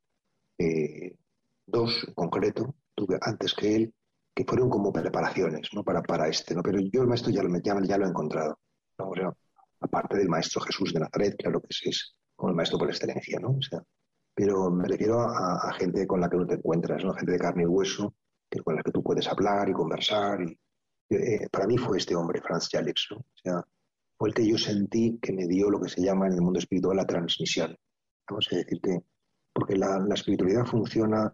dos 1.66 2.04
en 2.06 2.14
concreto, 2.14 2.74
tuve 2.94 3.18
antes 3.20 3.54
que 3.54 3.76
él, 3.76 3.94
que 4.34 4.44
fueron 4.44 4.68
como 4.68 4.92
preparaciones, 4.92 5.68
¿no? 5.72 5.84
Para, 5.84 6.02
para 6.02 6.28
este, 6.28 6.54
¿no? 6.54 6.62
Pero 6.62 6.80
yo 6.80 7.02
el 7.02 7.08
maestro 7.08 7.30
ya 7.30 7.42
lo, 7.42 7.56
ya, 7.60 7.76
ya 7.82 7.98
lo 7.98 8.06
he 8.06 8.08
encontrado, 8.08 8.58
¿no? 8.98 9.36
Aparte 9.80 10.16
del 10.16 10.28
maestro 10.28 10.60
Jesús 10.62 10.92
de 10.92 11.00
Nazaret, 11.00 11.36
claro 11.36 11.60
que 11.60 11.68
es, 11.70 11.80
es 11.84 12.14
el 12.38 12.54
maestro 12.54 12.78
por 12.78 12.88
excelencia, 12.88 13.38
¿no? 13.38 13.50
O 13.50 13.62
sea, 13.62 13.80
pero 14.34 14.70
me 14.70 14.88
refiero 14.88 15.20
a, 15.20 15.72
gente 15.78 16.06
con 16.06 16.20
la 16.20 16.28
que 16.28 16.36
no 16.36 16.46
te 16.46 16.54
encuentras, 16.54 17.04
¿no? 17.04 17.12
Gente 17.14 17.32
de 17.32 17.38
carne 17.38 17.62
y 17.62 17.66
hueso, 17.66 18.14
que, 18.50 18.60
con 18.60 18.74
la 18.74 18.82
que 18.82 18.90
tú 18.90 19.02
puedes 19.02 19.28
hablar 19.28 19.68
y 19.68 19.72
conversar. 19.72 20.40
Y, 20.42 20.58
eh, 21.10 21.48
para 21.52 21.66
mí 21.66 21.78
fue 21.78 21.98
este 21.98 22.16
hombre, 22.16 22.40
Franz 22.40 22.68
Jalix, 22.72 23.08
¿no? 23.10 23.18
O 23.18 23.36
sea, 23.36 23.62
fue 24.18 24.30
el 24.30 24.34
que 24.34 24.48
yo 24.48 24.58
sentí 24.58 25.18
que 25.22 25.32
me 25.32 25.46
dio 25.46 25.70
lo 25.70 25.80
que 25.80 25.88
se 25.88 26.02
llama 26.02 26.26
en 26.26 26.32
el 26.32 26.40
mundo 26.40 26.58
espiritual 26.58 26.96
la 26.96 27.06
transmisión. 27.06 27.76
Vamos 28.28 28.48
a 28.50 28.56
decir 28.56 28.80
que, 28.80 28.98
porque 29.52 29.76
la 29.76 30.14
espiritualidad 30.14 30.64
funciona 30.64 31.32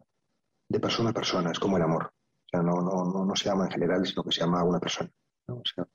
de 0.68 0.80
persona 0.80 1.10
a 1.10 1.14
persona, 1.14 1.50
es 1.52 1.58
como 1.58 1.78
el 1.78 1.84
amor. 1.84 2.12
O 2.52 2.56
sea, 2.56 2.62
no, 2.62 2.80
no, 2.82 3.04
no, 3.04 3.24
no 3.24 3.36
se 3.36 3.44
llama 3.44 3.66
en 3.66 3.70
general, 3.70 4.04
sino 4.04 4.24
que 4.24 4.32
se 4.32 4.40
llama 4.40 4.60
a 4.60 4.64
una 4.64 4.80
persona. 4.80 5.08
O 5.46 5.62
sea, 5.64 5.86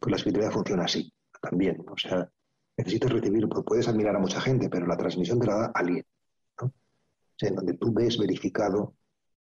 pues 0.00 0.10
la 0.10 0.16
espiritualidad 0.16 0.52
funciona 0.52 0.84
así 0.84 1.12
también. 1.40 1.84
O 1.88 1.96
sea, 1.96 2.28
necesitas 2.76 3.12
recibir, 3.12 3.48
pues 3.48 3.64
puedes 3.64 3.86
admirar 3.86 4.16
a 4.16 4.18
mucha 4.18 4.40
gente, 4.40 4.68
pero 4.68 4.86
la 4.86 4.96
transmisión 4.96 5.38
te 5.38 5.46
la 5.46 5.54
da 5.54 5.72
alguien. 5.72 6.04
¿no? 6.60 6.66
O 6.66 7.36
sea, 7.36 7.48
en 7.48 7.54
donde 7.54 7.74
tú 7.74 7.92
ves 7.92 8.18
verificado 8.18 8.96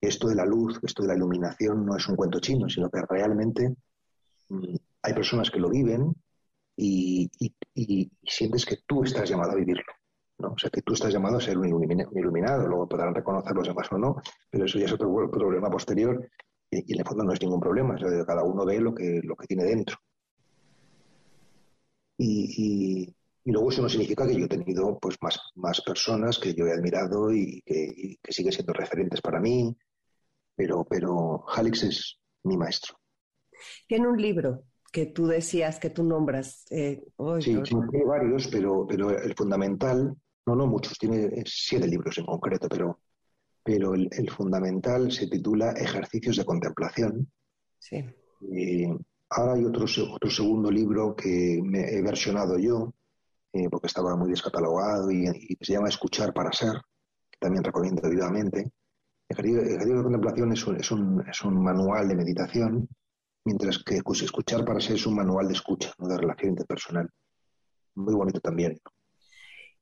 que 0.02 0.10
esto 0.10 0.28
de 0.28 0.36
la 0.36 0.46
luz, 0.46 0.80
esto 0.84 1.04
de 1.04 1.10
la 1.10 1.16
iluminación 1.16 1.86
no 1.86 1.96
es 1.96 2.08
un 2.10 2.18
cuento 2.18 2.40
chino, 2.40 2.68
sino 2.68 2.90
que 2.90 3.02
realmente 3.08 3.74
mm, 4.50 4.76
hay 5.02 5.14
personas 5.14 5.50
que 5.50 5.60
lo 5.60 5.70
viven 5.70 6.14
y, 6.76 7.32
sientes 8.26 8.66
que 8.66 8.80
tú 8.86 9.04
estás 9.04 9.30
llamado 9.30 9.52
a 9.52 9.56
vivirlo. 9.56 9.94
¿No? 10.40 10.50
O 10.50 10.58
sea, 10.58 10.70
que 10.70 10.82
tú 10.82 10.94
estás 10.94 11.14
llamado 11.14 11.38
a 11.38 11.42
ser 11.42 11.58
un 11.58 11.68
iluminado, 11.68 12.68
luego 12.68 12.88
podrán 12.88 13.14
reconocer 13.14 13.56
los 13.56 13.68
demás 13.68 13.92
o 13.92 13.98
no, 13.98 14.16
pero 14.50 14.66
eso 14.66 14.80
ya 14.80 14.86
es 14.86 14.94
otro 14.94 15.30
problema 15.30 15.70
posterior 15.70 16.30
y, 16.70 16.94
en 16.94 17.00
el 17.00 17.06
fondo 17.06 17.24
no 17.24 17.34
es 17.34 17.42
ningún 17.42 17.60
problema, 17.60 17.96
cada 18.26 18.44
uno 18.44 18.66
ve 18.66 18.80
lo 18.80 18.94
que, 18.94 19.22
lo 19.24 19.36
que 19.36 19.48
tiene 19.48 19.64
dentro. 19.64 19.98
Y, 22.18 23.14
luego 23.46 23.70
eso 23.70 23.82
no 23.82 23.90
significa 23.90 24.26
que 24.26 24.36
yo 24.36 24.46
he 24.46 24.50
tenido 24.50 24.98
pues 25.00 25.18
más, 25.22 25.40
más 25.56 25.82
personas 25.82 26.40
que 26.40 26.54
yo 26.54 26.66
he 26.66 26.72
admirado 26.72 27.32
y 27.34 27.62
que, 27.66 28.18
que 28.22 28.32
siguen 28.32 28.54
siendo 28.54 28.74
referentes 28.74 29.22
para 29.22 29.40
mí, 29.40 29.76
pero, 30.56 30.86
pero 30.86 31.46
Halix 31.50 31.84
es 31.84 32.20
mi 32.44 32.58
maestro. 32.58 32.98
Tiene 33.88 34.08
un 34.08 34.22
libro 34.22 34.64
que 34.94 35.08
tú 35.08 35.26
decías, 35.26 35.80
que 35.80 35.90
tú 35.90 36.04
nombras. 36.04 36.68
Eh, 36.70 37.04
sí, 37.40 37.60
tiene 37.64 38.06
varios, 38.06 38.48
pero, 38.48 38.86
pero 38.88 39.10
el 39.10 39.34
fundamental, 39.34 40.16
no, 40.46 40.56
no 40.56 40.68
muchos, 40.68 41.00
tiene 41.00 41.44
siete 41.48 41.88
libros 41.88 42.16
en 42.20 42.26
concreto, 42.28 42.70
pero, 42.70 43.00
pero 43.64 43.96
el, 43.96 44.30
fundamental 44.30 45.12
se 45.12 45.28
titula 45.28 45.72
Ejercicios 45.72 46.38
de 46.38 46.46
Contemplación. 46.46 47.28
Sí. 47.80 48.06
ahora 49.32 49.54
hay 49.54 49.66
otro, 49.66 49.86
otro 50.14 50.30
segundo 50.30 50.70
libro 50.70 51.16
que 51.16 51.60
me 51.64 51.90
he 51.90 52.02
versionado 52.04 52.60
yo, 52.60 52.94
eh, 53.52 53.68
porque 53.72 53.88
estaba 53.88 54.16
muy 54.16 54.30
descatalogado 54.30 55.12
y, 55.12 55.26
se 55.60 55.74
llama 55.74 55.90
Escuchar 55.90 56.32
para 56.34 56.54
Ser, 56.54 56.76
que 57.32 57.40
también 57.40 57.64
recomiendo 57.64 58.08
vivamente. 58.08 58.72
Ejercicio 59.28 59.64
de 59.64 60.04
Contemplación 60.04 60.52
es 60.54 60.68
un, 60.68 60.76
es, 60.76 60.92
un, 60.92 61.28
es 61.28 61.42
un 61.42 61.64
manual 61.64 62.08
de 62.08 62.16
meditación 62.16 62.88
mientras 63.46 63.84
que 63.84 64.02
pues, 64.04 64.22
escuchar 64.22 64.66
para 64.66 64.80
ser 64.80 64.96
es 64.96 65.06
un 65.06 65.16
manual 65.16 65.48
de 65.48 65.54
escucha, 65.54 65.94
¿no? 66.00 66.08
de 66.08 66.18
relación 66.18 66.52
interpersonal. 66.52 67.10
Muy 67.96 68.14
bonito 68.14 68.40
también. 68.40 68.80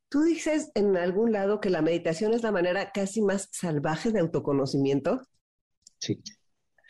Tú 0.10 0.24
dices 0.24 0.72
en 0.76 0.98
algún 0.98 1.32
lado 1.32 1.62
que 1.62 1.70
la 1.70 1.82
meditación 1.82 2.34
es 2.34 2.44
la 2.44 2.52
manera 2.52 2.92
casi 2.92 3.22
más 3.22 3.48
salvaje 3.52 4.12
de 4.12 4.20
autoconocimiento. 4.20 5.22
Sí, 6.00 6.22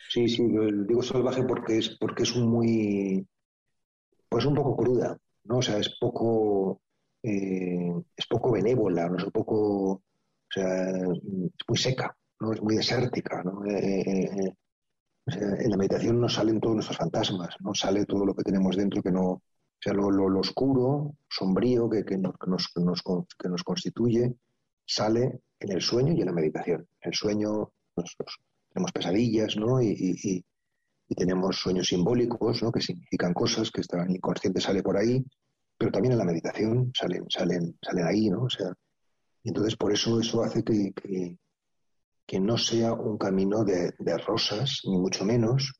sí, 0.08 0.28
sí, 0.28 0.42
digo 0.88 1.02
salvaje 1.02 1.44
porque 1.44 1.78
es, 1.78 1.96
porque 2.00 2.24
es 2.24 2.34
un 2.34 2.48
muy, 2.48 3.24
pues 4.28 4.44
un 4.44 4.54
poco 4.54 4.76
cruda, 4.76 5.16
¿no? 5.44 5.58
O 5.58 5.62
sea, 5.62 5.78
es 5.78 5.96
poco, 6.00 6.80
eh, 7.22 7.92
es 8.16 8.26
poco 8.26 8.52
benévola, 8.52 9.08
¿no? 9.08 9.18
Es 9.18 9.24
un 9.24 9.30
poco, 9.30 9.92
o 9.92 10.02
sea, 10.48 10.88
es 10.88 11.68
muy 11.68 11.78
seca, 11.78 12.16
¿no? 12.40 12.52
Es 12.52 12.60
muy 12.60 12.74
desértica, 12.74 13.44
¿no? 13.44 13.64
Eh, 13.66 14.00
eh, 14.00 14.54
en 15.26 15.70
la 15.70 15.76
meditación 15.76 16.20
nos 16.20 16.34
salen 16.34 16.60
todos 16.60 16.74
nuestros 16.74 16.98
fantasmas, 16.98 17.54
no 17.60 17.74
sale 17.74 18.04
todo 18.06 18.26
lo 18.26 18.34
que 18.34 18.42
tenemos 18.42 18.76
dentro 18.76 19.02
que 19.02 19.12
no, 19.12 19.42
o 19.82 19.84
sea, 19.84 19.92
lo, 19.94 20.38
oscuro, 20.38 21.16
sombrío 21.28 21.90
que, 21.90 22.04
que, 22.04 22.16
nos, 22.16 22.36
que, 22.38 23.48
nos, 23.48 23.62
constituye, 23.64 24.34
sale 24.84 25.40
en 25.58 25.72
el 25.72 25.80
sueño 25.80 26.12
y 26.12 26.20
en 26.20 26.26
la 26.26 26.32
meditación. 26.32 26.86
En 27.00 27.08
el 27.08 27.14
sueño 27.14 27.72
tenemos 28.72 28.92
pesadillas, 28.92 29.56
¿no? 29.56 29.82
Y, 29.82 30.44
tenemos 31.14 31.56
sueños 31.56 31.88
simbólicos, 31.88 32.62
¿no? 32.62 32.72
Que 32.72 32.80
significan 32.80 33.34
cosas 33.34 33.70
que 33.70 33.82
están 33.82 34.10
inconsciente 34.10 34.62
sale 34.62 34.82
por 34.82 34.96
ahí, 34.96 35.22
pero 35.76 35.92
también 35.92 36.12
en 36.12 36.18
la 36.18 36.24
meditación 36.24 36.90
salen, 36.94 37.26
salen, 37.28 37.76
salen 37.82 38.06
ahí, 38.06 38.30
¿no? 38.30 38.44
O 38.44 38.48
sea, 38.48 38.72
y 39.42 39.48
entonces 39.48 39.76
por 39.76 39.92
eso 39.92 40.20
eso 40.20 40.42
hace 40.42 40.62
que, 40.62 41.36
que 42.26 42.40
no 42.40 42.56
sea 42.56 42.92
un 42.92 43.18
camino 43.18 43.64
de, 43.64 43.92
rosas, 44.26 44.80
ni 44.84 44.98
mucho 44.98 45.24
menos. 45.24 45.72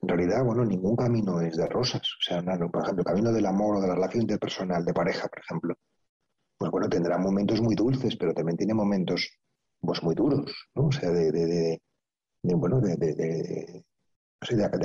En 0.00 0.08
realidad, 0.08 0.44
bueno, 0.44 0.64
ningún 0.64 0.96
camino 0.96 1.40
es 1.40 1.56
de 1.56 1.66
rosas. 1.66 2.02
O 2.02 2.22
sea, 2.22 2.42
por 2.42 2.82
ejemplo, 2.82 3.02
el 3.02 3.04
camino 3.04 3.32
del 3.32 3.46
amor 3.46 3.76
o 3.76 3.80
de 3.80 3.88
la 3.88 3.94
relación 3.94 4.22
interpersonal, 4.22 4.84
de 4.84 4.94
pareja, 4.94 5.28
por 5.28 5.38
ejemplo, 5.40 5.74
pues 6.56 6.70
bueno, 6.70 6.88
tendrá 6.88 7.18
momentos 7.18 7.60
muy 7.60 7.74
dulces, 7.74 8.16
pero 8.16 8.32
también 8.32 8.56
tiene 8.56 8.74
momentos 8.74 9.28
pues 9.80 10.02
muy 10.02 10.14
duros, 10.14 10.68
¿no? 10.74 10.86
O 10.86 10.92
sea, 10.92 11.10
de, 11.10 11.32
de, 11.32 11.80
bueno, 12.54 12.80
de, 12.80 12.96
de, 12.96 13.84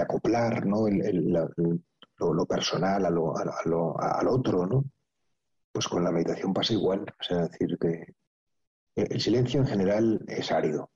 acoplar, 0.02 0.66
¿no? 0.66 0.88
lo, 2.20 2.46
personal 2.46 3.06
a 3.06 3.10
lo, 3.10 3.38
a 3.38 3.62
lo, 3.66 4.00
al 4.00 4.28
otro, 4.28 4.66
¿no? 4.66 4.86
Pues 5.72 5.88
con 5.88 6.04
la 6.04 6.12
meditación 6.12 6.54
pasa 6.54 6.74
igual. 6.74 7.06
O 7.30 7.36
decir 7.36 7.78
que 7.80 8.16
el 8.98 9.22
silencio 9.22 9.62
en 9.62 9.68
general 9.68 10.26
es 10.28 10.52
árido. 10.52 10.90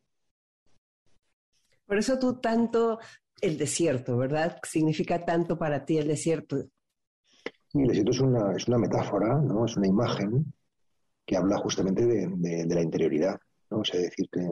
Por 1.85 1.97
eso 1.97 2.17
tú 2.17 2.39
tanto 2.39 2.99
el 3.41 3.57
desierto, 3.57 4.17
¿verdad? 4.17 4.57
Significa 4.63 5.23
tanto 5.23 5.57
para 5.57 5.85
ti 5.85 5.97
el 5.97 6.07
desierto. 6.07 6.57
el 7.73 7.87
desierto 7.87 8.11
es 8.11 8.19
una, 8.19 8.55
es 8.55 8.67
una 8.67 8.77
metáfora, 8.77 9.39
¿no? 9.39 9.65
Es 9.65 9.77
una 9.77 9.87
imagen 9.87 10.53
que 11.25 11.37
habla 11.37 11.57
justamente 11.57 12.05
de, 12.05 12.65
la 12.73 12.81
interioridad, 12.81 13.39
¿no? 13.69 13.83
Es 13.83 13.91
decir, 13.91 14.27
que, 14.31 14.49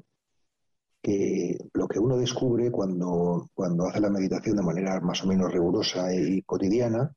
que 1.02 1.58
lo 1.74 1.88
que 1.88 2.00
uno 2.00 2.18
descubre 2.18 2.70
cuando, 2.72 3.50
cuando 3.54 3.88
hace 3.88 4.00
la 4.00 4.10
meditación 4.10 4.58
de 4.58 4.64
manera 4.64 5.00
más 5.00 5.24
o 5.24 5.28
menos 5.28 5.52
rigurosa 5.52 6.14
y 6.14 6.44
cotidiana 6.44 7.12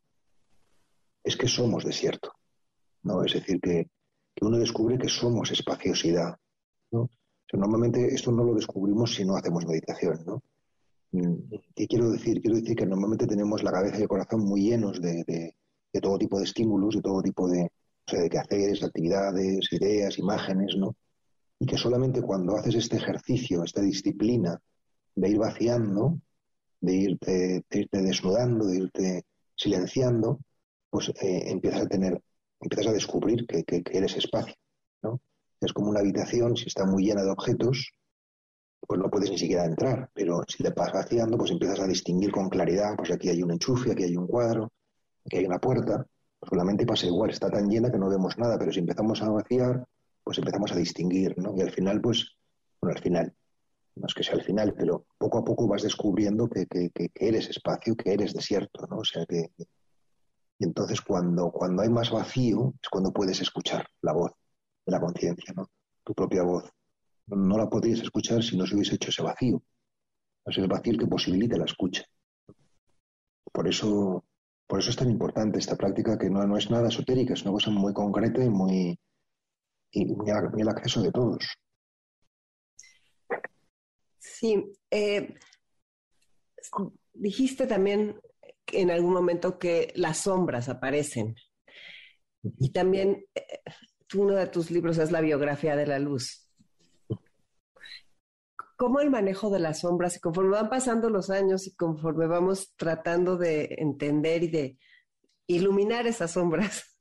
es 1.23 1.37
que 1.37 1.47
somos 1.47 1.85
desierto, 1.85 2.33
¿no? 3.03 3.23
Es 3.23 3.35
decir, 3.35 3.61
que, 3.61 3.91
que 4.35 4.45
uno 4.45 4.59
descubre 4.59 4.99
que 4.99 5.09
somos 5.09 5.51
espaciosidad. 5.51 6.37
¿no? 6.91 7.09
normalmente 7.55 8.15
esto 8.15 8.33
no 8.33 8.45
lo 8.45 8.55
descubrimos 8.55 9.15
si 9.15 9.25
no 9.25 9.37
hacemos 9.37 9.67
meditación. 9.67 10.25
¿no? 10.27 10.43
Mm, 11.13 11.35
¿Qué 11.75 11.87
quiero 11.87 12.11
decir? 12.11 12.41
Quiero 12.41 12.57
decir 12.57 12.77
que 12.77 12.87
normalmente 12.87 13.27
tenemos 13.27 13.63
la 13.63 13.73
cabeza 13.73 13.99
y 13.99 14.03
el 14.03 14.09
corazón 14.09 14.45
muy 14.45 14.63
llenos 14.63 15.01
de, 15.01 15.55
todo 16.01 16.19
tipo 16.19 16.39
de 16.39 16.45
estímulos, 16.45 16.95
de 16.95 17.03
todo 17.03 17.23
tipo 17.23 17.49
de, 17.49 17.65
o 17.65 18.11
sea, 18.11 18.21
de 18.21 18.31
quehaceres, 18.31 18.83
actividades, 18.83 19.73
ideas, 19.73 20.19
imágenes, 20.19 20.75
¿no? 20.77 20.97
Y 21.59 21.67
que 21.67 21.77
solamente 21.77 22.23
cuando 22.23 22.57
haces 22.57 22.75
este 22.77 22.97
ejercicio, 22.97 23.63
esta 23.63 23.83
disciplina 23.83 24.59
de 25.15 25.29
ir 25.29 25.39
vaciando, 25.39 26.19
de 26.81 26.95
irte, 26.95 27.65
desnudando, 27.93 28.67
de 28.67 28.77
irte 28.79 29.23
silenciando, 29.55 30.41
pues 30.91 31.11
eh, 31.21 31.51
empiezas 31.51 31.83
a 31.83 31.89
tener 31.89 32.21
empiezas 32.63 32.89
a 32.89 32.95
descubrir 32.95 33.47
que, 33.47 33.65
eres 33.91 34.17
espacio, 34.17 34.55
¿no? 35.03 35.21
Es 35.61 35.73
como 35.73 35.91
una 35.91 36.01
habitación, 36.01 36.57
si 36.57 36.67
está 36.67 36.87
muy 36.87 37.05
llena 37.05 37.23
de 37.23 37.31
objetos, 37.31 37.93
pues 38.81 39.01
no 39.01 39.11
puedes 39.11 39.31
ni 39.31 39.39
siquiera 39.39 39.65
entrar, 39.65 40.11
pero 40.13 40.43
si 40.49 40.63
te 40.63 40.71
vas 40.71 40.93
vaciando, 40.93 41.37
pues 41.37 41.51
empiezas 41.51 41.81
a 41.81 41.87
distinguir 41.87 42.33
con 42.33 42.49
claridad, 42.49 42.97
pues 42.97 43.11
aquí 43.13 43.29
hay 43.29 43.43
un 43.43 43.53
enchufe, 43.53 43.93
aquí 43.93 44.05
hay 44.05 44.17
un 44.17 44.27
cuadro, 44.27 44.73
aquí 45.25 45.39
hay 45.39 45.47
una 45.47 45.59
puerta, 45.59 46.05
pues 46.39 46.51
solamente 46.51 46.85
pasa 46.85 47.07
igual, 47.07 47.31
está 47.31 47.49
tan 47.49 47.69
llena 47.69 47.91
que 47.91 47.99
no 47.99 48.09
vemos 48.09 48.37
nada, 48.39 48.59
pero 48.59 48.73
si 48.73 48.81
empezamos 48.81 49.23
a 49.23 49.31
vaciar, 49.31 49.87
pues 50.25 50.39
empezamos 50.39 50.73
a 50.73 50.77
distinguir, 50.77 51.39
¿no? 51.39 51.55
Y 51.57 51.63
al 51.63 51.71
final, 51.71 52.01
pues, 52.01 52.37
bueno, 52.81 52.97
al 52.97 53.03
final, 53.03 53.35
no 53.95 54.07
es 54.07 54.15
que 54.15 54.25
sea 54.25 54.35
al 54.35 54.43
final, 54.43 54.75
pero 54.77 55.07
poco 55.19 55.39
a 55.39 55.45
poco 55.45 55.69
vas 55.69 55.83
descubriendo 55.83 56.49
que, 56.49 56.67
que 56.67 57.11
eres 57.15 57.51
espacio, 57.51 57.95
que 57.95 58.13
eres 58.13 58.33
desierto, 58.33 58.87
¿no? 58.89 58.99
O 58.99 59.05
sea, 59.05 59.27
que, 59.27 59.51
y 60.63 60.65
entonces 60.65 61.01
cuando, 61.01 61.51
cuando 61.51 61.83
hay 61.83 61.89
más 61.89 62.13
vacío 62.13 62.73
es 62.81 62.89
cuando 62.89 63.13
puedes 63.13 63.41
escuchar 63.41 63.85
la 64.01 64.13
voz 64.13 64.31
de 64.87 64.93
la 64.93 65.01
conciencia, 65.01 65.53
¿no? 65.57 65.69
Tu 66.05 66.15
propia 66.15 66.45
voz. 66.45 66.71
No 67.27 67.59
la 67.59 67.69
podrías 67.69 67.99
escuchar 68.01 68.45
si 68.45 68.57
no 68.57 68.65
se 68.65 68.77
hubiese 68.77 68.95
hecho 68.95 69.11
ese 69.11 69.25
vacío. 69.25 69.61
Es 70.47 70.57
el 70.59 70.69
vacío 70.69 70.97
que 70.97 71.09
posibilita 71.09 71.57
la 71.57 71.65
escucha. 71.65 72.05
por 73.53 73.67
eso, 73.67 74.25
por 74.69 74.79
eso 74.79 74.91
es 74.91 74.97
tan 74.97 75.11
importante 75.11 75.59
esta 75.59 75.75
práctica 75.75 76.17
que 76.17 76.31
no, 76.31 76.47
no 76.47 76.57
es 76.57 76.71
nada 76.71 76.89
esotérica, 76.89 77.35
es 77.35 77.43
una 77.43 77.53
cosa 77.55 77.73
muy 77.73 77.93
concreta 77.93 78.45
y 78.45 78.49
muy, 78.49 78.97
y 79.91 80.05
muy, 80.05 80.31
al 80.31 80.69
acceso 80.69 81.03
de 81.03 81.11
todos. 81.11 81.45
Sí, 84.21 84.73
eh, 84.93 85.35
dijiste 87.15 87.67
también 87.67 88.21
en 88.69 88.91
algún 88.91 89.13
momento 89.13 89.59
que 89.59 89.93
las 89.97 90.19
sombras 90.19 90.69
aparecen. 90.69 91.37
Y 92.59 92.71
también 92.71 93.25
eh, 93.35 93.61
uno 94.15 94.35
de 94.35 94.47
tus 94.47 94.71
libros 94.71 94.99
es 94.99 95.11
la 95.11 95.21
biografía 95.21 95.77
de 95.77 95.87
la 95.87 95.99
luz. 95.99 96.49
¿Cómo 98.77 99.01
el 99.01 99.11
manejo 99.11 99.49
de 99.51 99.61
las 99.61 99.81
sombras 99.81 100.17
y 100.17 100.21
conforme 100.21 100.51
van 100.51 100.69
pasando 100.69 101.09
los 101.09 101.31
años 101.31 101.67
y 101.67 101.75
conforme 101.75 102.27
vamos 102.27 102.75
tratando 102.77 103.37
de 103.37 103.77
entender 103.79 104.43
y 104.43 104.49
de 104.49 104.79
iluminar 105.47 106.07
esas 106.07 106.33
sombras? 106.33 106.99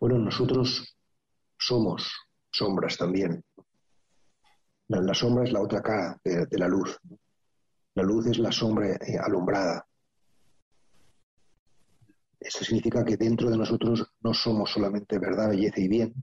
Bueno, 0.00 0.18
nosotros 0.18 0.96
somos 1.58 2.12
sombras 2.50 2.96
también. 2.96 3.44
La, 4.88 5.12
sombra 5.12 5.44
es 5.44 5.52
la 5.52 5.60
otra 5.60 5.82
cara 5.82 6.18
de, 6.24 6.46
la 6.58 6.68
luz. 6.68 6.98
La 7.98 8.04
luz 8.04 8.28
es 8.28 8.38
la 8.38 8.52
sombra 8.52 8.92
eh, 8.92 9.18
alumbrada. 9.20 9.84
Eso 12.38 12.64
significa 12.64 13.04
que 13.04 13.16
dentro 13.16 13.50
de 13.50 13.58
nosotros 13.58 14.06
no 14.20 14.32
somos 14.32 14.70
solamente 14.70 15.18
verdad, 15.18 15.48
belleza 15.48 15.80
y 15.80 15.88
bien, 15.88 16.14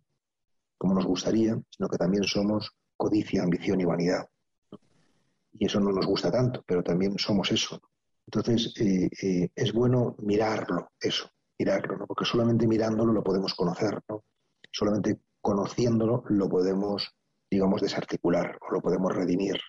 como 0.78 0.96
nos 0.96 1.06
gustaría, 1.06 1.62
sino 1.70 1.90
que 1.90 1.98
también 1.98 2.24
somos 2.24 2.72
codicia, 2.96 3.44
ambición 3.44 3.82
y 3.82 3.84
vanidad. 3.84 4.26
Y 5.52 5.66
eso 5.66 5.82
no 5.82 5.92
nos 5.92 6.06
gusta 6.06 6.32
tanto, 6.32 6.64
pero 6.66 6.82
también 6.82 7.18
somos 7.18 7.52
eso. 7.52 7.82
Entonces, 8.26 8.74
eh, 8.80 9.10
eh, 9.22 9.50
es 9.54 9.74
bueno 9.74 10.16
mirarlo, 10.20 10.94
eso, 10.98 11.30
mirarlo, 11.60 11.98
¿no? 11.98 12.08
porque 12.08 12.24
solamente 12.24 12.66
mirándolo 12.68 13.12
lo 13.12 13.22
podemos 13.22 13.54
conocer, 13.54 14.02
¿no? 14.08 14.24
solamente 14.72 15.20
conociéndolo 15.42 16.24
lo 16.30 16.48
podemos 16.48 17.14
digamos, 17.52 17.82
desarticular 17.82 18.58
o 18.62 18.72
lo 18.72 18.82
podemos 18.82 19.14
redimir. 19.14 19.60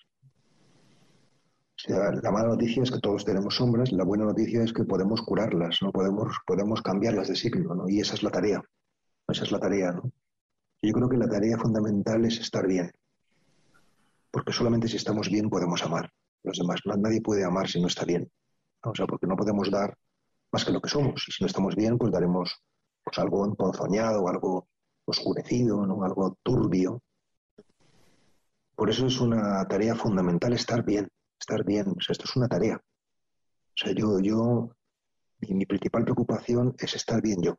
La 1.85 2.31
mala 2.31 2.49
noticia 2.49 2.83
es 2.83 2.91
que 2.91 3.01
todos 3.01 3.25
tenemos 3.25 3.57
sombras, 3.57 3.93
la 3.93 4.05
buena 4.05 4.25
noticia 4.25 4.63
es 4.63 4.73
que 4.73 4.85
podemos 4.85 5.21
curarlas, 5.23 5.79
¿no? 5.83 5.93
podemos, 5.93 6.37
podemos 6.47 6.81
cambiarlas 6.83 7.29
de 7.29 7.37
signo, 7.37 7.75
¿no? 7.75 7.89
y 7.89 8.01
esa 8.01 8.15
es 8.15 8.23
la 8.23 8.31
tarea. 8.31 8.63
Esa 9.29 9.45
es 9.45 9.53
la 9.53 9.59
tarea. 9.59 9.93
¿no? 9.93 10.11
Yo 10.83 10.93
creo 10.93 11.09
que 11.09 11.17
la 11.17 11.29
tarea 11.29 11.59
fundamental 11.59 12.25
es 12.25 12.39
estar 12.39 12.67
bien, 12.67 12.91
porque 14.31 14.53
solamente 14.53 14.89
si 14.89 14.97
estamos 14.97 15.29
bien 15.29 15.51
podemos 15.51 15.83
amar. 15.83 16.11
Los 16.43 16.59
demás, 16.59 16.81
nadie 16.85 17.21
puede 17.21 17.45
amar 17.45 17.69
si 17.69 17.81
no 17.81 17.89
está 17.89 18.05
bien. 18.05 18.31
O 18.85 18.95
sea, 18.95 19.07
porque 19.07 19.27
no 19.27 19.37
podemos 19.37 19.71
dar 19.71 19.97
más 20.53 20.65
que 20.65 20.73
lo 20.73 20.81
que 20.81 20.89
somos. 20.89 21.27
Y 21.29 21.33
si 21.33 21.43
no 21.43 21.49
estamos 21.49 21.75
bien, 21.75 21.99
pues 21.99 22.13
daremos 22.13 22.63
pues, 23.03 23.19
algo 23.19 23.45
emponzoñado, 23.45 24.29
algo 24.29 24.69
oscurecido, 25.07 25.85
¿no? 25.87 26.05
algo 26.05 26.37
turbio. 26.43 27.03
Por 28.77 28.91
eso 28.91 29.07
es 29.07 29.21
una 29.21 29.67
tarea 29.67 29.97
fundamental 29.97 30.53
estar 30.53 30.85
bien, 30.85 31.09
estar 31.39 31.65
bien. 31.65 31.89
O 31.89 32.01
sea, 32.01 32.13
esto 32.13 32.25
es 32.25 32.37
una 32.37 32.49
tarea. 32.49 32.77
O 32.77 33.77
sea, 33.77 33.93
yo, 33.93 34.19
yo, 34.21 34.71
mi, 35.41 35.67
principal 35.67 36.05
preocupación 36.05 36.75
es 36.79 36.95
estar 36.95 37.21
bien 37.21 37.43
yo. 37.43 37.59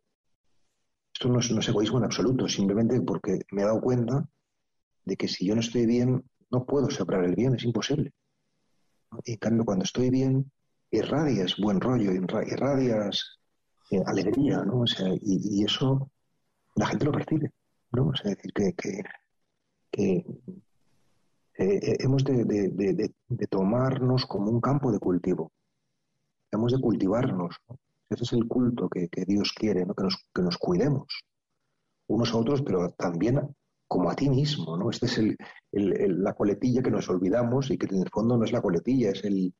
Esto 1.13 1.30
no 1.30 1.39
es, 1.39 1.69
egoísmo 1.69 1.99
en 1.99 2.05
absoluto, 2.05 2.47
simplemente 2.47 2.99
porque 3.01 3.39
me 3.51 3.61
he 3.61 3.65
dado 3.65 3.82
cuenta 3.82 4.28
de 5.05 5.15
que 5.15 5.28
si 5.28 5.45
yo 5.47 5.55
no 5.55 5.61
estoy 5.61 5.86
bien, 5.86 6.23
no 6.49 6.65
puedo 6.65 6.89
separar 6.89 7.25
el 7.25 7.36
bien, 7.36 7.55
es 7.55 7.63
imposible. 7.63 8.13
Y 9.23 9.34
en 9.34 9.38
cambio, 9.38 9.65
cuando 9.65 9.84
estoy 9.84 10.09
bien, 10.09 10.51
irradias 10.91 11.57
buen 11.57 11.80
rollo, 11.80 12.11
irradias 12.11 13.39
eh, 13.91 14.03
alegría, 14.05 14.63
¿no? 14.63 14.82
O 14.82 14.88
sea, 14.88 15.07
y, 15.21 15.63
eso 15.63 16.11
la 16.75 16.88
gente 16.88 17.05
lo 17.05 17.11
percibe, 17.11 17.51
¿no? 17.91 18.07
O 18.07 18.15
sea, 18.15 18.32
decir, 18.32 18.51
que, 18.53 18.73
que 19.91 20.25
eh, 21.58 21.97
hemos 21.99 22.24
de, 22.24 23.14
tomarnos 23.49 24.26
como 24.26 24.51
un 24.51 24.62
campo 24.62 24.91
de 24.91 24.99
cultivo. 24.99 25.51
Hemos 26.51 26.72
de 26.72 26.80
cultivarnos. 26.80 27.58
Ese 28.10 28.24
es 28.24 28.34
el 28.34 28.47
culto 28.47 28.88
que, 28.89 29.10
Dios 29.26 29.53
quiere, 29.53 29.86
que, 29.86 30.03
nos, 30.03 30.18
que 30.34 30.41
nos 30.41 30.58
cuidemos 30.58 31.26
unos 32.10 32.34
a 32.34 32.38
otros, 32.38 32.62
pero 32.62 32.89
también 32.91 33.41
como 33.88 34.10
a 34.10 34.16
ti 34.16 34.30
mismo. 34.30 34.78
¿no? 34.78 34.89
Esta 34.89 35.08
es 35.08 35.20
la 35.72 36.34
coletilla 36.34 36.82
que 36.82 36.91
nos 36.91 37.10
olvidamos 37.10 37.72
y 37.72 37.78
que 37.78 37.88
en 37.88 38.03
el 38.03 38.10
fondo 38.10 38.38
no 38.38 38.45
es 38.45 38.51
la 38.51 38.62
coletilla, 38.62 39.10
es 39.10 39.24
el, 39.24 39.53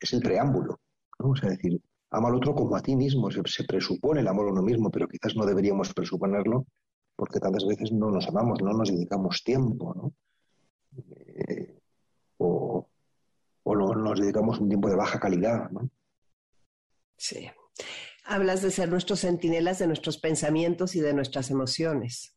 es 0.00 0.12
el 0.12 0.20
preámbulo. 0.20 0.80
¿no? 1.18 1.30
O 1.30 1.36
sea, 1.36 1.50
decir, 1.50 1.82
ama 2.10 2.28
al 2.28 2.36
otro 2.36 2.54
como 2.54 2.76
a 2.76 2.80
ti 2.80 2.96
mismo. 2.96 3.30
Se, 3.30 3.42
se, 3.44 3.64
presupone 3.64 4.20
el 4.20 4.28
amor 4.28 4.48
a 4.48 4.52
uno 4.52 4.62
mismo, 4.62 4.90
pero 4.90 5.08
quizás 5.08 5.34
no 5.36 5.44
deberíamos 5.44 5.92
presuponerlo 5.92 6.66
porque 7.16 7.40
tantas 7.40 7.64
veces 7.66 7.92
no 7.92 8.10
nos 8.10 8.26
amamos, 8.28 8.62
no 8.62 8.72
nos 8.72 8.90
dedicamos 8.90 9.42
tiempo. 9.44 9.94
¿no? 9.94 10.12
Eh, 10.96 11.80
o, 12.38 12.88
nos 13.64 14.20
dedicamos 14.20 14.60
un 14.60 14.68
tiempo 14.68 14.88
de 14.88 14.96
baja 14.96 15.18
calidad. 15.18 15.70
¿no? 15.70 15.88
Sí. 17.16 17.48
Hablas 18.24 18.62
de 18.62 18.70
ser 18.70 18.88
nuestros 18.88 19.20
centinelas 19.20 19.78
de 19.78 19.86
nuestros 19.86 20.18
pensamientos 20.18 20.94
y 20.96 21.00
de 21.00 21.14
nuestras 21.14 21.50
emociones. 21.50 22.36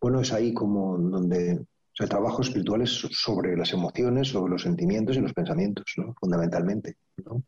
Bueno, 0.00 0.20
es 0.20 0.32
ahí 0.32 0.54
como 0.54 0.96
donde 0.98 1.64
el 1.98 2.08
trabajo 2.08 2.40
espiritual 2.40 2.82
es 2.82 2.90
sobre 2.90 3.56
las 3.56 3.72
emociones, 3.72 4.28
sobre 4.28 4.52
los 4.52 4.62
sentimientos 4.62 5.16
y 5.16 5.20
los 5.20 5.34
pensamientos, 5.34 5.84
¿no? 5.98 6.14
fundamentalmente. 6.18 6.96
¿no? 7.24 7.34
O 7.34 7.44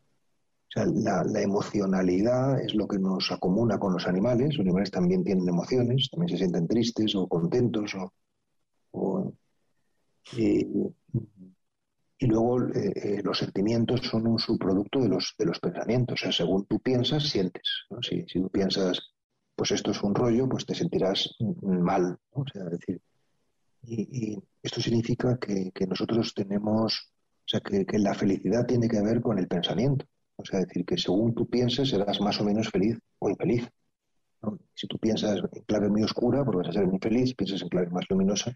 sea, 0.68 0.84
la, 0.86 1.24
la, 1.24 1.40
emocionalidad 1.40 2.60
es 2.60 2.74
lo 2.74 2.86
que 2.86 2.98
nos 2.98 3.32
acomuna 3.32 3.78
con 3.78 3.94
los 3.94 4.06
animales. 4.06 4.50
Los 4.50 4.60
animales 4.60 4.90
también 4.90 5.24
tienen 5.24 5.48
emociones, 5.48 6.08
también 6.10 6.28
se 6.28 6.38
sienten 6.38 6.68
tristes 6.68 7.14
o 7.14 7.26
contentos 7.26 7.94
o, 7.94 8.12
y 12.22 12.26
luego 12.26 12.62
eh, 12.68 12.92
eh, 12.94 13.22
los 13.24 13.38
sentimientos 13.38 14.00
son 14.02 14.26
un 14.28 14.38
subproducto 14.38 15.00
de 15.00 15.08
los, 15.08 15.34
de 15.36 15.46
los 15.46 15.58
pensamientos. 15.58 16.20
O 16.20 16.22
sea, 16.22 16.32
según 16.32 16.66
tú 16.66 16.78
piensas, 16.80 17.28
sientes. 17.28 17.86
Si, 18.00 18.24
si, 18.28 18.40
tú 18.40 18.48
piensas, 18.48 19.00
pues 19.56 19.72
esto 19.72 19.90
es 19.90 20.02
un 20.02 20.14
rollo, 20.14 20.48
pues 20.48 20.64
te 20.64 20.74
sentirás 20.74 21.34
mal. 21.62 22.16
O 22.30 22.44
sea, 22.46 22.64
decir, 22.64 23.00
y, 23.82 24.38
esto 24.62 24.80
significa 24.80 25.38
que, 25.38 25.72
nosotros 25.88 26.32
tenemos, 26.34 27.12
o 27.44 27.48
sea, 27.48 27.60
que, 27.60 27.84
la 27.98 28.14
felicidad 28.14 28.66
tiene 28.66 28.88
que 28.88 29.02
ver 29.02 29.20
con 29.20 29.38
el 29.38 29.48
pensamiento. 29.48 30.06
O 30.36 30.44
sea, 30.44 30.60
decir 30.60 30.84
que 30.84 30.96
según 30.96 31.34
tú 31.34 31.48
pienses 31.48 31.90
serás 31.90 32.20
más 32.20 32.40
o 32.40 32.44
menos 32.44 32.68
feliz 32.70 32.98
o 33.18 33.28
infeliz. 33.28 33.68
Si 34.74 34.86
tú 34.86 34.98
piensas 34.98 35.40
en 35.52 35.62
clave 35.64 35.88
muy 35.88 36.02
oscura, 36.02 36.44
pues 36.44 36.56
vas 36.56 36.68
a 36.68 36.72
ser 36.72 36.86
muy 36.86 36.98
feliz, 37.00 37.34
piensas 37.34 37.62
en 37.62 37.68
clave 37.68 37.90
más 37.90 38.04
luminosa, 38.08 38.52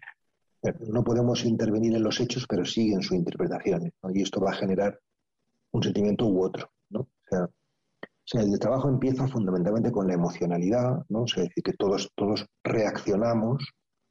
no 0.87 1.03
podemos 1.03 1.45
intervenir 1.45 1.95
en 1.95 2.03
los 2.03 2.19
hechos, 2.19 2.45
pero 2.47 2.65
sí 2.65 2.91
en 2.91 3.01
su 3.01 3.15
interpretación. 3.15 3.91
Y 4.13 4.21
esto 4.21 4.41
va 4.41 4.51
a 4.51 4.55
generar 4.55 4.99
un 5.71 5.83
sentimiento 5.83 6.25
u 6.27 6.43
otro. 6.43 6.69
¿no? 6.89 7.01
O, 7.01 8.29
sea, 8.29 8.41
el 8.41 8.59
trabajo 8.59 8.89
empieza 8.89 9.27
fundamentalmente 9.27 9.91
con 9.91 10.07
la 10.07 10.15
emocionalidad, 10.15 11.05
¿no? 11.09 11.25
Es 11.25 11.35
decir, 11.35 11.63
que 11.63 11.73
todos, 11.73 12.11
todos 12.15 12.45
reaccionamos, 12.63 13.63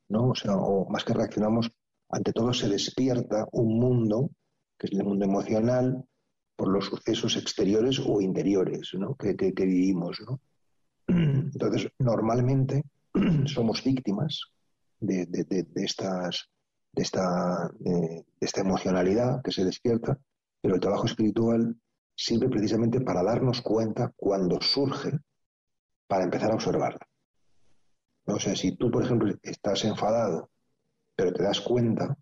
¿no? 0.08 0.28
O 0.28 0.34
sea, 0.34 0.56
o 0.56 0.88
más 0.88 1.04
que 1.04 1.12
reaccionamos, 1.12 1.70
ante 2.08 2.32
todo 2.32 2.52
se 2.52 2.68
despierta 2.68 3.46
un 3.52 3.78
mundo, 3.78 4.30
que 4.78 4.86
es 4.86 4.92
el 4.92 5.04
mundo 5.04 5.26
emocional, 5.26 6.04
por 6.56 6.68
los 6.68 6.86
sucesos 6.86 7.36
exteriores 7.36 8.00
o 8.00 8.20
interiores 8.20 8.92
¿no? 8.94 9.14
que, 9.14 9.36
que, 9.36 9.52
que 9.52 9.66
vivimos. 9.66 10.22
¿no? 10.26 10.40
Entonces, 11.08 11.90
normalmente 11.98 12.82
somos 13.46 13.84
víctimas 13.84 14.40
de, 15.00 15.26
estas, 15.76 16.48
de, 16.92 17.02
esta, 17.02 17.70
de, 17.78 18.24
esta 18.40 18.60
emocionalidad 18.60 19.42
que 19.42 19.52
se 19.52 19.64
despierta, 19.64 20.18
pero 20.60 20.74
el 20.74 20.80
trabajo 20.80 21.06
espiritual 21.06 21.76
sirve 22.14 22.48
precisamente 22.48 23.00
para 23.00 23.22
darnos 23.22 23.60
cuenta 23.60 24.12
cuando 24.16 24.60
surge, 24.60 25.18
para 26.06 26.24
empezar 26.24 26.50
a 26.50 26.54
observarla. 26.54 27.06
O 28.26 28.40
sea, 28.40 28.56
si 28.56 28.76
tú, 28.76 28.90
por 28.90 29.04
ejemplo, 29.04 29.32
estás 29.42 29.84
enfadado, 29.84 30.50
pero 31.14 31.32
te 31.32 31.42
das 31.42 31.60
cuenta, 31.60 32.16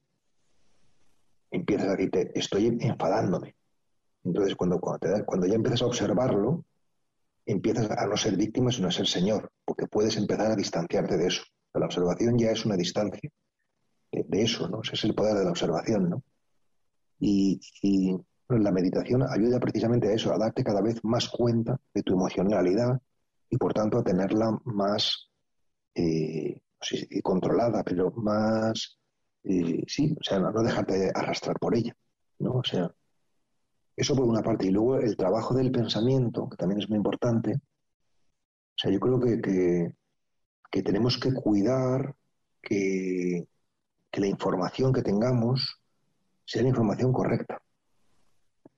empiezas 1.51 1.89
a 1.89 1.93
decirte, 1.93 2.33
estoy 2.35 2.77
enfadándome. 2.81 3.57
Entonces, 4.25 4.55
cuando, 4.57 4.81
cuando, 4.81 5.25
cuando 5.25 5.47
ya 5.47 5.55
empiezas 5.55 5.83
a 5.83 5.87
observarlo, 5.87 6.65
empiezas 7.47 7.91
a 7.91 8.07
no 8.07 8.17
ser 8.17 8.37
víctima, 8.37 8.71
sino 8.71 8.89
a 8.89 8.93
ser 8.93 9.07
señor, 9.07 9.51
porque 9.65 9.87
puedes 9.87 10.17
empezar 10.17 10.51
a 10.51 10.57
distanciarte 10.57 11.17
de 11.17 11.27
eso. 11.27 11.43
La 11.75 11.87
observación 11.87 12.39
ya 12.39 12.51
es 12.51 12.65
una 12.65 12.77
distancia 12.77 13.31
de, 14.13 14.43
eso, 14.43 14.69
¿no? 14.69 14.81
Ese 14.83 14.95
es 14.95 15.05
el 15.05 15.15
poder 15.15 15.35
de 15.37 15.45
la 15.45 15.51
observación, 15.51 16.11
¿no? 16.11 16.23
Y, 17.19 17.61
la 18.49 18.71
meditación 18.71 19.23
ayuda 19.23 19.59
precisamente 19.59 20.09
a 20.09 20.13
eso, 20.13 20.33
a 20.33 20.39
darte 20.39 20.63
cada 20.63 20.83
vez 20.83 21.03
más 21.03 21.29
cuenta 21.29 21.81
de 21.95 22.03
tu 22.03 22.13
emocionalidad 22.13 23.01
y 23.49 23.57
por 23.57 23.73
tanto 23.73 23.99
a 23.99 24.05
tenerla 24.05 24.57
más, 24.65 25.31
eh, 25.95 26.61
controlada, 27.23 27.83
pero 27.83 28.13
más, 28.13 28.99
eh, 29.45 29.83
sí, 29.87 30.15
o 30.21 30.23
sea, 30.23 30.39
no 30.39 30.63
dejarte 30.63 31.11
arrastrar 31.15 31.59
por 31.59 31.75
ella. 31.75 31.97
¿no? 32.39 32.53
O 32.59 32.65
sea, 32.65 32.93
eso 33.97 34.15
por 34.15 34.27
una 34.27 34.43
parte. 34.43 34.67
Y 34.67 34.71
luego 34.71 34.99
el 34.99 35.17
trabajo 35.17 35.55
del 35.55 35.71
pensamiento, 35.71 36.49
que 36.49 36.57
también 36.57 36.81
es 36.81 36.89
muy 36.89 36.97
importante. 36.97 37.55
O 37.55 38.77
sea, 38.77 38.91
yo 38.91 39.01
creo 39.01 39.21
que, 39.21 39.95
tenemos 40.83 41.19
que 41.19 41.33
cuidar 41.33 42.15
que, 42.63 43.47
que, 44.11 44.21
la 44.21 44.27
información 44.27 44.93
que 44.93 45.03
tengamos 45.03 45.81
sea 46.45 46.63
la 46.63 46.69
información 46.69 47.13
correcta. 47.13 47.61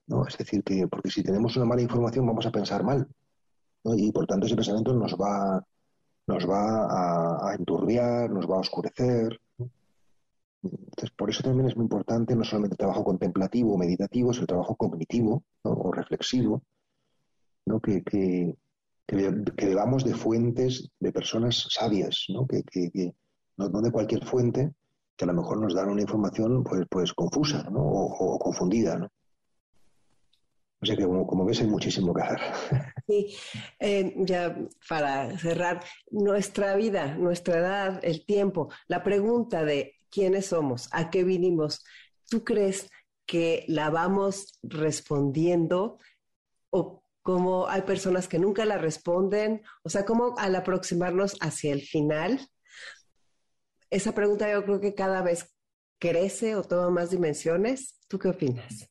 ¿no? 0.07 0.27
Es 0.27 0.37
decir, 0.37 0.63
que 0.63 0.87
porque 0.89 1.11
si 1.11 1.23
tenemos 1.23 1.57
una 1.57 1.67
mala 1.67 1.83
información 1.83 2.27
vamos 2.27 2.47
a 2.47 2.53
pensar 2.53 2.85
mal. 2.85 3.09
Y 3.85 4.11
por 4.13 4.27
tanto 4.27 4.47
ese 4.47 4.57
pensamiento 4.57 4.93
nos 4.95 5.15
va, 5.15 5.65
nos 6.27 6.49
va 6.49 6.87
a, 6.87 7.51
a 7.51 7.55
enturbiar, 7.55 8.31
nos 8.31 8.51
va 8.51 8.57
a 8.57 8.61
oscurecer. 8.61 9.41
Entonces, 10.63 11.11
por 11.17 11.31
eso 11.31 11.43
también 11.43 11.69
es 11.69 11.77
muy 11.77 11.85
importante 11.85 12.35
no 12.35 12.43
solamente 12.43 12.75
el 12.75 12.79
trabajo 12.79 13.05
contemplativo 13.05 13.75
o 13.75 13.79
meditativo, 13.79 14.33
sino 14.33 14.43
el 14.43 14.49
trabajo 14.49 14.75
cognitivo 14.75 15.45
o 15.63 15.93
reflexivo, 15.93 16.63
¿no? 17.67 17.81
que, 17.81 18.03
que, 18.03 18.57
que, 19.07 19.67
bebamos 19.67 20.05
de 20.05 20.15
fuentes 20.15 20.91
de 20.99 21.13
personas 21.13 21.69
sabias, 21.71 22.27
¿no? 22.29 22.47
Que, 22.47 22.63
no, 23.57 23.69
de 23.69 23.91
cualquier 23.91 24.25
fuente 24.25 24.73
que 25.17 25.25
a 25.25 25.29
lo 25.29 25.35
mejor 25.35 25.59
nos 25.59 25.75
dan 25.75 25.89
una 25.89 26.03
información 26.03 26.63
pues, 26.63 26.87
pues 26.91 27.13
confusa 27.15 27.63
¿no? 27.71 27.81
o, 27.81 28.39
confundida. 28.39 28.99
¿no? 28.99 29.11
O 30.83 30.85
sea 30.85 30.95
que 30.95 31.05
como, 31.05 31.45
ves 31.47 31.61
hay 31.61 31.69
muchísimo 31.69 32.13
que 32.13 32.23
hacer. 32.23 32.41
Sí, 33.07 33.37
eh, 33.79 34.15
ya 34.17 34.59
para 34.89 35.39
cerrar, 35.39 35.85
nuestra 36.11 36.75
vida, 36.75 37.15
nuestra 37.15 37.59
edad, 37.59 38.01
el 38.03 38.27
tiempo, 38.27 38.69
la 38.89 39.05
pregunta 39.05 39.65
de 39.65 39.95
quiénes 40.11 40.47
somos, 40.47 40.89
a 40.91 41.09
qué 41.09 41.23
vinimos, 41.23 41.85
¿tú 42.29 42.43
crees 42.43 42.91
que 43.25 43.65
la 43.69 43.91
vamos 43.91 44.59
respondiendo 44.65 46.01
o 46.71 47.05
como 47.27 47.67
hay 47.67 47.83
personas 47.83 48.29
que 48.29 48.39
nunca 48.39 48.65
la 48.65 48.79
responden? 48.79 49.63
O 49.83 49.89
sea, 49.89 50.05
¿cómo 50.05 50.37
al 50.39 50.55
aproximarnos 50.55 51.37
hacia 51.41 51.73
el 51.73 51.83
final? 51.83 52.39
Esa 53.91 54.13
pregunta 54.13 54.49
yo 54.49 54.63
creo 54.65 54.81
que 54.81 54.95
cada 54.95 55.23
vez 55.23 55.53
crece 55.99 56.55
o 56.55 56.63
toma 56.63 56.89
más 56.89 57.11
dimensiones. 57.11 57.99
¿Tú 58.07 58.21
qué 58.21 58.29
opinas? 58.29 58.89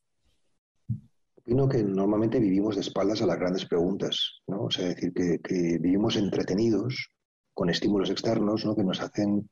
Opino 1.36 1.66
que 1.66 1.82
normalmente 1.82 2.38
vivimos 2.38 2.74
de 2.74 2.82
espaldas 2.82 3.22
a 3.22 3.26
las 3.26 3.38
grandes 3.38 3.64
preguntas, 3.64 4.42
¿no? 4.46 4.64
O 4.64 4.70
sea, 4.70 4.88
decir, 4.88 5.14
que, 5.14 5.38
que 5.38 5.78
vivimos 5.78 6.16
entretenidos 6.16 7.08
con 7.54 7.70
estímulos 7.70 8.10
externos, 8.10 8.66
¿no? 8.66 8.76
Que 8.76 8.84
nos 8.84 9.00
hacen 9.00 9.48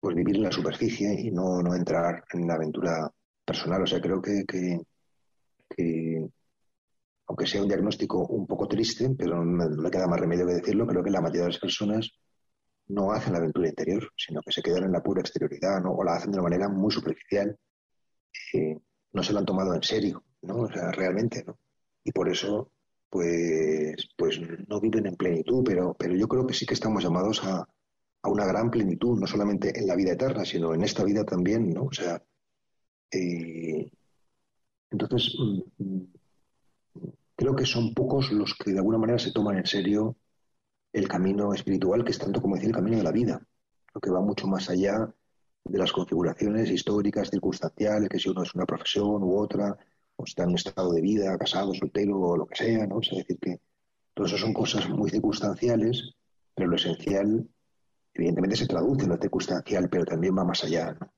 pues 0.00 0.16
vivir 0.16 0.34
en 0.34 0.42
la 0.42 0.50
superficie 0.50 1.14
y 1.14 1.30
no, 1.30 1.62
no 1.62 1.76
entrar 1.76 2.24
en 2.32 2.48
la 2.48 2.54
aventura 2.54 3.08
personal. 3.44 3.82
O 3.82 3.86
sea, 3.86 4.00
creo 4.00 4.20
que, 4.20 4.44
que, 4.44 4.80
aunque 7.28 7.46
sea 7.46 7.62
un 7.62 7.68
diagnóstico 7.68 8.26
un 8.26 8.46
poco 8.46 8.68
triste, 8.68 9.10
pero 9.16 9.44
no 9.44 9.68
me 9.68 9.90
queda 9.90 10.06
más 10.06 10.20
remedio 10.20 10.46
que 10.46 10.54
decirlo, 10.54 10.86
creo 10.86 11.02
que 11.02 11.10
la 11.10 11.20
mayoría 11.20 11.42
de 11.42 11.48
las 11.48 11.58
personas 11.58 12.10
no 12.88 13.10
hacen 13.12 13.32
la 13.32 13.38
aventura 13.38 13.68
interior, 13.68 14.12
sino 14.16 14.40
que 14.42 14.52
se 14.52 14.62
quedan 14.62 14.84
en 14.84 14.92
la 14.92 15.02
pura 15.02 15.20
exterioridad, 15.20 15.80
¿no? 15.82 15.92
o 15.92 16.04
la 16.04 16.14
hacen 16.14 16.30
de 16.30 16.38
una 16.38 16.48
manera 16.48 16.68
muy 16.68 16.92
superficial. 16.92 17.56
no 19.12 19.22
se 19.22 19.32
lo 19.32 19.38
han 19.40 19.46
tomado 19.46 19.74
en 19.74 19.82
serio, 19.82 20.24
¿no? 20.42 20.62
O 20.62 20.70
sea, 20.70 20.92
realmente, 20.92 21.42
¿no? 21.44 21.58
Y 22.04 22.12
por 22.12 22.28
eso, 22.28 22.70
pues, 23.10 24.08
pues 24.16 24.38
no 24.68 24.80
viven 24.80 25.06
en 25.06 25.16
plenitud, 25.16 25.62
pero, 25.64 25.96
pero 25.98 26.14
yo 26.14 26.28
creo 26.28 26.46
que 26.46 26.54
sí 26.54 26.66
que 26.66 26.74
estamos 26.74 27.02
llamados 27.02 27.42
a, 27.44 27.66
a 28.22 28.28
una 28.28 28.44
gran 28.46 28.70
plenitud, 28.70 29.18
no 29.18 29.26
solamente 29.26 29.78
en 29.78 29.86
la 29.86 29.96
vida 29.96 30.12
eterna, 30.12 30.44
sino 30.44 30.74
en 30.74 30.82
esta 30.82 31.04
vida 31.04 31.24
también, 31.24 31.72
¿no? 31.72 31.84
O 31.84 31.92
sea, 31.92 32.22
eh, 33.10 33.90
entonces, 34.90 35.34
mm, 35.38 35.84
mm, 35.84 36.12
creo 37.36 37.54
que 37.54 37.66
son 37.66 37.94
pocos 37.94 38.32
los 38.32 38.54
que 38.54 38.72
de 38.72 38.78
alguna 38.78 38.98
manera 38.98 39.18
se 39.18 39.32
toman 39.32 39.58
en 39.58 39.66
serio 39.66 40.16
el 40.92 41.06
camino 41.08 41.52
espiritual, 41.52 42.04
que 42.04 42.10
es 42.10 42.18
tanto 42.18 42.40
como 42.40 42.54
decir 42.54 42.70
el 42.70 42.74
camino 42.74 42.96
de 42.96 43.02
la 43.02 43.12
vida, 43.12 43.40
lo 43.94 44.00
que 44.00 44.10
va 44.10 44.20
mucho 44.20 44.46
más 44.46 44.70
allá 44.70 45.12
de 45.64 45.78
las 45.78 45.92
configuraciones 45.92 46.70
históricas, 46.70 47.30
circunstanciales, 47.30 48.08
que 48.08 48.18
si 48.18 48.30
uno 48.30 48.42
es 48.42 48.54
una 48.54 48.64
profesión 48.64 49.22
u 49.22 49.38
otra, 49.38 49.76
o 50.16 50.24
está 50.24 50.44
en 50.44 50.50
un 50.50 50.54
estado 50.54 50.92
de 50.92 51.02
vida, 51.02 51.36
casado, 51.36 51.74
soltero 51.74 52.18
o 52.18 52.36
lo 52.36 52.46
que 52.46 52.56
sea, 52.56 52.86
¿no? 52.86 53.00
es 53.00 53.10
decir, 53.10 53.38
que 53.38 53.60
todo 54.14 54.26
eso 54.26 54.38
son 54.38 54.54
cosas 54.54 54.88
muy 54.88 55.10
circunstanciales, 55.10 56.14
pero 56.54 56.70
lo 56.70 56.76
esencial 56.76 57.46
evidentemente 58.14 58.56
se 58.56 58.66
traduce 58.66 59.04
en 59.04 59.10
lo 59.10 59.18
circunstancial, 59.18 59.90
pero 59.90 60.06
también 60.06 60.36
va 60.36 60.44
más 60.44 60.64
allá. 60.64 60.96
¿no? 60.98 61.12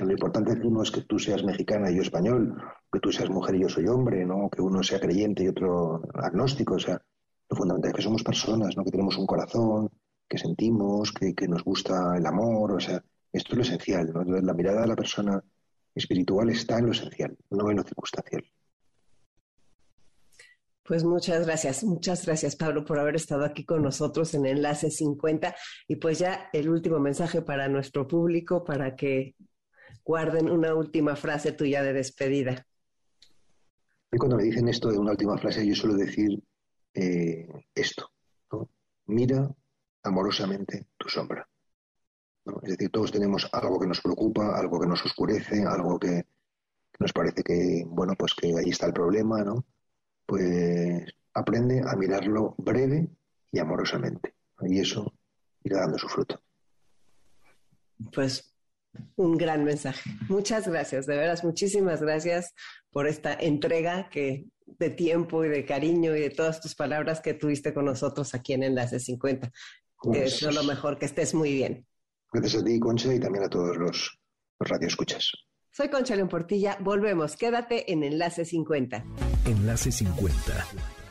Lo 0.00 0.10
importante 0.10 0.52
es 0.52 0.58
que 0.58 0.66
uno 0.66 0.82
es 0.82 0.90
que 0.90 1.02
tú 1.02 1.18
seas 1.18 1.44
mexicana 1.44 1.90
y 1.90 1.96
yo 1.96 2.02
español, 2.02 2.60
que 2.92 2.98
tú 2.98 3.12
seas 3.12 3.30
mujer 3.30 3.54
y 3.54 3.62
yo 3.62 3.68
soy 3.68 3.86
hombre, 3.86 4.26
¿no? 4.26 4.50
que 4.50 4.60
uno 4.60 4.82
sea 4.82 4.98
creyente 4.98 5.44
y 5.44 5.48
otro 5.48 6.02
agnóstico. 6.14 6.74
O 6.74 6.78
sea, 6.78 7.00
lo 7.48 7.56
fundamental 7.56 7.90
es 7.90 7.96
que 7.96 8.02
somos 8.02 8.24
personas, 8.24 8.76
¿no? 8.76 8.84
que 8.84 8.90
tenemos 8.90 9.16
un 9.16 9.26
corazón, 9.26 9.90
que 10.28 10.36
sentimos, 10.36 11.12
que, 11.12 11.32
que 11.32 11.46
nos 11.46 11.62
gusta 11.62 12.16
el 12.16 12.26
amor. 12.26 12.72
O 12.72 12.80
sea, 12.80 13.02
esto 13.32 13.52
es 13.52 13.56
lo 13.56 13.62
esencial. 13.62 14.12
¿no? 14.12 14.22
Entonces, 14.22 14.44
la 14.44 14.54
mirada 14.54 14.80
de 14.80 14.88
la 14.88 14.96
persona 14.96 15.40
espiritual 15.94 16.50
está 16.50 16.78
en 16.78 16.86
lo 16.86 16.92
esencial, 16.92 17.36
no 17.50 17.70
en 17.70 17.76
lo 17.76 17.84
circunstancial. 17.84 18.44
Pues 20.82 21.02
muchas 21.02 21.46
gracias, 21.46 21.82
muchas 21.82 22.26
gracias 22.26 22.56
Pablo 22.56 22.84
por 22.84 22.98
haber 22.98 23.14
estado 23.14 23.42
aquí 23.46 23.64
con 23.64 23.80
nosotros 23.80 24.34
en 24.34 24.44
Enlace 24.44 24.90
50 24.90 25.54
y 25.88 25.96
pues 25.96 26.18
ya 26.18 26.50
el 26.52 26.68
último 26.68 26.98
mensaje 26.98 27.40
para 27.40 27.68
nuestro 27.68 28.06
público 28.06 28.64
para 28.64 28.94
que 28.94 29.34
guarden 30.04 30.50
una 30.50 30.74
última 30.74 31.16
frase 31.16 31.52
tuya 31.52 31.82
de 31.82 31.92
despedida. 31.92 32.66
Y 34.10 34.16
cuando 34.16 34.36
me 34.36 34.44
dicen 34.44 34.68
esto 34.68 34.90
de 34.90 34.98
una 34.98 35.10
última 35.10 35.36
frase 35.38 35.66
yo 35.66 35.74
suelo 35.74 35.96
decir 35.96 36.42
eh, 36.94 37.48
esto, 37.74 38.10
mira 39.06 39.48
amorosamente 40.02 40.86
tu 40.96 41.08
sombra. 41.08 41.48
Es 42.62 42.70
decir, 42.70 42.90
todos 42.90 43.10
tenemos 43.10 43.48
algo 43.52 43.80
que 43.80 43.86
nos 43.86 44.00
preocupa, 44.00 44.58
algo 44.58 44.78
que 44.78 44.86
nos 44.86 45.04
oscurece, 45.04 45.64
algo 45.64 45.98
que 45.98 46.24
nos 46.98 47.12
parece 47.12 47.42
que, 47.42 47.84
bueno, 47.86 48.14
pues 48.18 48.34
que 48.34 48.48
ahí 48.48 48.70
está 48.70 48.86
el 48.86 48.92
problema, 48.92 49.42
¿no? 49.42 49.64
pues 50.26 51.04
aprende 51.34 51.82
a 51.86 51.96
mirarlo 51.96 52.54
breve 52.58 53.08
y 53.50 53.58
amorosamente. 53.58 54.34
Y 54.62 54.80
eso 54.80 55.12
irá 55.62 55.80
dando 55.80 55.98
su 55.98 56.08
fruto. 56.08 56.40
Pues 58.12 58.53
un 59.16 59.36
gran 59.36 59.64
mensaje. 59.64 60.10
Muchas 60.28 60.68
gracias, 60.68 61.06
de 61.06 61.16
veras, 61.16 61.44
muchísimas 61.44 62.00
gracias 62.00 62.54
por 62.90 63.06
esta 63.06 63.34
entrega 63.34 64.08
que 64.08 64.46
de 64.66 64.90
tiempo 64.90 65.44
y 65.44 65.48
de 65.48 65.64
cariño 65.64 66.16
y 66.16 66.20
de 66.20 66.30
todas 66.30 66.60
tus 66.60 66.74
palabras 66.74 67.20
que 67.20 67.34
tuviste 67.34 67.74
con 67.74 67.84
nosotros 67.84 68.34
aquí 68.34 68.52
en 68.52 68.62
Enlace 68.62 68.98
50. 68.98 69.50
Pues, 70.02 70.42
es 70.42 70.54
lo 70.54 70.64
mejor, 70.64 70.98
que 70.98 71.06
estés 71.06 71.34
muy 71.34 71.52
bien. 71.52 71.86
Gracias 72.32 72.62
a 72.62 72.64
ti, 72.64 72.78
Concha, 72.78 73.14
y 73.14 73.20
también 73.20 73.44
a 73.44 73.48
todos 73.48 73.76
los, 73.76 74.18
los 74.58 74.68
radioescuchas. 74.68 75.32
Soy 75.70 75.88
Concha 75.88 76.14
León 76.14 76.28
Portilla. 76.28 76.76
Volvemos. 76.80 77.36
Quédate 77.36 77.92
en 77.92 78.04
Enlace 78.04 78.44
50. 78.44 79.04
Enlace 79.46 79.90
50. 79.90 81.03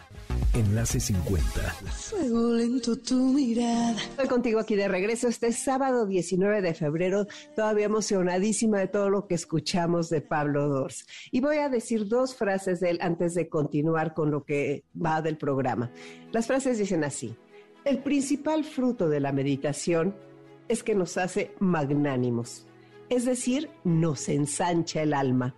Enlace 0.53 0.99
50. 0.99 1.43
Fuego 1.91 2.53
lento 2.53 2.95
tu 2.97 3.15
mirada. 3.15 3.95
Estoy 3.97 4.27
contigo 4.27 4.59
aquí 4.59 4.75
de 4.75 4.87
regreso 4.87 5.27
este 5.27 5.51
sábado 5.51 6.05
19 6.05 6.61
de 6.61 6.73
febrero, 6.73 7.27
todavía 7.55 7.85
emocionadísima 7.85 8.79
de 8.79 8.87
todo 8.87 9.09
lo 9.09 9.27
que 9.27 9.35
escuchamos 9.35 10.09
de 10.09 10.21
Pablo 10.21 10.67
Dors. 10.67 11.07
Y 11.31 11.41
voy 11.41 11.57
a 11.57 11.69
decir 11.69 12.07
dos 12.07 12.35
frases 12.35 12.79
de 12.79 12.91
él 12.91 12.99
antes 13.01 13.33
de 13.33 13.49
continuar 13.49 14.13
con 14.13 14.31
lo 14.31 14.43
que 14.43 14.85
va 14.93 15.21
del 15.21 15.37
programa. 15.37 15.91
Las 16.31 16.47
frases 16.47 16.77
dicen 16.77 17.03
así. 17.03 17.35
El 17.85 18.03
principal 18.03 18.63
fruto 18.63 19.09
de 19.09 19.19
la 19.19 19.31
meditación 19.31 20.15
es 20.67 20.83
que 20.83 20.95
nos 20.95 21.17
hace 21.17 21.53
magnánimos 21.59 22.67
es 23.09 23.25
decir, 23.25 23.69
nos 23.83 24.27
ensancha 24.29 25.03
el 25.03 25.13
alma. 25.13 25.55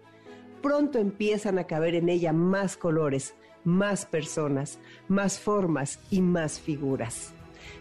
Pronto 0.61 0.99
empiezan 0.99 1.57
a 1.57 1.67
caber 1.67 1.95
en 1.95 2.09
ella 2.09 2.33
más 2.33 2.75
colores, 2.75 3.35
más 3.65 4.05
personas, 4.05 4.79
más 5.09 5.39
formas 5.39 5.99
y 6.09 6.21
más 6.21 6.59
figuras. 6.59 7.33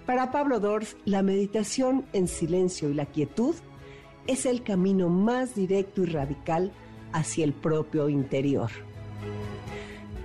Para 0.06 0.32
Pablo 0.32 0.60
Dors, 0.60 0.96
la 1.04 1.22
meditación 1.22 2.04
en 2.12 2.26
silencio 2.26 2.90
y 2.90 2.94
la 2.94 3.06
quietud 3.06 3.54
es 4.26 4.46
el 4.46 4.62
camino 4.62 5.08
más 5.08 5.54
directo 5.54 6.02
y 6.02 6.06
radical 6.06 6.72
hacia 7.12 7.44
el 7.44 7.52
propio 7.52 8.08
interior. 8.08 8.70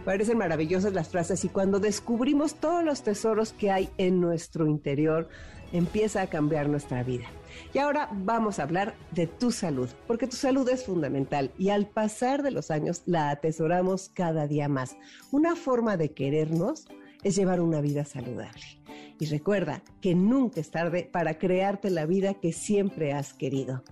Parecen 0.05 0.38
maravillosas 0.38 0.93
las 0.93 1.10
frases 1.10 1.43
y 1.45 1.49
cuando 1.49 1.80
descubrimos 1.80 2.55
todos 2.55 2.84
los 2.84 3.03
tesoros 3.03 3.53
que 3.53 3.70
hay 3.70 3.89
en 3.97 4.20
nuestro 4.20 4.66
interior, 4.66 5.30
empieza 5.72 6.22
a 6.22 6.28
cambiar 6.28 6.70
nuestra 6.70 7.03
vida. 7.03 7.26
Y 7.74 7.80
ahora 7.80 8.09
vamos 8.11 8.59
a 8.59 8.63
hablar 8.63 8.95
de 9.11 9.28
tu 9.28 9.51
salud, 9.51 9.89
porque 10.07 10.28
tu 10.28 10.36
salud 10.36 10.67
es 10.70 10.86
fundamental 10.86 11.51
y 11.57 11.70
al 11.70 11.88
pasar 11.88 12.43
de 12.43 12.51
los 12.51 12.72
años 12.72 13.03
la 13.05 13.30
atesoramos 13.30 14.09
cada 14.09 14.47
día 14.47 14.67
más. 14.67 14.97
Una 15.32 15.55
forma 15.55 15.97
de 15.97 16.11
querernos 16.11 16.88
es 17.24 17.36
llevar 17.36 17.59
una 17.61 17.82
vida 17.82 18.05
saludable. 18.05 18.63
Y 19.20 19.26
recuerda 19.26 19.84
que 20.01 20.15
nunca 20.15 20.61
es 20.61 20.72
tarde 20.72 21.09
para 21.11 21.38
crearte 21.38 21.89
la 21.89 22.05
vida 22.05 22.36
que 22.36 22.53
siempre 22.53 23.11
has 23.13 23.34
querido. 23.34 23.84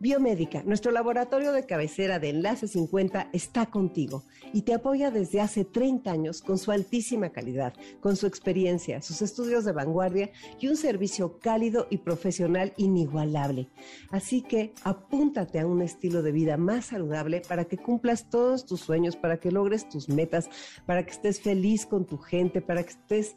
Biomédica, 0.00 0.62
nuestro 0.64 0.90
laboratorio 0.90 1.52
de 1.52 1.66
cabecera 1.66 2.18
de 2.18 2.30
Enlace 2.30 2.68
50 2.68 3.30
está 3.32 3.66
contigo 3.66 4.24
y 4.52 4.62
te 4.62 4.74
apoya 4.74 5.10
desde 5.10 5.40
hace 5.40 5.64
30 5.64 6.10
años 6.10 6.42
con 6.42 6.58
su 6.58 6.72
altísima 6.72 7.30
calidad, 7.30 7.74
con 8.00 8.16
su 8.16 8.26
experiencia, 8.26 9.00
sus 9.02 9.22
estudios 9.22 9.64
de 9.64 9.72
vanguardia 9.72 10.30
y 10.60 10.68
un 10.68 10.76
servicio 10.76 11.38
cálido 11.38 11.86
y 11.90 11.98
profesional 11.98 12.72
inigualable. 12.76 13.68
Así 14.10 14.42
que 14.42 14.74
apúntate 14.82 15.60
a 15.60 15.66
un 15.66 15.80
estilo 15.80 16.22
de 16.22 16.32
vida 16.32 16.56
más 16.56 16.86
saludable 16.86 17.42
para 17.48 17.64
que 17.64 17.78
cumplas 17.78 18.28
todos 18.28 18.66
tus 18.66 18.80
sueños, 18.80 19.16
para 19.16 19.38
que 19.38 19.52
logres 19.52 19.88
tus 19.88 20.08
metas, 20.08 20.50
para 20.86 21.04
que 21.04 21.12
estés 21.12 21.40
feliz 21.40 21.86
con 21.86 22.04
tu 22.04 22.18
gente, 22.18 22.60
para 22.60 22.82
que 22.82 22.90
estés 22.90 23.36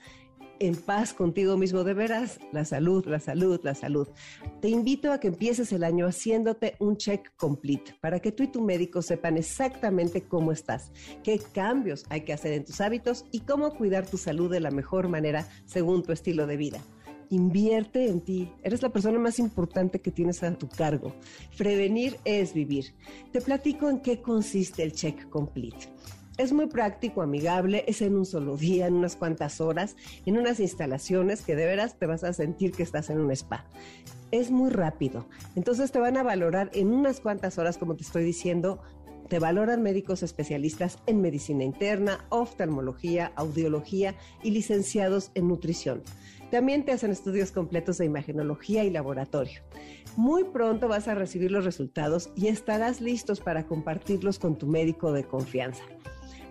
en 0.59 0.75
paz 0.75 1.13
contigo 1.13 1.57
mismo. 1.57 1.83
De 1.83 1.93
veras, 1.93 2.39
la 2.51 2.65
salud, 2.65 3.05
la 3.05 3.19
salud, 3.19 3.59
la 3.63 3.75
salud. 3.75 4.07
Te 4.61 4.69
invito 4.69 5.11
a 5.11 5.19
que 5.19 5.27
empieces 5.27 5.71
el 5.71 5.83
año 5.83 6.07
haciéndote 6.07 6.75
un 6.79 6.97
check 6.97 7.35
complete 7.35 7.95
para 8.01 8.19
que 8.19 8.31
tú 8.31 8.43
y 8.43 8.47
tu 8.47 8.61
médico 8.61 9.01
sepan 9.01 9.37
exactamente 9.37 10.23
cómo 10.23 10.51
estás, 10.51 10.91
qué 11.23 11.39
cambios 11.39 12.05
hay 12.09 12.21
que 12.21 12.33
hacer 12.33 12.53
en 12.53 12.65
tus 12.65 12.81
hábitos 12.81 13.25
y 13.31 13.41
cómo 13.41 13.71
cuidar 13.75 14.05
tu 14.05 14.17
salud 14.17 14.51
de 14.51 14.59
la 14.59 14.71
mejor 14.71 15.07
manera 15.07 15.47
según 15.65 16.03
tu 16.03 16.11
estilo 16.11 16.47
de 16.47 16.57
vida. 16.57 16.81
Invierte 17.29 18.07
en 18.07 18.21
ti. 18.21 18.51
Eres 18.63 18.81
la 18.81 18.89
persona 18.89 19.19
más 19.19 19.37
importante 19.39 19.99
que 19.99 20.11
tienes 20.11 20.43
a 20.43 20.57
tu 20.57 20.69
cargo. 20.69 21.13
Prevenir 21.57 22.17
es 22.23 22.53
vivir. 22.53 22.93
Te 23.31 23.41
platico 23.41 23.89
en 23.89 23.99
qué 23.99 24.21
consiste 24.21 24.83
el 24.83 24.93
check 24.93 25.29
complete. 25.29 25.89
Es 26.37 26.53
muy 26.53 26.67
práctico, 26.67 27.23
amigable, 27.23 27.83
es 27.87 28.03
en 28.03 28.15
un 28.15 28.25
solo 28.25 28.57
día, 28.57 28.85
en 28.85 28.93
unas 28.93 29.15
cuantas 29.15 29.59
horas, 29.59 29.95
en 30.27 30.37
unas 30.37 30.59
instalaciones 30.59 31.41
que 31.41 31.55
de 31.55 31.65
veras 31.65 31.97
te 31.97 32.05
vas 32.05 32.23
a 32.23 32.31
sentir 32.31 32.73
que 32.73 32.83
estás 32.83 33.09
en 33.09 33.19
un 33.19 33.31
spa. 33.31 33.65
Es 34.29 34.51
muy 34.51 34.69
rápido. 34.69 35.25
Entonces 35.55 35.91
te 35.91 35.97
van 35.97 36.15
a 36.15 36.21
valorar 36.21 36.69
en 36.73 36.89
unas 36.89 37.21
cuantas 37.21 37.57
horas, 37.57 37.79
como 37.79 37.95
te 37.95 38.03
estoy 38.03 38.23
diciendo, 38.23 38.83
te 39.29 39.39
valoran 39.39 39.81
médicos 39.81 40.21
especialistas 40.21 40.99
en 41.07 41.21
medicina 41.21 41.63
interna, 41.63 42.23
oftalmología, 42.29 43.31
audiología 43.35 44.13
y 44.43 44.51
licenciados 44.51 45.31
en 45.33 45.47
nutrición. 45.47 46.03
También 46.51 46.85
te 46.85 46.91
hacen 46.91 47.09
estudios 47.09 47.51
completos 47.51 47.97
de 47.97 48.05
imagenología 48.05 48.83
y 48.83 48.91
laboratorio. 48.91 49.61
Muy 50.15 50.43
pronto 50.43 50.87
vas 50.87 51.07
a 51.07 51.15
recibir 51.15 51.51
los 51.51 51.65
resultados 51.65 52.29
y 52.35 52.47
estarás 52.47 53.01
listos 53.01 53.39
para 53.39 53.65
compartirlos 53.65 54.37
con 54.37 54.55
tu 54.55 54.67
médico 54.67 55.11
de 55.11 55.23
confianza. 55.23 55.83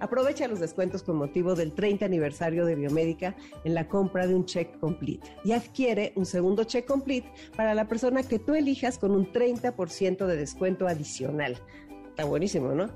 Aprovecha 0.00 0.46
los 0.46 0.60
descuentos 0.60 1.02
con 1.02 1.16
motivo 1.16 1.54
del 1.54 1.72
30 1.72 2.04
aniversario 2.04 2.66
de 2.66 2.74
Biomédica 2.74 3.34
en 3.64 3.74
la 3.74 3.88
compra 3.88 4.26
de 4.26 4.34
un 4.34 4.44
check 4.44 4.78
complete 4.78 5.26
y 5.44 5.52
adquiere 5.52 6.12
un 6.16 6.26
segundo 6.26 6.64
check 6.64 6.86
complete 6.86 7.30
para 7.56 7.74
la 7.74 7.88
persona 7.88 8.22
que 8.22 8.38
tú 8.38 8.54
elijas 8.54 8.98
con 8.98 9.12
un 9.12 9.32
30% 9.32 10.26
de 10.26 10.36
descuento 10.36 10.86
adicional. 10.86 11.56
Está 12.10 12.24
buenísimo, 12.24 12.72
¿no? 12.72 12.90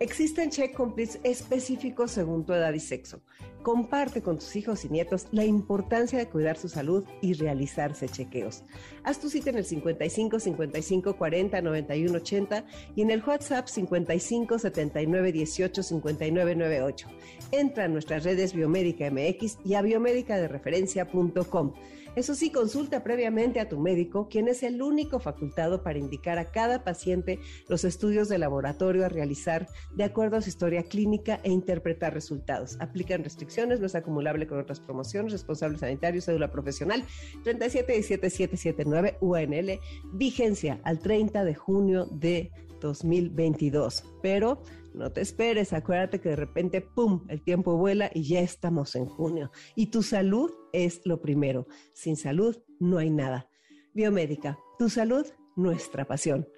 Existen 0.00 0.50
check 0.50 0.74
completes 0.74 1.18
específicos 1.24 2.12
según 2.12 2.46
tu 2.46 2.52
edad 2.52 2.72
y 2.72 2.78
sexo. 2.78 3.20
Comparte 3.62 4.22
con 4.22 4.38
tus 4.38 4.54
hijos 4.54 4.84
y 4.84 4.88
nietos 4.88 5.26
la 5.32 5.44
importancia 5.44 6.20
de 6.20 6.28
cuidar 6.28 6.56
su 6.56 6.68
salud 6.68 7.04
y 7.20 7.32
realizarse 7.34 8.08
chequeos. 8.08 8.62
Haz 9.02 9.18
tu 9.18 9.28
cita 9.28 9.50
en 9.50 9.56
el 9.56 9.64
55 9.64 10.38
55 10.38 11.16
40 11.16 11.60
91 11.60 12.16
80 12.16 12.64
y 12.94 13.02
en 13.02 13.10
el 13.10 13.24
WhatsApp 13.24 13.66
55 13.66 14.60
79 14.60 15.32
18 15.32 15.82
59 15.82 16.54
98. 16.54 17.08
Entra 17.50 17.84
a 17.84 17.88
nuestras 17.88 18.22
redes 18.22 18.54
Biomédica 18.54 19.10
MX 19.10 19.58
y 19.64 19.74
a 19.74 19.82
biomédicadereferencia.com. 19.82 21.72
Eso 22.18 22.34
sí, 22.34 22.50
consulta 22.50 23.04
previamente 23.04 23.60
a 23.60 23.68
tu 23.68 23.78
médico, 23.78 24.28
quien 24.28 24.48
es 24.48 24.64
el 24.64 24.82
único 24.82 25.20
facultado 25.20 25.84
para 25.84 26.00
indicar 26.00 26.36
a 26.40 26.50
cada 26.50 26.82
paciente 26.82 27.38
los 27.68 27.84
estudios 27.84 28.28
de 28.28 28.38
laboratorio 28.38 29.06
a 29.06 29.08
realizar 29.08 29.68
de 29.94 30.02
acuerdo 30.02 30.36
a 30.36 30.42
su 30.42 30.48
historia 30.48 30.82
clínica 30.82 31.38
e 31.44 31.52
interpretar 31.52 32.12
resultados. 32.12 32.76
Aplican 32.80 33.22
restricciones, 33.22 33.78
no 33.78 33.86
es 33.86 33.94
acumulable 33.94 34.48
con 34.48 34.58
otras 34.58 34.80
promociones, 34.80 35.30
responsable 35.30 35.78
sanitario, 35.78 36.20
cédula 36.20 36.50
profesional 36.50 37.04
3717779 37.44 39.18
UNL, 39.20 39.78
vigencia 40.12 40.80
al 40.82 40.98
30 40.98 41.44
de 41.44 41.54
junio 41.54 42.06
de 42.06 42.50
2022. 42.80 44.04
Pero 44.22 44.62
no 44.94 45.12
te 45.12 45.20
esperes, 45.20 45.72
acuérdate 45.72 46.20
que 46.20 46.30
de 46.30 46.36
repente, 46.36 46.80
¡pum!, 46.80 47.24
el 47.28 47.42
tiempo 47.42 47.76
vuela 47.76 48.10
y 48.12 48.24
ya 48.24 48.40
estamos 48.40 48.96
en 48.96 49.06
junio. 49.06 49.50
Y 49.76 49.86
tu 49.86 50.02
salud 50.02 50.50
es 50.72 51.02
lo 51.04 51.20
primero. 51.20 51.66
Sin 51.92 52.16
salud 52.16 52.56
no 52.80 52.98
hay 52.98 53.10
nada. 53.10 53.48
Biomédica, 53.94 54.58
tu 54.78 54.88
salud, 54.88 55.26
nuestra 55.56 56.04
pasión. 56.04 56.48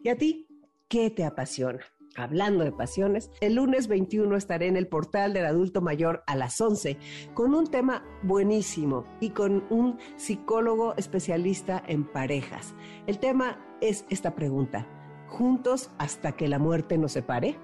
¿Y 0.00 0.08
a 0.08 0.16
ti 0.16 0.48
qué 0.88 1.10
te 1.10 1.24
apasiona? 1.24 1.80
Hablando 2.16 2.64
de 2.64 2.72
pasiones, 2.72 3.30
el 3.42 3.56
lunes 3.56 3.88
21 3.88 4.36
estaré 4.36 4.68
en 4.68 4.76
el 4.76 4.88
portal 4.88 5.34
del 5.34 5.44
adulto 5.44 5.82
mayor 5.82 6.22
a 6.26 6.34
las 6.34 6.58
11 6.58 6.96
con 7.34 7.54
un 7.54 7.66
tema 7.66 8.04
buenísimo 8.22 9.04
y 9.20 9.30
con 9.30 9.64
un 9.68 9.98
psicólogo 10.16 10.94
especialista 10.96 11.82
en 11.86 12.04
parejas. 12.10 12.74
El 13.06 13.18
tema 13.18 13.62
es 13.82 14.06
esta 14.08 14.34
pregunta, 14.34 14.88
¿juntos 15.28 15.90
hasta 15.98 16.32
que 16.32 16.48
la 16.48 16.58
muerte 16.58 16.98
nos 16.98 17.12
separe? 17.12 17.56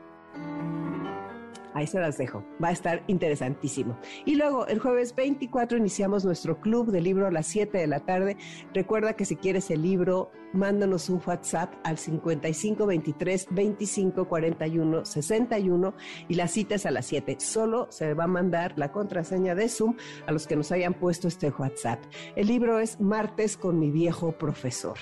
Ahí 1.75 1.87
se 1.87 2.01
las 2.01 2.19
dejo. 2.19 2.45
Va 2.63 2.69
a 2.69 2.73
estar 2.73 3.03
interesantísimo. 3.07 3.99
Y 4.25 4.37
luego, 4.37 4.67
el 4.67 4.79
jueves 4.79 5.15
24 5.15 5.79
iniciamos 5.79 6.25
nuestro 6.25 6.61
club 6.61 6.91
de 6.91 7.01
libro 7.01 7.27
a 7.27 7.31
las 7.31 7.47
7 7.47 7.79
de 7.79 7.87
la 7.87 8.01
tarde. 8.01 8.37
Recuerda 8.75 9.15
que 9.15 9.25
si 9.25 9.37
quieres 9.37 9.71
el 9.71 9.83
libro, 9.83 10.31
mándanos 10.53 11.09
un 11.09 11.21
WhatsApp 11.27 11.73
al 11.85 11.99
55 11.99 12.87
23 12.87 13.47
25 13.51 14.29
41 14.29 15.05
61 15.05 15.95
y 16.29 16.35
la 16.35 16.49
cita 16.49 16.75
es 16.75 16.87
a 16.87 16.91
las 16.91 17.07
7. 17.07 17.37
Solo 17.41 17.87
se 17.91 18.15
va 18.15 18.25
a 18.25 18.29
mandar 18.29 18.75
la 18.77 18.93
contraseña 18.93 19.55
de 19.55 19.69
Zoom 19.69 19.97
a 20.27 20.33
los 20.33 20.47
que 20.47 20.57
nos 20.57 20.73
hayan 20.73 20.95
puesto 20.95 21.29
este 21.29 21.51
WhatsApp. 21.51 22.01
El 22.37 22.49
libro 22.49 22.79
es 22.79 23.01
Martes 23.01 23.57
con 23.57 23.79
mi 23.79 23.91
viejo 23.91 24.33
profesor. 24.33 24.99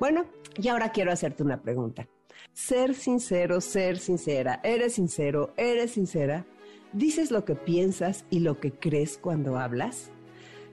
Bueno, 0.00 0.24
y 0.56 0.68
ahora 0.68 0.90
quiero 0.90 1.12
hacerte 1.12 1.42
una 1.42 1.60
pregunta 1.60 2.08
ser 2.52 2.94
sincero, 2.94 3.60
ser 3.60 3.98
sincera, 3.98 4.60
eres 4.62 4.94
sincero, 4.94 5.52
eres 5.56 5.92
sincera, 5.92 6.46
dices 6.92 7.30
lo 7.30 7.44
que 7.44 7.54
piensas 7.54 8.24
y 8.30 8.40
lo 8.40 8.60
que 8.60 8.72
crees 8.72 9.18
cuando 9.18 9.58
hablas. 9.58 10.10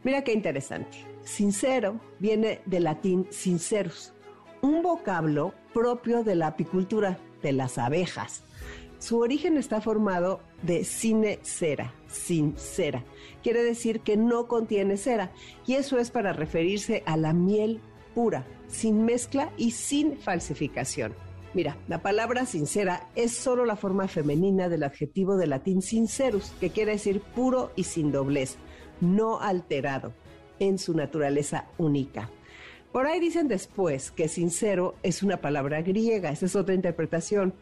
Mira 0.03 0.23
qué 0.23 0.33
interesante. 0.33 0.97
Sincero 1.23 1.99
viene 2.19 2.61
del 2.65 2.83
latín 2.83 3.27
sincerus, 3.29 4.13
un 4.61 4.81
vocablo 4.81 5.53
propio 5.73 6.23
de 6.23 6.35
la 6.35 6.47
apicultura, 6.47 7.17
de 7.41 7.53
las 7.53 7.77
abejas. 7.77 8.43
Su 8.99 9.19
origen 9.19 9.57
está 9.57 9.81
formado 9.81 10.39
de 10.61 10.85
sine 10.85 11.39
cera, 11.41 11.93
sincera. 12.07 13.03
Quiere 13.41 13.61
decir 13.61 13.99
que 13.99 14.15
no 14.15 14.47
contiene 14.47 14.95
cera 14.95 15.31
y 15.67 15.73
eso 15.73 15.99
es 15.99 16.09
para 16.09 16.31
referirse 16.31 17.03
a 17.05 17.17
la 17.17 17.33
miel 17.33 17.81
pura, 18.15 18.45
sin 18.69 19.03
mezcla 19.03 19.51
y 19.57 19.71
sin 19.71 20.17
falsificación. 20.17 21.13
Mira, 21.53 21.77
la 21.87 22.01
palabra 22.01 22.47
sincera 22.47 23.07
es 23.15 23.31
solo 23.31 23.63
la 23.65 23.75
forma 23.75 24.07
femenina 24.07 24.69
del 24.69 24.83
adjetivo 24.83 25.37
de 25.37 25.45
latín 25.45 25.83
sincerus, 25.83 26.51
que 26.59 26.71
quiere 26.71 26.93
decir 26.93 27.21
puro 27.21 27.71
y 27.75 27.83
sin 27.83 28.11
doblez, 28.11 28.57
no 29.01 29.39
alterado, 29.39 30.13
en 30.57 30.79
su 30.79 30.95
naturaleza 30.95 31.67
única. 31.77 32.31
Por 32.91 33.05
ahí 33.05 33.19
dicen 33.19 33.47
después 33.47 34.09
que 34.09 34.27
sincero 34.27 34.95
es 35.03 35.21
una 35.21 35.37
palabra 35.37 35.83
griega, 35.83 36.31
esa 36.31 36.47
es 36.47 36.55
otra 36.55 36.73
interpretación, 36.73 37.53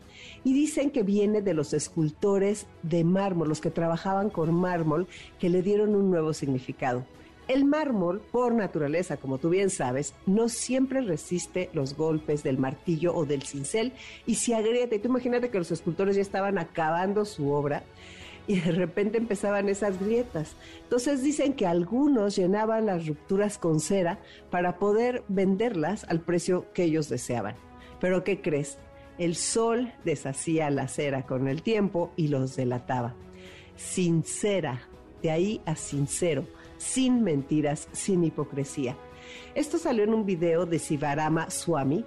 y 0.46 0.54
dicen 0.54 0.92
que 0.92 1.04
viene 1.04 1.42
de 1.42 1.54
los 1.54 1.74
escultores 1.74 2.68
de 2.84 3.04
mármol, 3.04 3.50
los 3.50 3.60
que 3.60 3.72
trabajaban 3.72 4.30
con 4.30 4.54
mármol, 4.54 5.08
que 5.38 5.50
le 5.50 5.62
dieron 5.62 5.96
un 5.96 6.10
nuevo 6.10 6.34
significado. 6.34 7.06
El 7.48 7.66
mármol, 7.66 8.22
por 8.32 8.54
naturaleza, 8.54 9.18
como 9.18 9.38
tú 9.38 9.50
bien 9.50 9.70
sabes, 9.70 10.14
no 10.26 10.48
siempre 10.48 11.02
resiste 11.02 11.70
los 11.74 11.98
golpes 11.98 12.44
del 12.44 12.58
martillo 12.58 13.14
o 13.16 13.26
del 13.26 13.44
cincel 13.44 13.94
y 14.26 14.36
se 14.36 14.56
agrieta. 14.56 14.96
Y 14.96 15.00
tú 15.00 15.10
imagínate 15.10 15.50
que 15.50 15.58
los 15.58 15.72
escultores 15.72 16.16
ya 16.16 16.22
estaban 16.22 16.58
acabando 16.58 17.26
su 17.26 17.52
obra 17.52 17.84
y 18.48 18.60
de 18.60 18.72
repente 18.72 19.18
empezaban 19.18 19.70
esas 19.70 20.00
grietas. 20.00 20.56
Entonces 20.84 21.24
dicen 21.24 21.54
que 21.54 21.66
algunos 21.66 22.36
llenaban 22.36 22.86
las 22.86 23.08
rupturas 23.08 23.58
con 23.58 23.80
cera 23.80 24.20
para 24.50 24.78
poder 24.78 25.24
venderlas 25.28 26.06
al 26.06 26.22
precio 26.22 26.72
que 26.74 26.84
ellos 26.84 27.10
deseaban. 27.10 27.56
Pero 28.00 28.24
¿qué 28.24 28.42
crees? 28.42 28.78
El 29.18 29.36
sol 29.36 29.92
deshacía 30.06 30.70
la 30.70 30.88
cera 30.88 31.26
con 31.26 31.48
el 31.48 31.64
tiempo 31.64 32.12
y 32.16 32.30
los 32.30 32.56
delataba. 32.56 33.16
Sincera, 33.76 34.88
de 35.22 35.32
ahí 35.32 35.62
a 35.66 35.76
sincero 35.76 36.46
sin 36.82 37.24
mentiras, 37.24 37.88
sin 37.92 38.24
hipocresía. 38.24 38.98
Esto 39.54 39.78
salió 39.78 40.04
en 40.04 40.14
un 40.14 40.26
video 40.26 40.66
de 40.66 40.80
Sivarama 40.80 41.50
Swami, 41.50 42.04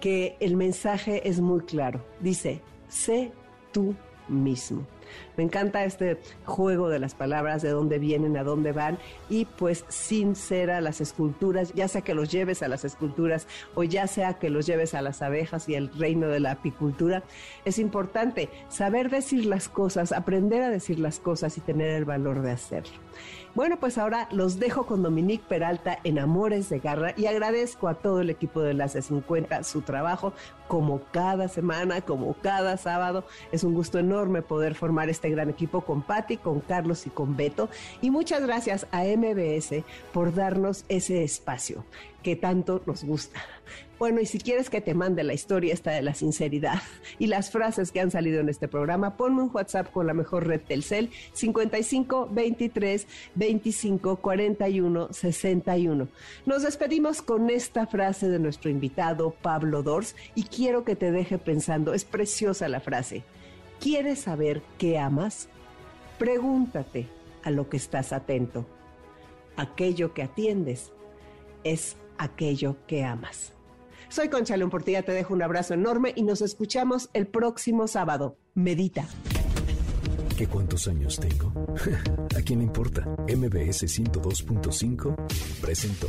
que 0.00 0.36
el 0.40 0.56
mensaje 0.56 1.28
es 1.28 1.40
muy 1.40 1.62
claro. 1.62 2.04
Dice, 2.20 2.62
sé 2.88 3.32
tú 3.72 3.94
mismo. 4.28 4.86
Me 5.36 5.44
encanta 5.44 5.84
este 5.84 6.20
juego 6.44 6.88
de 6.88 6.98
las 6.98 7.14
palabras, 7.14 7.62
de 7.62 7.70
dónde 7.70 7.98
vienen, 7.98 8.36
a 8.36 8.44
dónde 8.44 8.72
van 8.72 8.98
y 9.28 9.44
pues 9.44 9.84
sin 9.88 10.36
ser 10.36 10.70
a 10.70 10.80
las 10.80 11.00
esculturas, 11.00 11.72
ya 11.74 11.88
sea 11.88 12.02
que 12.02 12.14
los 12.14 12.30
lleves 12.30 12.62
a 12.62 12.68
las 12.68 12.84
esculturas 12.84 13.46
o 13.74 13.82
ya 13.82 14.06
sea 14.06 14.34
que 14.34 14.50
los 14.50 14.66
lleves 14.66 14.94
a 14.94 15.02
las 15.02 15.22
abejas 15.22 15.68
y 15.68 15.74
el 15.74 15.92
reino 15.92 16.28
de 16.28 16.40
la 16.40 16.52
apicultura, 16.52 17.22
es 17.64 17.78
importante 17.78 18.48
saber 18.68 19.10
decir 19.10 19.46
las 19.46 19.68
cosas, 19.68 20.12
aprender 20.12 20.62
a 20.62 20.70
decir 20.70 20.98
las 20.98 21.18
cosas 21.18 21.56
y 21.58 21.60
tener 21.60 21.90
el 21.90 22.04
valor 22.04 22.42
de 22.42 22.52
hacerlo. 22.52 22.92
Bueno, 23.54 23.78
pues 23.78 23.98
ahora 23.98 24.28
los 24.32 24.58
dejo 24.58 24.86
con 24.86 25.02
Dominique 25.02 25.44
Peralta 25.46 25.98
en 26.04 26.18
Amores 26.18 26.70
de 26.70 26.78
Garra 26.78 27.12
y 27.18 27.26
agradezco 27.26 27.86
a 27.86 27.94
todo 27.94 28.22
el 28.22 28.30
equipo 28.30 28.62
de 28.62 28.70
Enlace 28.70 29.02
50 29.02 29.62
su 29.64 29.82
trabajo 29.82 30.32
como 30.68 31.02
cada 31.12 31.48
semana, 31.48 32.00
como 32.00 32.32
cada 32.40 32.78
sábado. 32.78 33.24
Es 33.52 33.62
un 33.62 33.74
gusto 33.74 33.98
enorme 33.98 34.40
poder 34.40 34.74
formar 34.74 34.91
este 35.08 35.30
gran 35.30 35.50
equipo 35.50 35.80
con 35.82 36.02
Patti, 36.02 36.36
con 36.36 36.60
Carlos 36.60 37.06
y 37.06 37.10
con 37.10 37.36
Beto. 37.36 37.68
Y 38.00 38.10
muchas 38.10 38.42
gracias 38.42 38.86
a 38.90 39.04
MBS 39.04 39.84
por 40.12 40.34
darnos 40.34 40.84
ese 40.88 41.22
espacio 41.24 41.84
que 42.22 42.36
tanto 42.36 42.82
nos 42.86 43.04
gusta. 43.04 43.40
Bueno, 43.98 44.20
y 44.20 44.26
si 44.26 44.38
quieres 44.38 44.68
que 44.68 44.80
te 44.80 44.94
mande 44.94 45.22
la 45.22 45.32
historia 45.32 45.72
esta 45.72 45.92
de 45.92 46.02
la 46.02 46.14
sinceridad 46.14 46.82
y 47.20 47.28
las 47.28 47.52
frases 47.52 47.92
que 47.92 48.00
han 48.00 48.10
salido 48.10 48.40
en 48.40 48.48
este 48.48 48.66
programa, 48.66 49.16
ponme 49.16 49.42
un 49.42 49.50
WhatsApp 49.52 49.92
con 49.92 50.08
la 50.08 50.12
mejor 50.12 50.46
red 50.46 50.60
Telcel 50.60 51.10
55 51.34 52.28
23 52.32 53.06
25 53.36 54.16
41 54.16 55.12
61. 55.12 56.08
Nos 56.46 56.62
despedimos 56.62 57.22
con 57.22 57.48
esta 57.48 57.86
frase 57.86 58.28
de 58.28 58.40
nuestro 58.40 58.70
invitado 58.70 59.36
Pablo 59.40 59.84
Dors 59.84 60.16
y 60.34 60.44
quiero 60.44 60.84
que 60.84 60.96
te 60.96 61.12
deje 61.12 61.38
pensando, 61.38 61.94
es 61.94 62.04
preciosa 62.04 62.68
la 62.68 62.80
frase. 62.80 63.22
¿Quieres 63.82 64.20
saber 64.20 64.62
qué 64.78 64.96
amas? 64.96 65.48
Pregúntate 66.16 67.08
a 67.42 67.50
lo 67.50 67.68
que 67.68 67.76
estás 67.76 68.12
atento. 68.12 68.64
Aquello 69.56 70.14
que 70.14 70.22
atiendes 70.22 70.92
es 71.64 71.96
aquello 72.16 72.76
que 72.86 73.02
amas. 73.02 73.54
Soy 74.08 74.28
Concha 74.28 74.56
León 74.56 74.70
Portilla, 74.70 75.02
te 75.02 75.10
dejo 75.10 75.34
un 75.34 75.42
abrazo 75.42 75.74
enorme 75.74 76.12
y 76.14 76.22
nos 76.22 76.42
escuchamos 76.42 77.10
el 77.12 77.26
próximo 77.26 77.88
sábado. 77.88 78.36
Medita. 78.54 79.04
¿Qué 80.38 80.46
cuántos 80.46 80.86
años 80.86 81.18
tengo? 81.18 81.52
¿A 82.38 82.42
quién 82.42 82.60
le 82.60 82.66
importa? 82.66 83.00
MBS 83.26 83.82
102.5 83.82 85.60
presentó 85.60 86.06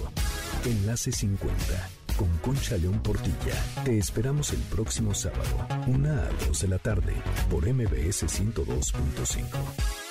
Enlace 0.64 1.12
50 1.12 2.03
con 2.16 2.30
Concha 2.40 2.78
León 2.78 3.00
Portilla. 3.02 3.54
Te 3.84 3.98
esperamos 3.98 4.52
el 4.54 4.60
próximo 4.60 5.14
sábado, 5.14 5.68
una 5.88 6.26
a 6.26 6.30
dos 6.46 6.62
de 6.62 6.68
la 6.68 6.80
tarde, 6.80 7.14
por 7.50 7.68
MBS 7.68 8.26
102.5. 8.28 10.03